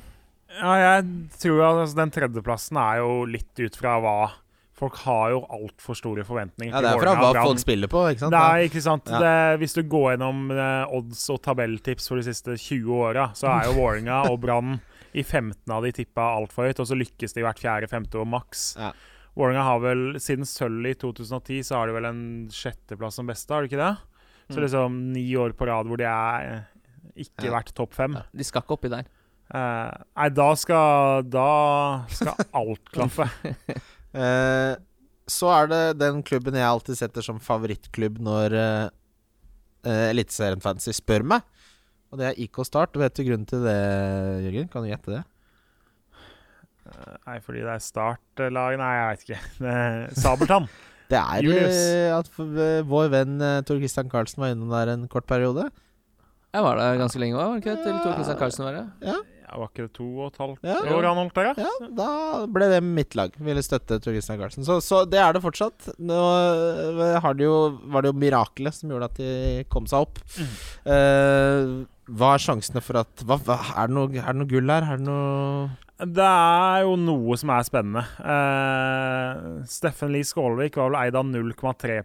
[0.53, 1.05] Ja, jeg
[1.41, 4.17] tror at altså, den tredjeplassen er jo litt ut fra hva
[4.83, 8.25] Folk har jo altfor store forventninger Ja, det er fra hva folk spiller på, ikke
[8.25, 8.35] sant?
[8.35, 9.21] Det er ikke sant Ja.
[9.23, 13.47] det, Hvis du går gjennom eh, odds og tabelltips for de siste 20 åra, så
[13.53, 14.81] er jo Vålerenga og Brann
[15.15, 18.65] i 15 av de tippa altfor høyt, og så lykkes de hvert fjerde-femte år maks.
[18.81, 18.91] Ja.
[19.37, 22.23] Vålerenga har vel siden sølv i 2010, så har de vel en
[22.53, 23.97] sjetteplass som beste, har de ikke det?
[24.51, 24.63] Så Mm.
[24.67, 26.61] liksom ni år på rad hvor de er eh,
[27.23, 27.53] ikke Ja.
[27.61, 28.17] vært topp fem.
[28.35, 29.05] De skal ikke oppi der.
[29.55, 33.29] Eh, nei, da skal Da skal alt klaffe.
[34.13, 34.75] Eh,
[35.33, 38.89] så er det den klubben jeg alltid setter som favorittklubb når uh,
[40.11, 41.45] Eliteserien Fantasy spør meg.
[42.13, 42.99] Og det er IK Start.
[43.01, 43.77] Vet du grunnen til det,
[44.45, 44.69] Jørgen?
[44.73, 45.23] Kan du gjette det?
[46.83, 49.41] Eh, nei, fordi det er startlag Nei, jeg vet ikke.
[49.73, 50.67] Eh, Sabeltann.
[51.13, 51.79] Det er Julius.
[51.93, 55.67] eh, at eh, vår venn uh, Tor Christian Karlsen var innom der en kort periode.
[56.53, 57.75] Jeg var der ganske lenge òg, var det ikke?
[57.85, 58.85] Til Tor Christian Karlsen var det?
[59.05, 59.19] Ja, Ja,
[59.61, 60.79] var ikke det to og et halvt Ja.
[60.97, 61.67] år han holdt der, ja?
[61.67, 62.11] ja da
[62.47, 63.35] ble det mitt lag.
[63.39, 64.67] Ville støtte Tor Christian Carlsen.
[64.67, 65.93] Så, så det er det fortsatt.
[66.03, 67.57] Nå eh, har det jo,
[67.93, 69.33] var det jo mirakelet som gjorde at de
[69.73, 70.23] kom seg opp.
[70.39, 70.55] Mm.
[70.87, 74.73] Uh, hva er sjansene for at hva, hva, er, det noe, er det noe gull
[74.73, 74.87] her?
[74.91, 78.03] Er det noe Det er jo noe som er spennende.
[78.19, 82.01] Uh, Steffen Lie Skålvik var vel eid av 0,3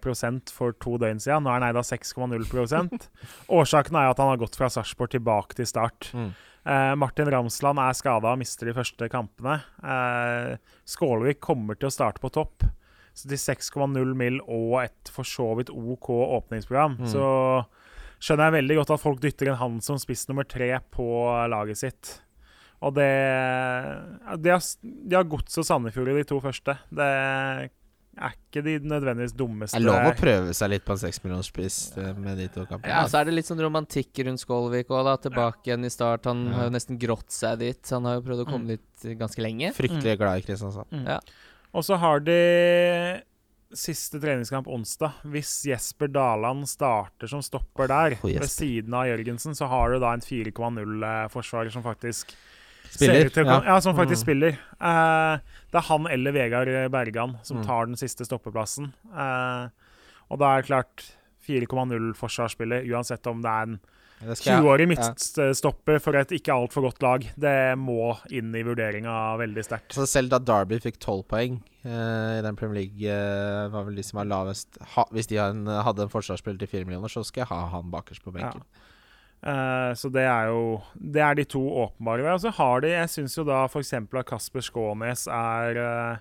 [0.54, 1.48] for to døgn siden.
[1.48, 3.08] Nå er han eid av 6,0
[3.60, 6.12] Årsaken er at han har gått fra Sarpsborg tilbake til start.
[6.14, 6.30] Mm.
[6.68, 9.62] Eh, Martin Ramsland er skada og mister de første kampene.
[9.84, 10.58] Eh,
[10.90, 12.68] Skålvik kommer til å starte på topp.
[13.18, 17.08] Så til 6,0 mil og et for så vidt OK åpningsprogram, Mm.
[17.10, 17.66] så
[18.20, 21.08] skjønner jeg veldig godt at folk dytter en han som spiss nummer tre på
[21.50, 22.22] laget sitt.
[22.82, 23.08] Og det
[24.44, 26.78] De har, de har Gods og Sandefjord i de to første.
[26.94, 27.72] Det
[28.18, 31.78] er ikke de nødvendigvis dummeste Det er lov å prøve seg litt på en seksmillionerspiss
[31.98, 32.90] eh, med de to kampene.
[32.92, 35.16] Ja, så er det litt sånn romantikk rundt Skålvik òg, da.
[35.28, 36.26] Tilbake igjen i start.
[36.26, 36.54] Han Ja.
[36.58, 37.90] har jo nesten grått seg dit.
[37.94, 39.74] Han har jo prøvd å komme dit eh, ganske lenge.
[39.78, 40.90] Fryktelig glad i Kristiansand.
[40.92, 41.06] Mm.
[41.08, 41.20] Ja.
[41.74, 43.22] Og så har de
[43.76, 45.12] siste treningskamp onsdag.
[45.28, 50.00] Hvis Jesper Daland starter som stopper der, Oh, ved siden av Jørgensen, så har du
[50.00, 52.32] da en 4,0-forsvarer som faktisk
[52.92, 53.58] Spiller, ja.
[53.66, 53.80] ja.
[53.84, 54.26] som faktisk Mm.
[54.26, 54.58] spiller.
[54.82, 55.38] Uh,
[55.72, 57.66] det er han eller Vegard Bergan som Mm.
[57.66, 58.94] tar den siste stoppeplassen.
[59.12, 59.70] Uh,
[60.32, 61.06] og da er det klart
[61.48, 63.80] 4,0-forsvarsspiller, uansett om det er en
[64.20, 67.22] Det skal jeg- 20-årig midtstopper for et ikke altfor godt lag.
[67.38, 69.94] Det må inn i vurderinga veldig sterkt.
[69.94, 73.96] Så selv da Derby fikk tolv poeng uh, i den Premier League, uh, var vel
[73.96, 77.42] de som var lavest ha, Hvis de hadde en forsvarsspiller til fire millioner, så skal
[77.42, 78.64] jeg ha han bakerst på benken.
[79.44, 82.26] Eh, så det er jo Det er de to åpenbare.
[82.34, 83.94] Og så har de Jeg syns jo da f.eks.
[83.94, 86.18] at Kasper Skånes er eh,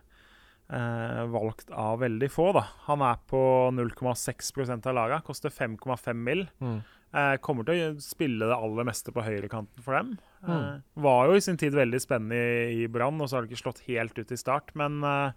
[0.77, 2.67] eh, valgt av veldig få, da.
[2.91, 3.41] Han er på
[3.73, 5.23] 0,6 av laga.
[5.25, 6.47] Koster 5,5 mill.
[6.61, 6.83] Mm.
[7.17, 10.19] Eh, kommer til å spille det aller meste på høyrekanten for dem.
[10.45, 10.83] Eh, Mm.
[11.03, 13.65] var jo i sin tid veldig spennende i, i Brann, og så har det ikke
[13.65, 14.71] slått helt ut i start.
[14.77, 15.33] Men det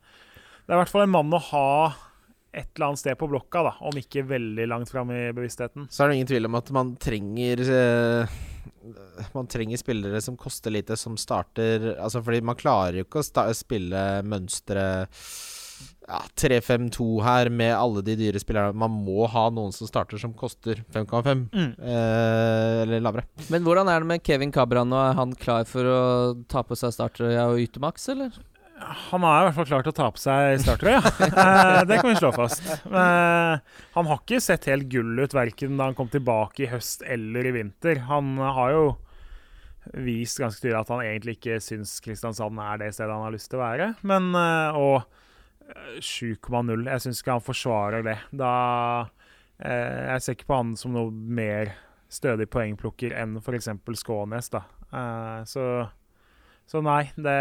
[0.70, 1.94] er i hvert fall en mann å ha
[2.54, 5.86] et eller annet sted på blokka, da, om ikke veldig langt fram i bevisstheten.
[5.93, 8.39] Så er det ingen tvil om at man trenger eh,
[9.36, 13.28] Man trenger spillere som koster lite, som starter Altså fordi man klarer jo ikke å
[13.28, 14.86] sta spille mønstre
[16.10, 18.74] ja, 3-5-2 her med alle de dyre spillerne.
[18.74, 21.76] Man må ha noen som starter som koster 5,5 Mm.
[21.78, 23.28] eh, eller lavere.
[23.53, 24.91] Men hvordan er det med Kevin Cabran?
[24.91, 25.99] Er han klar for å
[26.49, 28.34] ta på seg starter og yte maks, eller?
[28.80, 31.01] Han har i hvert fall klart å ta på seg starttrøya.
[31.01, 31.84] Ja.
[31.89, 32.64] det kan vi slå fast.
[32.85, 33.53] Eh,
[33.95, 37.49] han har ikke sett helt gull ut verken da han kom tilbake i høst eller
[37.49, 38.03] i vinter.
[38.10, 38.84] Han har jo
[39.95, 43.49] vist ganske tydelig at han egentlig ikke syns Kristiansand er det stedet han har lyst
[43.51, 43.91] til å være.
[44.07, 44.97] Men eh, Og
[45.69, 48.18] eh, 7,0 Jeg syns ikke han forsvarer det.
[48.31, 48.53] Da
[49.64, 51.73] eh, Jeg ser ikke på han som noe mer
[52.10, 53.69] stødig poengplukker enn f.eks.
[54.01, 54.64] Skånes, da.
[54.89, 55.65] Eh, så,
[56.70, 57.38] så nei, det,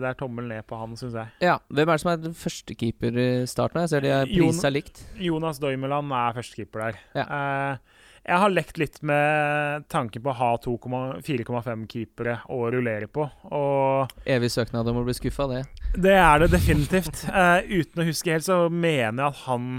[0.00, 1.34] det er tommel ned på han, syns jeg.
[1.44, 3.84] Ja, Hvem er det som er førstekeeper i starten?
[3.84, 5.04] Jeg ser de er prisa likt.
[5.22, 6.98] Jonas Doimeland er førstekeeper der.
[7.14, 7.26] Ja.
[7.36, 13.28] Eh, jeg har lekt litt med tanken på å ha 4,5 keepere å rullere på.
[13.54, 15.62] Og Evig søknad om å bli skuffa, det.
[15.94, 17.22] det er det definitivt.
[17.30, 19.70] Eh, uten å huske helt, så mener jeg at han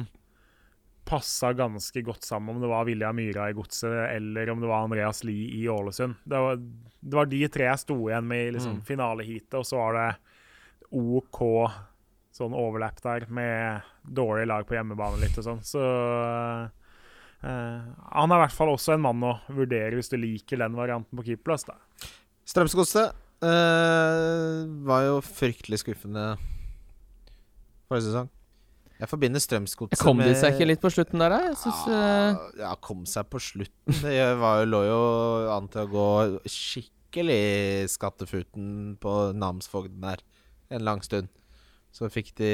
[1.07, 4.84] passa ganske godt sammen, om det var Vilja Myra i Godset eller om det var
[4.84, 6.17] Andreas Lie i Ålesund.
[6.27, 6.57] Det var,
[6.99, 8.81] det var de tre jeg sto igjen med i liksom, Mm.
[8.89, 10.09] finaleheatet, og så var det
[10.91, 11.39] OK
[12.38, 15.63] sånn overlapp der med dårlig lag på hjemmebane litt og sånn.
[15.65, 16.67] Så uh,
[17.47, 21.17] han er i hvert fall også en mann å vurdere hvis du liker den varianten
[21.17, 21.65] på keeperplass.
[21.71, 21.79] da.
[22.47, 26.35] Strømsgodset uh, var jo fryktelig skuffende
[27.88, 28.29] forrige sesong.
[28.97, 31.53] Jeg forbinder Strømsgodset Kom de seg ikke litt på slutten der, da?
[31.59, 33.97] Synes, eh, ja, ja, kom seg på slutten.
[34.01, 35.01] Det var jo, lå jo
[35.53, 36.07] an til å gå
[36.49, 40.23] skikkelig skattefuten på namsfogden der
[40.73, 41.29] en lang stund.
[41.93, 42.49] Så fikk de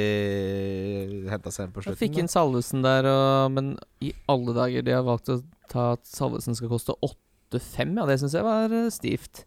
[1.31, 4.93] henta seg inn på Jeg fikk inn Salvesen der, og, men i alle dager De
[4.95, 5.41] har valgt å
[5.71, 7.97] ta at Salvesen skal koste 8-5.
[7.97, 9.45] Ja, det syns jeg var eh, stivt.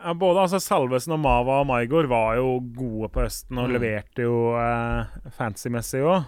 [0.00, 3.74] Ja, både altså, Salvesen og Mava og Maigård var jo gode på høsten og Mm.
[3.76, 6.24] leverte jo eh, fancy-messig òg.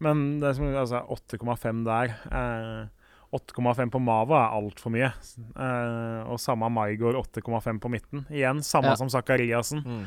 [0.00, 2.86] Men det som, altså, 8,5 der eh,
[3.34, 5.08] 8,5 på Mava er altfor mye.
[5.56, 8.26] Eh, og samme Maigård 8,5 på midten.
[8.30, 8.96] Igjen samme Ja.
[8.96, 9.82] som Zakariassen.
[9.84, 10.04] Mm.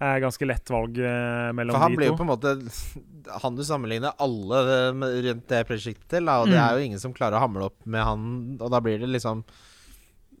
[0.00, 2.54] Eh, ganske lett valg eh, mellom For han blir jo på en måte
[3.44, 4.58] Han du sammenligner alle
[5.22, 6.64] rundt det prosjektet til, og det Mm.
[6.68, 9.44] er jo ingen som klarer å hamle opp med han, og da blir det liksom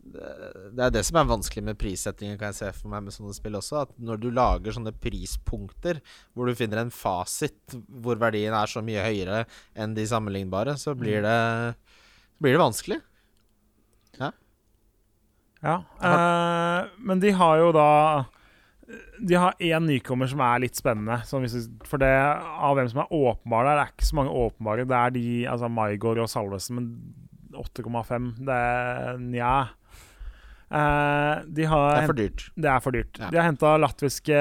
[0.04, 3.34] Det er det som er vanskelig med prissettingen, kan jeg se for meg med sånne
[3.36, 3.86] spill også.
[3.86, 6.02] At når du lager sånne prispunkter
[6.34, 10.92] hvor du finner en fasit hvor verdien er så mye høyere enn de sammenlignbare, så
[10.98, 11.40] blir det,
[12.42, 13.00] blir det vanskelig.
[15.64, 17.90] Ja, eh, men de har jo da
[19.24, 21.22] De har én nykommer som er litt spennende.
[21.24, 24.84] Hvis for det av hvem som er åpenbare der, det er ikke så mange åpenbare.
[24.90, 26.90] Det er de, altså Maigård og Salvesen, men
[27.54, 29.54] 8,5 Det er nja.
[30.70, 32.46] Eh, de har Det er for dyrt.
[32.56, 33.18] det er for dyrt.
[33.20, 33.28] Ja.
[33.30, 34.38] De har henta latviske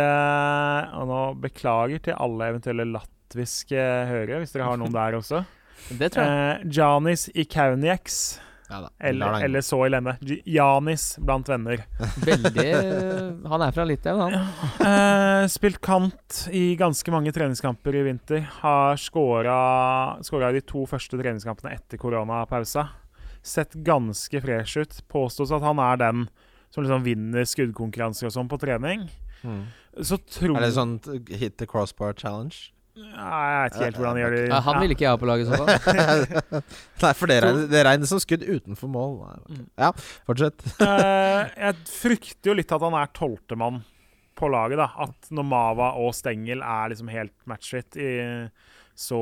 [0.97, 5.43] Og nå beklager til alle eventuelle latviske hørere, hvis dere har noen der også.
[5.99, 6.63] Det tror jeg.
[6.63, 8.39] Uh, Janis Ikaunieks,
[8.69, 11.83] Ja eller, eller så i J- Janis blant venner.
[12.23, 14.47] Veldig eh, Han er fra Litauen, han.
[14.79, 18.47] Uh, spilt kant i ganske mange treningskamper i vinter.
[18.61, 22.87] Har skåra de to første treningskampene etter koronapausa.
[23.43, 24.99] Sett ganske fresh ut.
[25.11, 26.27] Påstås at han er den
[26.73, 29.05] som liksom vinner skuddkonkurranser og sånn på trening.
[29.43, 29.65] Mm.
[30.01, 30.95] Så tror Er det sånn
[31.29, 32.71] hit the crossbar challenge?
[32.93, 34.41] Nei, Jeg vet ikke helt hvordan de gjør det.
[34.51, 36.61] Ja, han ville ikke jeg ha på laget i så fall.
[37.03, 39.15] Nei, for det regnes, det regnes som skudd utenfor mål.
[39.49, 39.63] Mm.
[39.81, 39.89] Ja,
[40.29, 40.65] fortsett.
[40.83, 43.81] Eh, jeg frykter jo litt at han er tolvtemann
[44.37, 44.79] på laget.
[44.79, 47.97] da At når Mava og Stengel er liksom helt matchfit,
[48.93, 49.21] så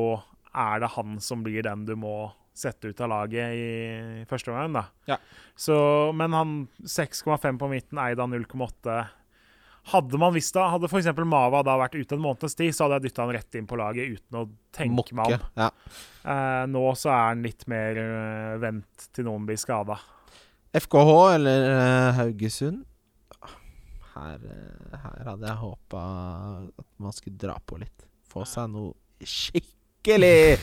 [0.51, 2.15] er det han som blir den du må
[2.53, 4.73] sette ut av laget i første omgang.
[4.75, 5.17] da Ja.
[5.55, 9.07] Så, Men han 6,5 på midten, Eida 0,8.
[9.91, 11.09] Hadde man visst det, hadde f.eks.
[11.25, 13.79] Mava da vært ute en måneds tid, så hadde jeg dytta han rett inn på
[13.79, 14.43] laget uten å
[14.75, 15.47] tenke meg om.
[15.57, 15.69] Ja.
[16.21, 19.97] Eh, nå så er han litt mer eh, vent til noen blir skada.
[20.77, 22.85] FKH eller eh, Haugesund
[24.15, 26.01] her, eh, her hadde jeg håpa
[26.67, 28.05] at man skulle dra på litt.
[28.31, 30.57] Få seg noe skikkelig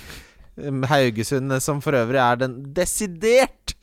[0.91, 3.75] Haugesund, eh, som for øvrig er den desidert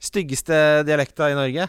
[0.00, 0.56] styggeste
[0.88, 1.68] dialekta i Norge.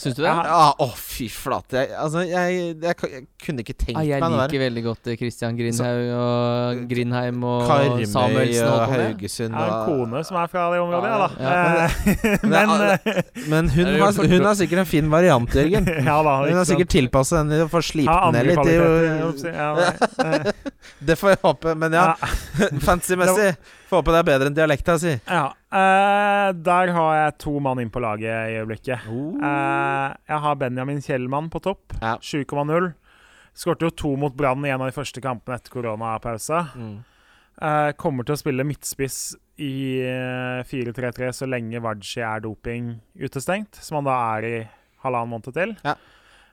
[0.00, 0.30] Syns du det?
[0.32, 1.82] Å, fy flate.
[1.82, 5.10] Jeg, altså, jeg, jeg, jeg kunne ikke tenkt Ah, jeg meg noe liker veldig godt
[5.20, 8.70] Kristian Christian Grindhaug og Grindheim og Karmøy Samuelsen.
[8.70, 8.94] og.
[8.94, 11.28] Haugesund Jeg har en kone som er fra det området, ja da.
[11.44, 11.58] Ja.
[11.84, 13.20] Eh, Men Men eh,
[13.52, 15.90] Men hun har, hun har sikkert en fin variant, Jørgen.
[16.10, 16.38] Ja da.
[16.46, 18.64] Hun har sikkert tilpassa den og å slipt den ned litt.
[18.64, 18.78] Det
[19.50, 19.60] jeg.
[19.60, 19.92] Ja,
[20.24, 20.72] eh,
[21.10, 22.14] Det får jeg håpe, men ja.
[22.86, 23.52] Fancy-messig.
[23.90, 25.16] Håpe det er bedre enn dialekta si.
[25.26, 25.48] ja.
[25.70, 29.06] Uh, der har jeg to mann inn på laget i øyeblikket.
[29.06, 31.94] Eh, jeg har Benjamin Kjellmann på topp.
[32.00, 32.16] Ja.
[32.18, 32.90] 7,0.
[33.54, 36.64] Skårte jo to mot Brann i en av de første kampene etter koronapausa.
[36.74, 36.96] Mm.
[37.60, 39.18] Eh, kommer til å spille midtspiss
[39.60, 44.56] i eh, 4-3-3 så lenge Waji er doping utestengt, som han da er i
[45.04, 45.74] halvannen måned til.
[45.84, 45.96] Ja.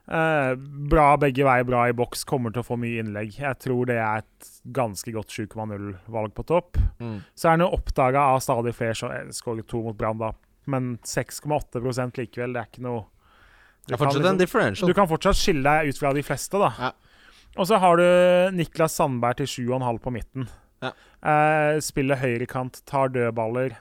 [0.07, 0.53] Eh,
[0.87, 3.33] bra begge veier, bra i boks, kommer til å få mye innlegg.
[3.41, 6.79] Jeg tror det er et ganske godt 7,0-valg på topp.
[7.01, 7.17] Mm.
[7.35, 10.31] Så er han jo oppdaga av stadig flere eh, skårer to mot Brann, da.
[10.67, 11.81] Men 6,8
[12.17, 13.05] likevel, det er ikke noe
[13.87, 16.73] du kan liksom- du kan fortsatt skille deg ut fra de fleste, da.
[16.77, 16.91] Ja.
[17.55, 20.47] Og så har du Niklas Sandberg til 7,5 på midten.
[20.81, 20.91] Ja.
[21.23, 23.77] Eh, spiller høyrekant, tar dødballer.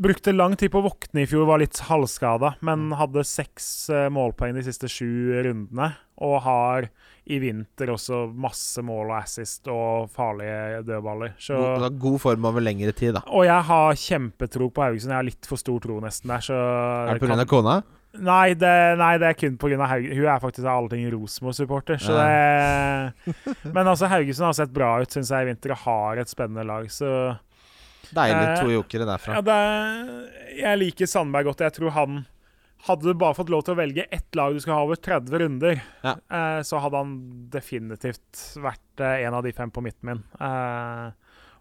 [0.00, 4.06] Brukte lang tid på å våkne i fjor, var litt halvskada, men hadde seks eh,
[4.12, 5.90] målpoeng de siste sju rundene.
[6.24, 6.86] Og har
[7.30, 11.34] i vinter også masse mål og assist og farlige dødballer.
[11.40, 13.22] Så, God, god form over lengre tid, da.
[13.28, 15.12] og jeg har kjempetro på Haugesund.
[15.12, 16.44] Jeg har litt for stor tro nesten der.
[16.48, 17.48] Så Er det kan- pga.
[17.48, 17.76] kona?
[18.10, 19.86] Nei det, nei, det er kun pga.
[19.86, 20.16] Haugesund.
[20.16, 22.00] Hun er faktisk av alle ting Rosenborg-supporter.
[22.02, 23.36] Så det
[23.76, 26.64] Men altså, Haugesund har sett bra ut, syns jeg, i vinter, og har et spennende
[26.66, 26.88] lag.
[26.90, 27.36] Så
[28.10, 28.48] Deilig.
[28.48, 29.34] Eh, To jokere derfra.
[29.38, 31.60] ja, det jeg liker Sandberg godt.
[31.66, 32.26] Jeg tror han
[32.86, 35.34] Hadde du bare fått lov til å velge ett lag du skal ha over 30
[35.42, 36.14] runder, Ja.
[36.32, 37.10] eh, så hadde han
[37.52, 40.22] definitivt vært eh, en av de fem på midten min.
[40.40, 41.10] Eh,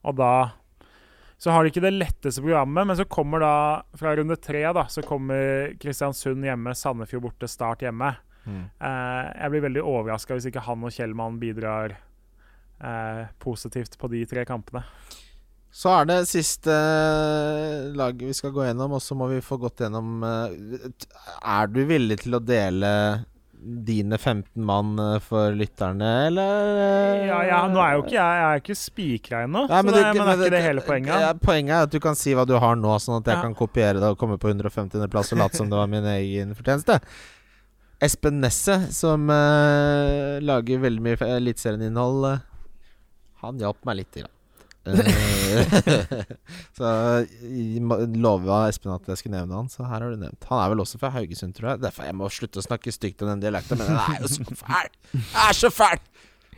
[0.07, 0.51] og da
[1.37, 3.51] så har de ikke det letteste programmet, men så kommer da
[3.99, 8.13] fra runde tre da, så kommer Kristiansund hjemme, Sandefjord borte, Start hjemme.
[8.47, 8.63] Mm.
[8.79, 11.97] Eh, jeg blir veldig overraska hvis ikke han og Kjellmann bidrar
[12.79, 14.85] eh, positivt på de tre kampene.
[15.71, 19.59] Så er det siste eh, laget vi skal gå gjennom, og så må vi få
[19.61, 20.87] gått gjennom eh,
[21.45, 22.89] Er du villig til å dele
[23.59, 27.23] dine 15 mann eh, for lytterne, eller?
[27.27, 30.31] Ja, ja, nå er jo ikke jeg, jeg er ikke spikra ennå, men, det, men
[30.31, 31.25] er ikke det hele poenget?
[31.25, 33.43] Ja, poenget er at du kan si hva du har nå, sånn at jeg Ja.
[33.45, 37.01] kan kopiere det og komme på 150.-plass og late som det var min egen fortjeneste.
[38.01, 42.45] Espen Nesset, som uh, lager veldig mye Eliteserien-innhold, eh,
[43.43, 44.21] han hjalp meg litt.
[44.21, 44.31] Grann.
[44.87, 45.73] Eh,
[46.77, 46.91] så
[48.15, 50.47] lova Espen at jeg skulle nevne han, så her har du nevnt.
[50.49, 51.83] Han er vel også fra Haugesund, tror jeg.
[51.83, 54.59] Derfor jeg må slutte å snakke stygt om den dialekten, men den er jo så
[54.63, 54.91] fæl!
[55.11, 56.03] Den er så fæl!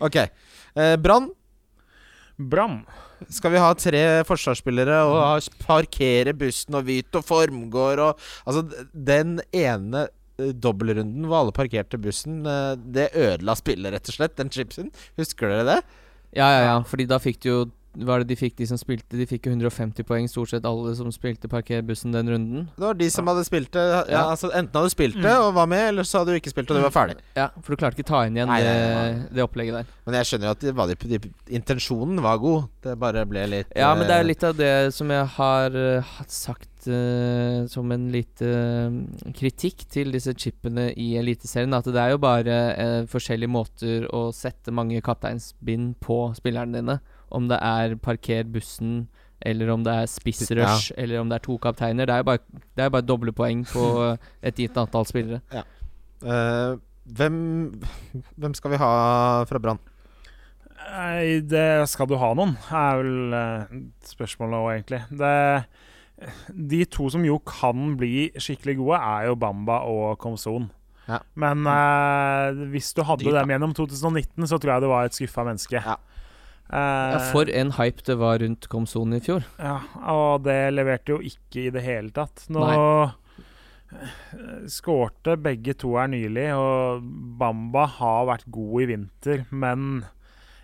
[0.02, 0.18] Ok.
[0.22, 1.32] Eh, Brann.
[2.52, 2.82] Brann.
[3.30, 9.36] Skal vi ha tre forsvarsspillere og ha, parkere bussen og Vito Formgård og Altså, den
[9.54, 10.08] ene
[10.42, 14.38] eh, dobbeltrunden hvor alle parkerte bussen, eh, det ødela spillet, rett og slett.
[14.40, 14.90] Den chipsen.
[15.22, 15.78] Husker dere det?
[16.32, 16.76] Ja, ja, ja.
[16.88, 17.62] Fordi da fikk du jo
[18.00, 19.18] Hva er det de fikk, de som spilte?
[19.20, 22.70] De fikk jo 150 poeng, stort sett alle som spilte parkerbussen den runden.
[22.78, 23.84] Det var de som hadde spilt det.
[23.84, 24.24] Ja, Ja.
[24.32, 26.72] altså Enten hadde du spilt det og var med, eller så hadde du ikke spilt
[26.72, 27.18] og du var ferdig.
[27.36, 29.94] Ja, for du klarte ikke ta inn igjen Nei, det, nei, nei, det opplegget der.
[30.08, 32.70] Men jeg skjønner jo at det de, de, intensjonen var god.
[32.82, 35.76] Det bare ble litt Ja, men det er eh, litt av det som jeg har
[35.76, 41.74] uh, sagt uh, som en lite uh, kritikk til disse chipene i Eliteserien.
[41.78, 47.00] At det er jo bare eh, forskjellige måter å sette mange kapteinsbind på spillerne dine.
[47.32, 49.06] Om det er parker bussen,
[49.42, 52.06] eller om det er spissrush, eller om det er to kapteiner.
[52.06, 53.86] Det er jo bare, det er bare doble poeng på
[54.48, 55.42] et gitt antall spillere.
[56.26, 56.76] eh,
[57.18, 57.38] hvem,
[58.38, 58.92] hvem skal vi ha
[59.50, 59.82] fra Brann?
[60.82, 63.80] Nei, det skal du ha noen, er vel eh,
[64.12, 65.02] spørsmålet òg, egentlig.
[65.22, 65.34] Det,
[66.74, 70.70] de to som jo kan bli skikkelig gode, er jo Bamba og Komson.
[71.10, 71.20] Ja.
[71.34, 75.18] Men uh, hvis du hadde Dyrt, dem gjennom 2019, så tror jeg du var et
[75.18, 75.82] skuffa menneske.
[75.82, 75.98] Ja.
[76.72, 79.44] Eh, Ja, for en hype det var rundt Komsonen i fjor.
[79.60, 79.80] Ja,
[80.14, 82.46] og det leverte jo ikke i det hele tatt.
[82.50, 82.64] Nå
[84.72, 87.04] skårte begge to her nylig, og
[87.42, 90.06] Bamba har vært god i vinter, men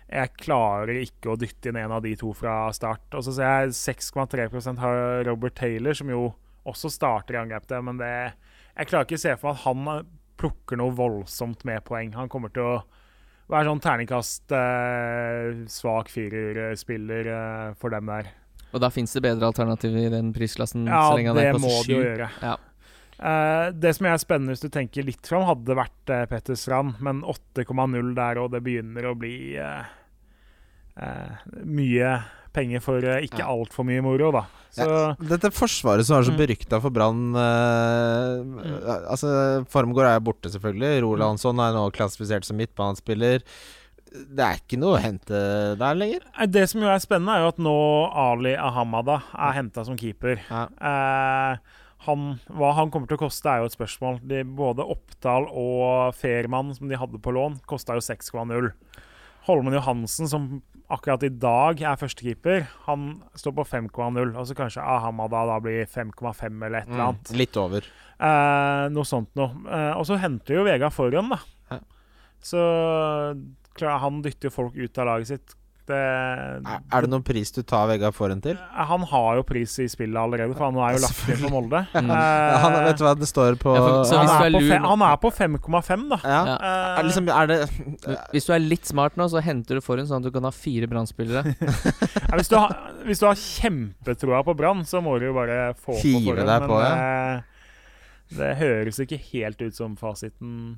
[0.08, 3.04] jeg klarer ikke å dytte inn en av de to fra start.
[3.12, 6.30] Og så ser jeg 6,3% har Robert Taylor, som jo
[6.68, 8.12] også starter i angrep men det
[8.78, 10.08] Jeg klarer ikke å se for meg at han
[10.38, 12.12] plukker noe voldsomt med poeng.
[12.14, 12.82] Han kommer til å
[13.48, 18.30] være sånn terningkast eh, svak firerspiller eh, for dem der.
[18.68, 20.88] Og da fins det bedre alternativer i den prisklassen.
[20.88, 21.94] Ja, det er må jo sju.
[21.96, 22.28] gjøre.
[22.44, 22.56] Ja.
[23.18, 27.00] Eh, det som er spennende hvis du tenker litt fram, hadde vært uh, Petter Strand,
[27.02, 29.88] men 8,0 der, og det begynner å bli eh,
[31.02, 32.12] eh, mye
[32.58, 33.48] penger for uh, ikke Ja.
[33.54, 34.44] altfor mye moro, da.
[34.74, 34.84] Så
[35.30, 36.38] Dette forsvaret som er så Mm.
[36.42, 39.30] berykta for Brann eh, Altså,
[39.72, 41.00] Formgård er borte, selvfølgelig.
[41.06, 43.42] Rolandsson er nå klassifisert som midtbanespiller.
[44.08, 45.40] Det er ikke noe å hente
[45.80, 46.22] der lenger.
[46.48, 47.74] Det som jo er spennende, er jo at nå
[48.16, 50.40] Ali Ahamada er henta som keeper.
[50.48, 50.62] Ja.
[50.80, 51.58] Eh,
[52.06, 52.22] han,
[52.54, 54.20] hva han kommer til å koste, er jo et spørsmål.
[54.30, 58.70] De, både Oppdal og Fehrmann som de hadde på lån, kosta jo 6,0.
[59.48, 60.48] Holmen Johansen, som
[60.92, 64.34] akkurat i dag er førstekeeper, han står på 5,0.
[64.36, 67.32] Og så kanskje Ahamada da blir 5,5 eller et eller Mm, annet.
[67.36, 67.84] litt over.
[68.20, 69.50] Eh, noe sånt noe.
[69.68, 71.38] Eh, og så henter jo Vega foran, da.
[71.70, 71.80] Hæ?
[72.40, 72.58] Så
[73.78, 75.54] klar, han dytter jo folk ut av laget sitt.
[75.88, 75.98] Det,
[76.68, 78.58] Er, er det noen pris du tar Vegard Forhen til?
[78.88, 81.80] han har jo pris i spillet allerede, for han er jo lagt inn på Molde.
[81.94, 82.10] Mm.
[82.12, 84.80] Eh, han, vet du hva det står på Ja, for- han, er på lur- fe-
[84.84, 86.18] han er på 5,5, da.
[86.24, 86.40] ja.
[86.44, 87.58] Uh, Er, liksom, er det
[88.34, 90.52] Hvis du er litt smart nå, så henter du foran sånn at du kan ha
[90.54, 91.54] fire Brann-spillere.
[92.36, 92.74] hvis, du har,
[93.08, 96.52] hvis du har kjempetroa på Brann, så må du jo bare få Hive på forhånd.
[96.52, 96.92] deg på, ja.
[97.38, 97.54] eh,
[98.38, 100.76] det høres ikke helt ut som fasiten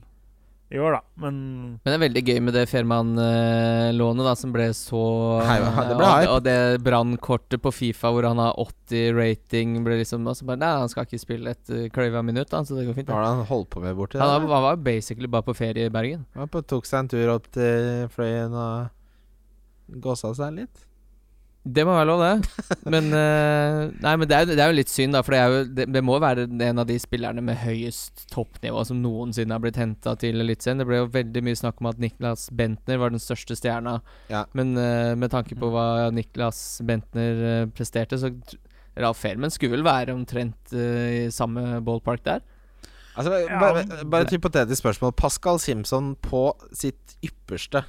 [0.70, 1.00] i år, da.
[1.18, 1.34] Men
[1.82, 5.00] Men det er veldig gøy med det Ferman-lånet, da, som ble så
[5.46, 6.56] Hei, det ble og, og det
[6.86, 11.08] brannkortet på Fifa hvor han har 80 rating, ble liksom altså bare, Nei, han skal
[11.08, 13.10] ikke spille et uh, kløyva minutt, da, så det går fint.
[13.10, 14.26] Hva var det han holdt på med borti der?
[14.26, 16.22] var- han var basically bare på ferie i Bergen.
[16.38, 20.86] Han tok seg en tur opp til fløyen og gåsa seg litt.
[21.60, 22.68] Det må være lov, det.
[22.88, 25.20] Men uh, Nei, men det er, det er jo litt synd, da.
[25.24, 28.84] For det, er jo, det, det må være en av de spillerne med høyest toppnivå
[28.88, 30.80] som noensinne har blitt henta til Eliteserien.
[30.80, 33.98] Det ble jo veldig mye snakk om at Niklas Bentner var den største stjerna.
[34.32, 34.46] Ja.
[34.56, 38.32] Men uh, med tanke på hva Niklas Bentner uh, presterte, så
[39.00, 42.42] Ralf Fehlman skulle vel være omtrent i samme ballpark der?
[43.20, 43.30] Altså,
[43.60, 45.12] bare, bare et hypotetisk spørsmål.
[45.16, 47.84] Pascal Simpson på sitt ypperste.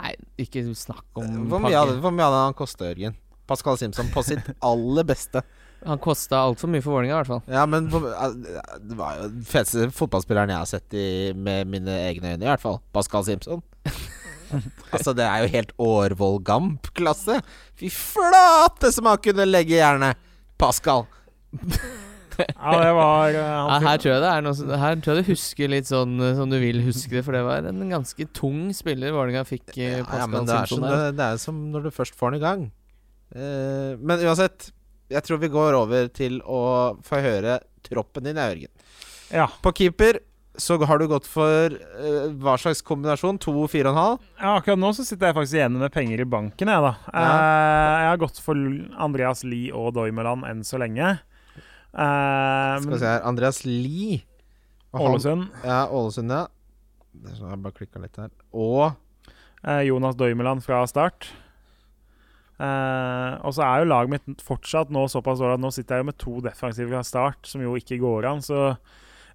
[0.00, 3.14] Nei, ikke snakk om Hvor mye hadde, hvor mye hadde han kosta, Jørgen?
[3.46, 5.42] Pascal Simpson på sitt aller beste.
[5.84, 7.42] Han kosta altfor mye for Vålerenga, i hvert fall.
[7.52, 11.06] Ja, men det var jo den feteste fotballspilleren jeg har sett i,
[11.36, 12.80] med mine egne øyne, i hvert fall.
[12.96, 13.60] Pascal Simpson.
[14.94, 17.36] altså, det er jo helt Årvoll Gamp-klasse.
[17.76, 20.20] Fy flate som han kunne legge jernet!
[20.56, 21.04] Pascal.
[22.38, 25.24] Ja, det var eh, Ja, her tror jeg det er noe som- Her tror jeg
[25.26, 28.26] du husker litt sånn eh, som du vil huske det, for det var en ganske
[28.36, 29.68] tung spiller Vålerenga fikk.
[29.78, 32.34] eh, Ja, ja, men det er, som, det, det er som når du først får
[32.34, 32.66] den i gang.
[33.34, 34.68] Uh, men uansett,
[35.10, 36.60] jeg tror vi går over til å
[37.02, 38.70] få høre troppen din, Jørgen.
[39.34, 39.48] Ja.
[39.64, 40.20] På keeper
[40.54, 43.40] så har du gått for uh, hva slags kombinasjon?
[43.42, 44.20] To, fire og en halv?
[44.38, 46.92] Ja, akkurat nå så sitter jeg faktisk igjen med penger i banken, jeg, da.
[47.10, 48.54] Eh, jeg har gått for
[49.02, 51.16] Andreas Lie og Doimeland enn så lenge.
[51.94, 53.22] Eh, Skal vi se her.
[53.26, 54.24] Andreas Lie.
[54.94, 55.48] Ålesund.
[55.64, 56.46] Ja, Ålesund, ja.
[57.14, 58.30] Det er sånn, Jeg bare klikka litt her.
[58.54, 58.94] Og
[59.66, 61.30] uh, Jonas Døymeland fra start.
[62.54, 66.04] Uh, og så er jo laget mitt fortsatt nå såpass dårlig at nå sitter jeg
[66.04, 68.42] jo med to defensive fra start, som jo ikke går an.
[68.44, 68.76] Så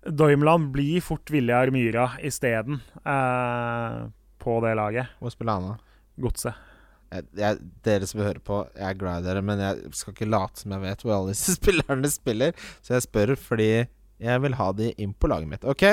[0.08, 4.08] Doimland blir fort Viljar Myra isteden uh,
[4.40, 5.16] på det laget.
[5.20, 6.02] hvor spiller han, da?
[6.20, 6.69] Godset.
[7.10, 10.30] Jeg, jeg, dere som hører på, jeg er glad i dere, men jeg skal ikke
[10.30, 12.70] late som jeg vet hvor alle disse spillerne spiller.
[12.86, 13.72] Så jeg spør fordi
[14.20, 15.68] jeg vil ha de inn på laget mitt.
[15.68, 15.86] Ok,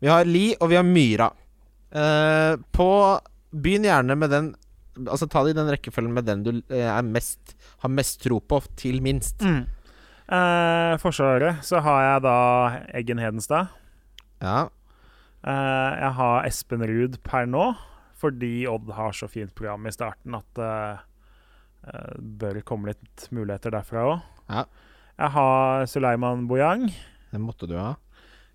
[0.00, 1.30] vi har Li og vi har Myra.
[1.94, 2.88] Uh, på
[3.54, 4.46] Begynn gjerne med den
[5.06, 8.60] Altså Ta det i den rekkefølgen med den du er mest har mest tro på,
[8.78, 9.42] til minst.
[9.42, 12.36] Eh, Forsvaret så har jeg da
[12.94, 13.74] Eggen Hedenstad.
[14.40, 14.68] Ja.
[15.44, 17.66] Jeg har Espen Ruud per nå,
[18.24, 20.72] fordi Odd har så fint program i starten at det
[21.92, 24.30] eh, bør komme litt muligheter derfra òg.
[24.48, 24.64] Ja.
[25.14, 26.88] Jeg har Suleiman Bojang.
[27.30, 27.92] Det måtte du ha.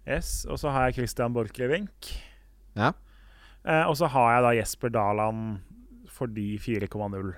[0.09, 2.09] Yes, og så har jeg Christian Borchgrevink.
[2.79, 2.93] Ja.
[3.63, 5.59] Eh, og så har jeg da Jesper Daland
[6.09, 7.29] fordi 4,0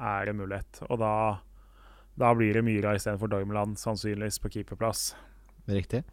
[0.00, 0.82] er en mulighet.
[0.88, 1.12] Og da,
[2.20, 5.10] da blir det Myra istedenfor Dormeland, sannsynligvis på keeperplass.
[5.68, 6.04] Riktig.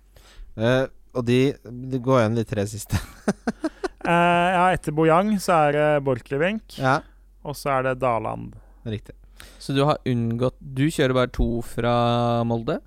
[0.57, 2.99] Eh, og de, de går igjen de tre siste.
[4.07, 7.01] Eh, ja, etter Bojang så er det Borchgrevink, ja,
[7.43, 8.55] og så er det Daland.
[8.87, 9.15] riktig.
[9.59, 12.79] Så du har unngått Du kjører bare to fra Molde?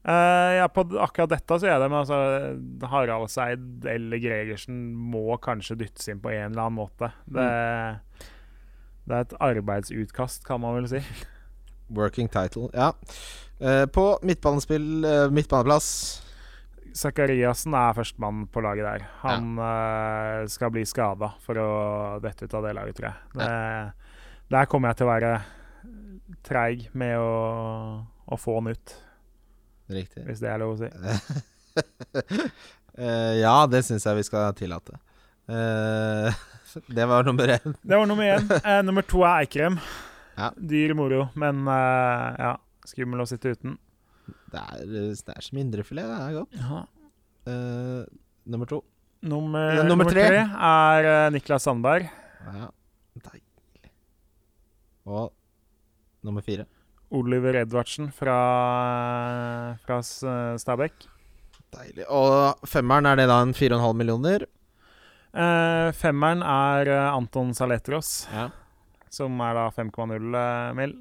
[0.00, 5.76] Uh, ja, på akkurat dette så er det, men altså Haraldseid eller Gregersen må kanskje
[5.82, 7.10] dyttes inn på en eller annen måte.
[7.26, 7.50] Det,
[9.04, 11.02] det er et arbeidsutkast, kan man vel si.
[11.92, 12.70] Working title.
[12.72, 12.94] Ja.
[13.60, 15.90] Uh, på midtbanespill, uh, midtbaneplass
[16.96, 19.04] Zakariassen er førstemann på laget der.
[19.22, 21.68] Han eh, skal bli skada for å
[22.22, 23.30] dette ut av det laget, tror jeg.
[23.36, 23.50] Det,
[24.50, 25.32] Der kommer jeg til å være
[26.46, 27.30] treig med å,
[28.26, 28.94] å få han ut,
[29.90, 30.24] Riktig.
[30.26, 30.90] hvis det er lov å si.
[33.00, 34.96] Eh, ja, det syns jeg vi skal tillate.
[35.48, 36.40] Eh,
[36.98, 37.76] det var nummer én.
[37.80, 38.50] Det var nummer én.
[38.84, 39.78] Nummer to er Eikrem.
[40.34, 40.50] Ja.
[40.58, 42.50] Dyr moro, men ja,
[42.90, 43.78] skummel å sitte uten.
[44.52, 46.04] Det er, er som indrefilet.
[46.08, 46.88] Det er godt.
[47.50, 48.04] Eh,
[48.50, 48.80] nummer to.
[49.22, 50.26] Nummer, Ja, nummer nummer tre.
[50.40, 52.06] er eh, Niklas Sandberg.
[52.46, 52.68] Ja,
[53.26, 53.90] deilig.
[55.06, 55.32] Og
[56.24, 56.64] nummer fire.
[57.10, 58.36] Oliver Edvardsen fra,
[59.84, 60.92] fra S- Stabæk.
[61.74, 62.04] Deilig.
[62.10, 64.46] Og femmeren, er det da en 4,5 millioner?
[65.30, 68.48] Uh, femmeren er eh, Anton Saletros, Ja.
[69.10, 70.94] som er da 5,0 eh, mill.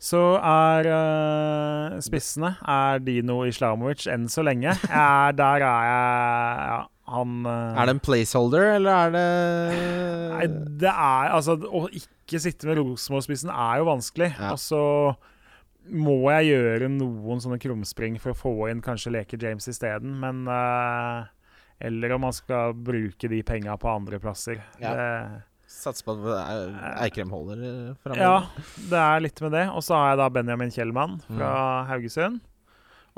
[0.00, 4.72] Så er uh, spissene er Dino Islamovic enn så lenge.
[4.88, 6.78] Er, der er jeg Ja,
[7.12, 9.26] han uh, Er det en placeholder, eller er det
[10.32, 10.46] Nei,
[10.80, 14.30] det er Altså, å ikke sitte med Rosenborg-spissen er jo vanskelig.
[14.38, 14.54] Ja.
[14.54, 14.80] Og så
[15.90, 20.46] må jeg gjøre noen sånne krumspring for å få inn kanskje Leke James isteden, men
[20.48, 21.28] uh,
[21.80, 24.62] Eller om man skal bruke de penga på andre plasser.
[24.80, 24.94] Ja.
[24.96, 25.10] Det,
[25.80, 26.76] Satser på at
[27.06, 28.20] Eikrem holder eh, framover.
[28.20, 29.66] ja, det er litt med det.
[29.72, 31.52] Og så har jeg da Benjamin Kjellmann fra
[31.88, 32.40] Haugesund.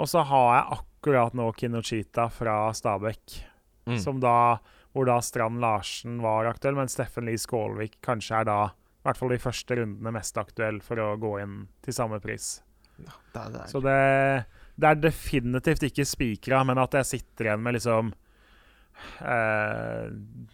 [0.00, 3.40] Og så har jeg akkurat nå Kinochita fra Stabekk,
[3.82, 3.96] Mm.
[3.98, 4.60] som da,
[4.94, 9.18] hvor da Strand Larsen var aktuell, men Steffen Lie Skålvik kanskje er da, i hvert
[9.18, 12.60] fall de første rundene, mest aktuell for å gå inn til samme pris.
[13.34, 13.64] Er, det.
[13.72, 13.96] Så det,
[14.78, 18.12] det er definitivt ikke spikra, men at jeg sitter igjen med liksom
[19.20, 20.10] eh,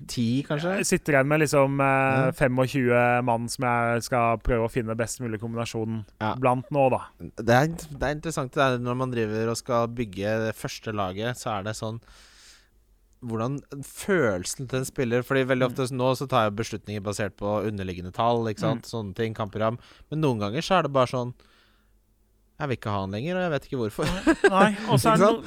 [0.08, 0.76] Ti, kanskje?
[0.80, 2.30] Jeg sitter igjen med liksom eh, Ja.
[2.32, 6.34] 25 mann som jeg skal prøve å finne best mulig kombinasjon Ja.
[6.40, 7.02] blant nå, da.
[7.20, 10.92] Det er, det er interessant det er når man driver og skal bygge det første
[10.94, 12.00] laget, så er det sånn
[13.18, 15.72] hvordan følelsen til en spiller Fordi veldig Mm.
[15.72, 18.84] ofte nå så tar jeg beslutninger basert på underliggende tall, ikke sant?
[18.86, 18.90] Mm.
[18.92, 19.78] sånne ting, kampprogram.
[20.10, 21.34] Men noen ganger så er det bare sånn
[22.60, 24.50] Jeg vil ikke ha han lenger, og jeg vet ikke hvorfor.
[24.50, 25.42] Nei, og så er det noe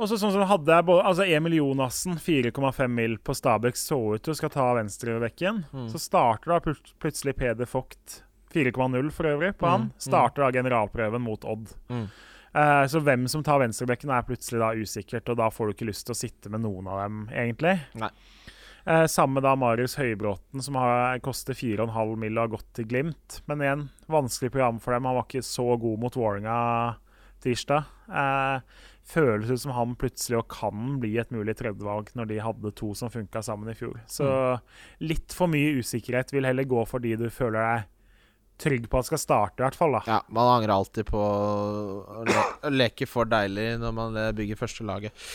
[0.00, 4.24] også sånn som hadde jeg både, altså Emil Jonassen, 4,5 mil på Stabæk, så ut
[4.24, 5.62] til å skal ta venstrebekken.
[5.72, 5.86] Mm.
[5.92, 8.22] Så starter da plut plutselig Peder Vogt,
[8.54, 9.92] 4,0 for øvrig, på Mm, han.
[9.98, 11.70] Starter da generalprøven mot Odd.
[11.92, 12.08] Mm.
[12.50, 15.90] Uh, så hvem som tar venstrebekken, er plutselig da usikkert, og da får du ikke
[15.92, 17.76] lyst til å sitte med noen av dem, egentlig.
[17.94, 18.10] Nei.
[18.86, 22.38] Eh, samme da Marius Høybråten, som har, koster 4,5 mill.
[22.38, 23.42] og har gått til Glimt.
[23.46, 25.04] Men igjen, vanskelig program for dem.
[25.04, 26.96] Han var ikke så god mot Vålerenga
[27.44, 27.84] tirsdag.
[28.08, 28.60] Eh,
[29.06, 32.92] føles ut som han plutselig og kan bli et mulig tredjevalg når de hadde to
[32.98, 33.96] som funka sammen i fjor.
[34.10, 34.28] Så
[35.02, 37.88] litt for mye usikkerhet vil heller gå for de du føler deg
[38.60, 39.96] trygg på at skal starte, i hvert fall.
[39.96, 40.02] da.
[40.06, 44.60] Ja, man angrer alltid på å le å leke for deilig når man eh, bygger
[44.60, 45.26] første laget.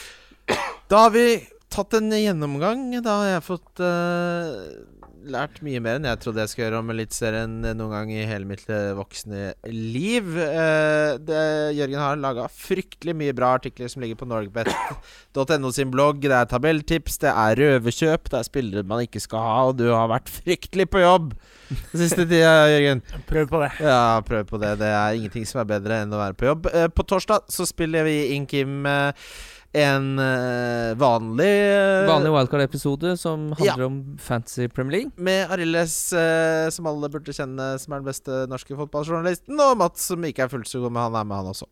[0.91, 1.25] Da har vi
[1.73, 2.85] tatt en gjennomgang.
[3.01, 6.91] Da har jeg fått eh, lært mye mer enn jeg trodde jeg skulle gjøre om
[6.93, 10.29] Eliteserien noen gang i hele mitt eh, voksne liv.
[10.41, 11.41] Eh, det,
[11.77, 16.23] Jørgen har laga fryktelig mye bra artikler som ligger på norgbet.no sin blogg.
[16.25, 19.87] Det er tabelltips, det er røverkjøp, det er spillere man ikke skal ha, og du
[19.91, 21.33] har vært fryktelig på jobb
[21.69, 23.01] den siste tida, Jørgen.
[23.29, 23.71] Prøv på det.
[23.81, 24.75] Ja, prøv på det.
[24.81, 26.69] Det er ingenting som er bedre enn å være på jobb.
[26.71, 29.27] Eh, på torsdag så spiller vi inn Kim eh,
[29.75, 33.73] en uh, vanlig uh, Vanlig wildcard-episode som Ja.
[33.73, 35.11] handler om fantasy Premier League.
[35.17, 39.59] Med Arildes, uh, som alle burde kjenne, som er den beste norske fotballjournalisten.
[39.59, 41.67] Og Mats, som ikke er fullt så god, men han er med, han også.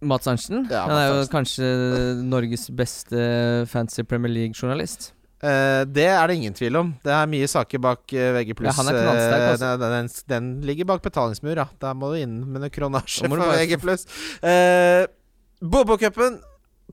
[0.00, 0.64] Mats Arntzen.
[0.70, 1.68] Ja, han er jo kanskje
[2.22, 3.22] Norges beste
[3.70, 5.12] fantasy Premier League-journalist.
[5.38, 6.88] Uh, det er det ingen tvil om.
[7.04, 8.56] Det er mye saker bak uh, VG+.
[8.58, 9.74] Ja, han er eh, altså.
[9.78, 11.68] den, den, ligger bak betalingsmur, ja.
[11.78, 13.78] Der må du inn med noe kronasje bare- VG+.
[14.42, 15.06] Uh,
[15.62, 16.40] Bobo-cupen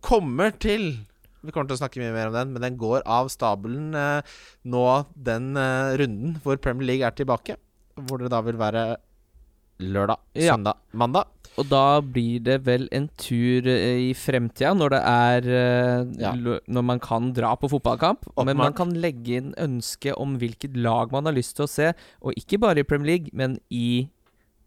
[0.02, 0.98] kommer til
[1.46, 4.22] Vi kommer til å snakke mye mer om den, men den går av stabelen eh,
[4.66, 7.56] nå den eh, runden hvor Premier League er tilbake.
[7.96, 8.96] Hvor det da vil være
[9.80, 10.56] lørdag, Ja.
[10.56, 11.28] søndag, mandag.
[11.60, 16.34] Og da blir det vel en tur eh, i fremtida, når det er eh, Ja.
[16.34, 18.26] Når man kan dra på fotballkamp.
[18.44, 21.94] Men man kan legge inn ønske om hvilket lag man har lyst til å se.
[22.26, 24.10] Og ikke bare i Premier League, men i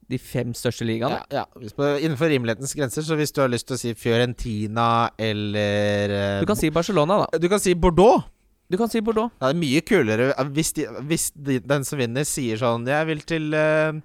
[0.09, 1.21] de fem største ligaene.
[1.29, 1.97] Ja, ja.
[2.01, 6.49] Innenfor rimelighetens grenser, så hvis du har lyst til å si Fiorentina eller eh, Du
[6.49, 7.41] kan si Barcelona, da.
[7.41, 8.25] Du kan si Bordeaux.
[8.69, 9.33] Du kan si Bordeaux.
[9.37, 12.89] Ja, Det er mye kulere eh, hvis, de, hvis de, den som vinner, sier sånn
[12.89, 14.01] Jeg vil til eh,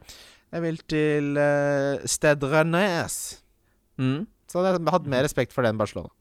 [0.51, 3.15] Jeg vil til uh, Stade Rennes.
[3.97, 4.27] Mm.
[4.51, 6.11] Så jeg hatt mer respekt for det enn Barcelona.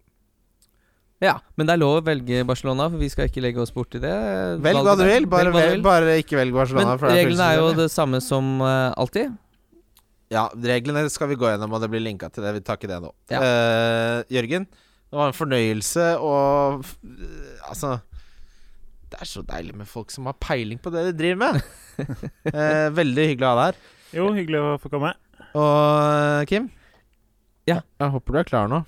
[1.22, 4.00] Ja, men det er lov å velge Barcelona, for vi skal ikke legge oss borti
[4.02, 4.14] det.
[4.62, 5.52] Velg hva du vil, bare,
[5.84, 6.96] bare ikke velg Barcelona.
[6.98, 9.36] Men reglene er jo det samme som alltid.
[10.32, 12.54] Ja, reglene skal vi gå gjennom, og det blir linka til det.
[12.56, 13.10] Vi tar ikke det nå.
[13.32, 13.40] Ja.
[13.44, 16.94] Uh, Jørgen, det var en fornøyelse og f-
[17.68, 17.98] Altså
[19.12, 21.60] Det er så deilig med folk som har peiling på det de driver med.
[22.48, 23.82] uh, veldig hyggelig å ha deg her.
[24.16, 25.12] Jo, hyggelig å få komme.
[25.52, 26.70] Og eh, Kim?
[27.68, 27.78] Ja.
[28.00, 28.82] Jeg håper du er klar nå.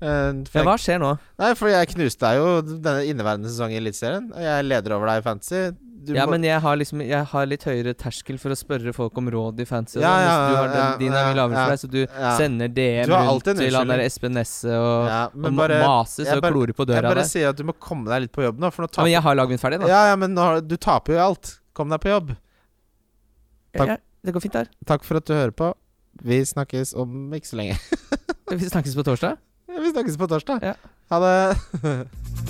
[0.00, 1.14] Uh, for Ja, hva skjer nå?
[1.40, 2.52] nei, for jeg knuste deg jo
[2.84, 4.30] denne inneværende sesong i Eliteserien.
[4.32, 5.62] og Jeg leder over deg i fantasy.
[6.06, 9.16] Ja, må- men jeg har liksom Jeg har litt høyere terskel for å spørre folk
[9.18, 10.00] om råd i fantasy.
[10.00, 12.06] Ja, sånn, ja, du har den, ja, din er mye lavere for deg, så du
[12.38, 13.98] sender DM Du rundt til han der.
[14.06, 17.28] Espen Nesse og, og bare, mases og bare- klorer på jeg bare der.
[17.28, 19.34] sier at du må komme deg litt på jobb nå, for nå men jeg har
[19.36, 19.86] laget mitt ferdig, da.
[19.88, 21.60] Ja, ja, men nå, har- du taper jo alt.
[21.74, 22.36] Kom deg på jobb.
[23.76, 23.88] takk.
[23.88, 24.68] Ja, det går fint der.
[24.86, 25.74] Takk for at du hører på.
[26.22, 27.78] Vi snakkes om ikke så lenge.
[28.50, 29.36] Vi snakkes på torsdag.
[29.68, 30.62] Ja, Vi snakkes på torsdag.
[30.62, 30.74] Ja.
[31.10, 32.06] Ha det.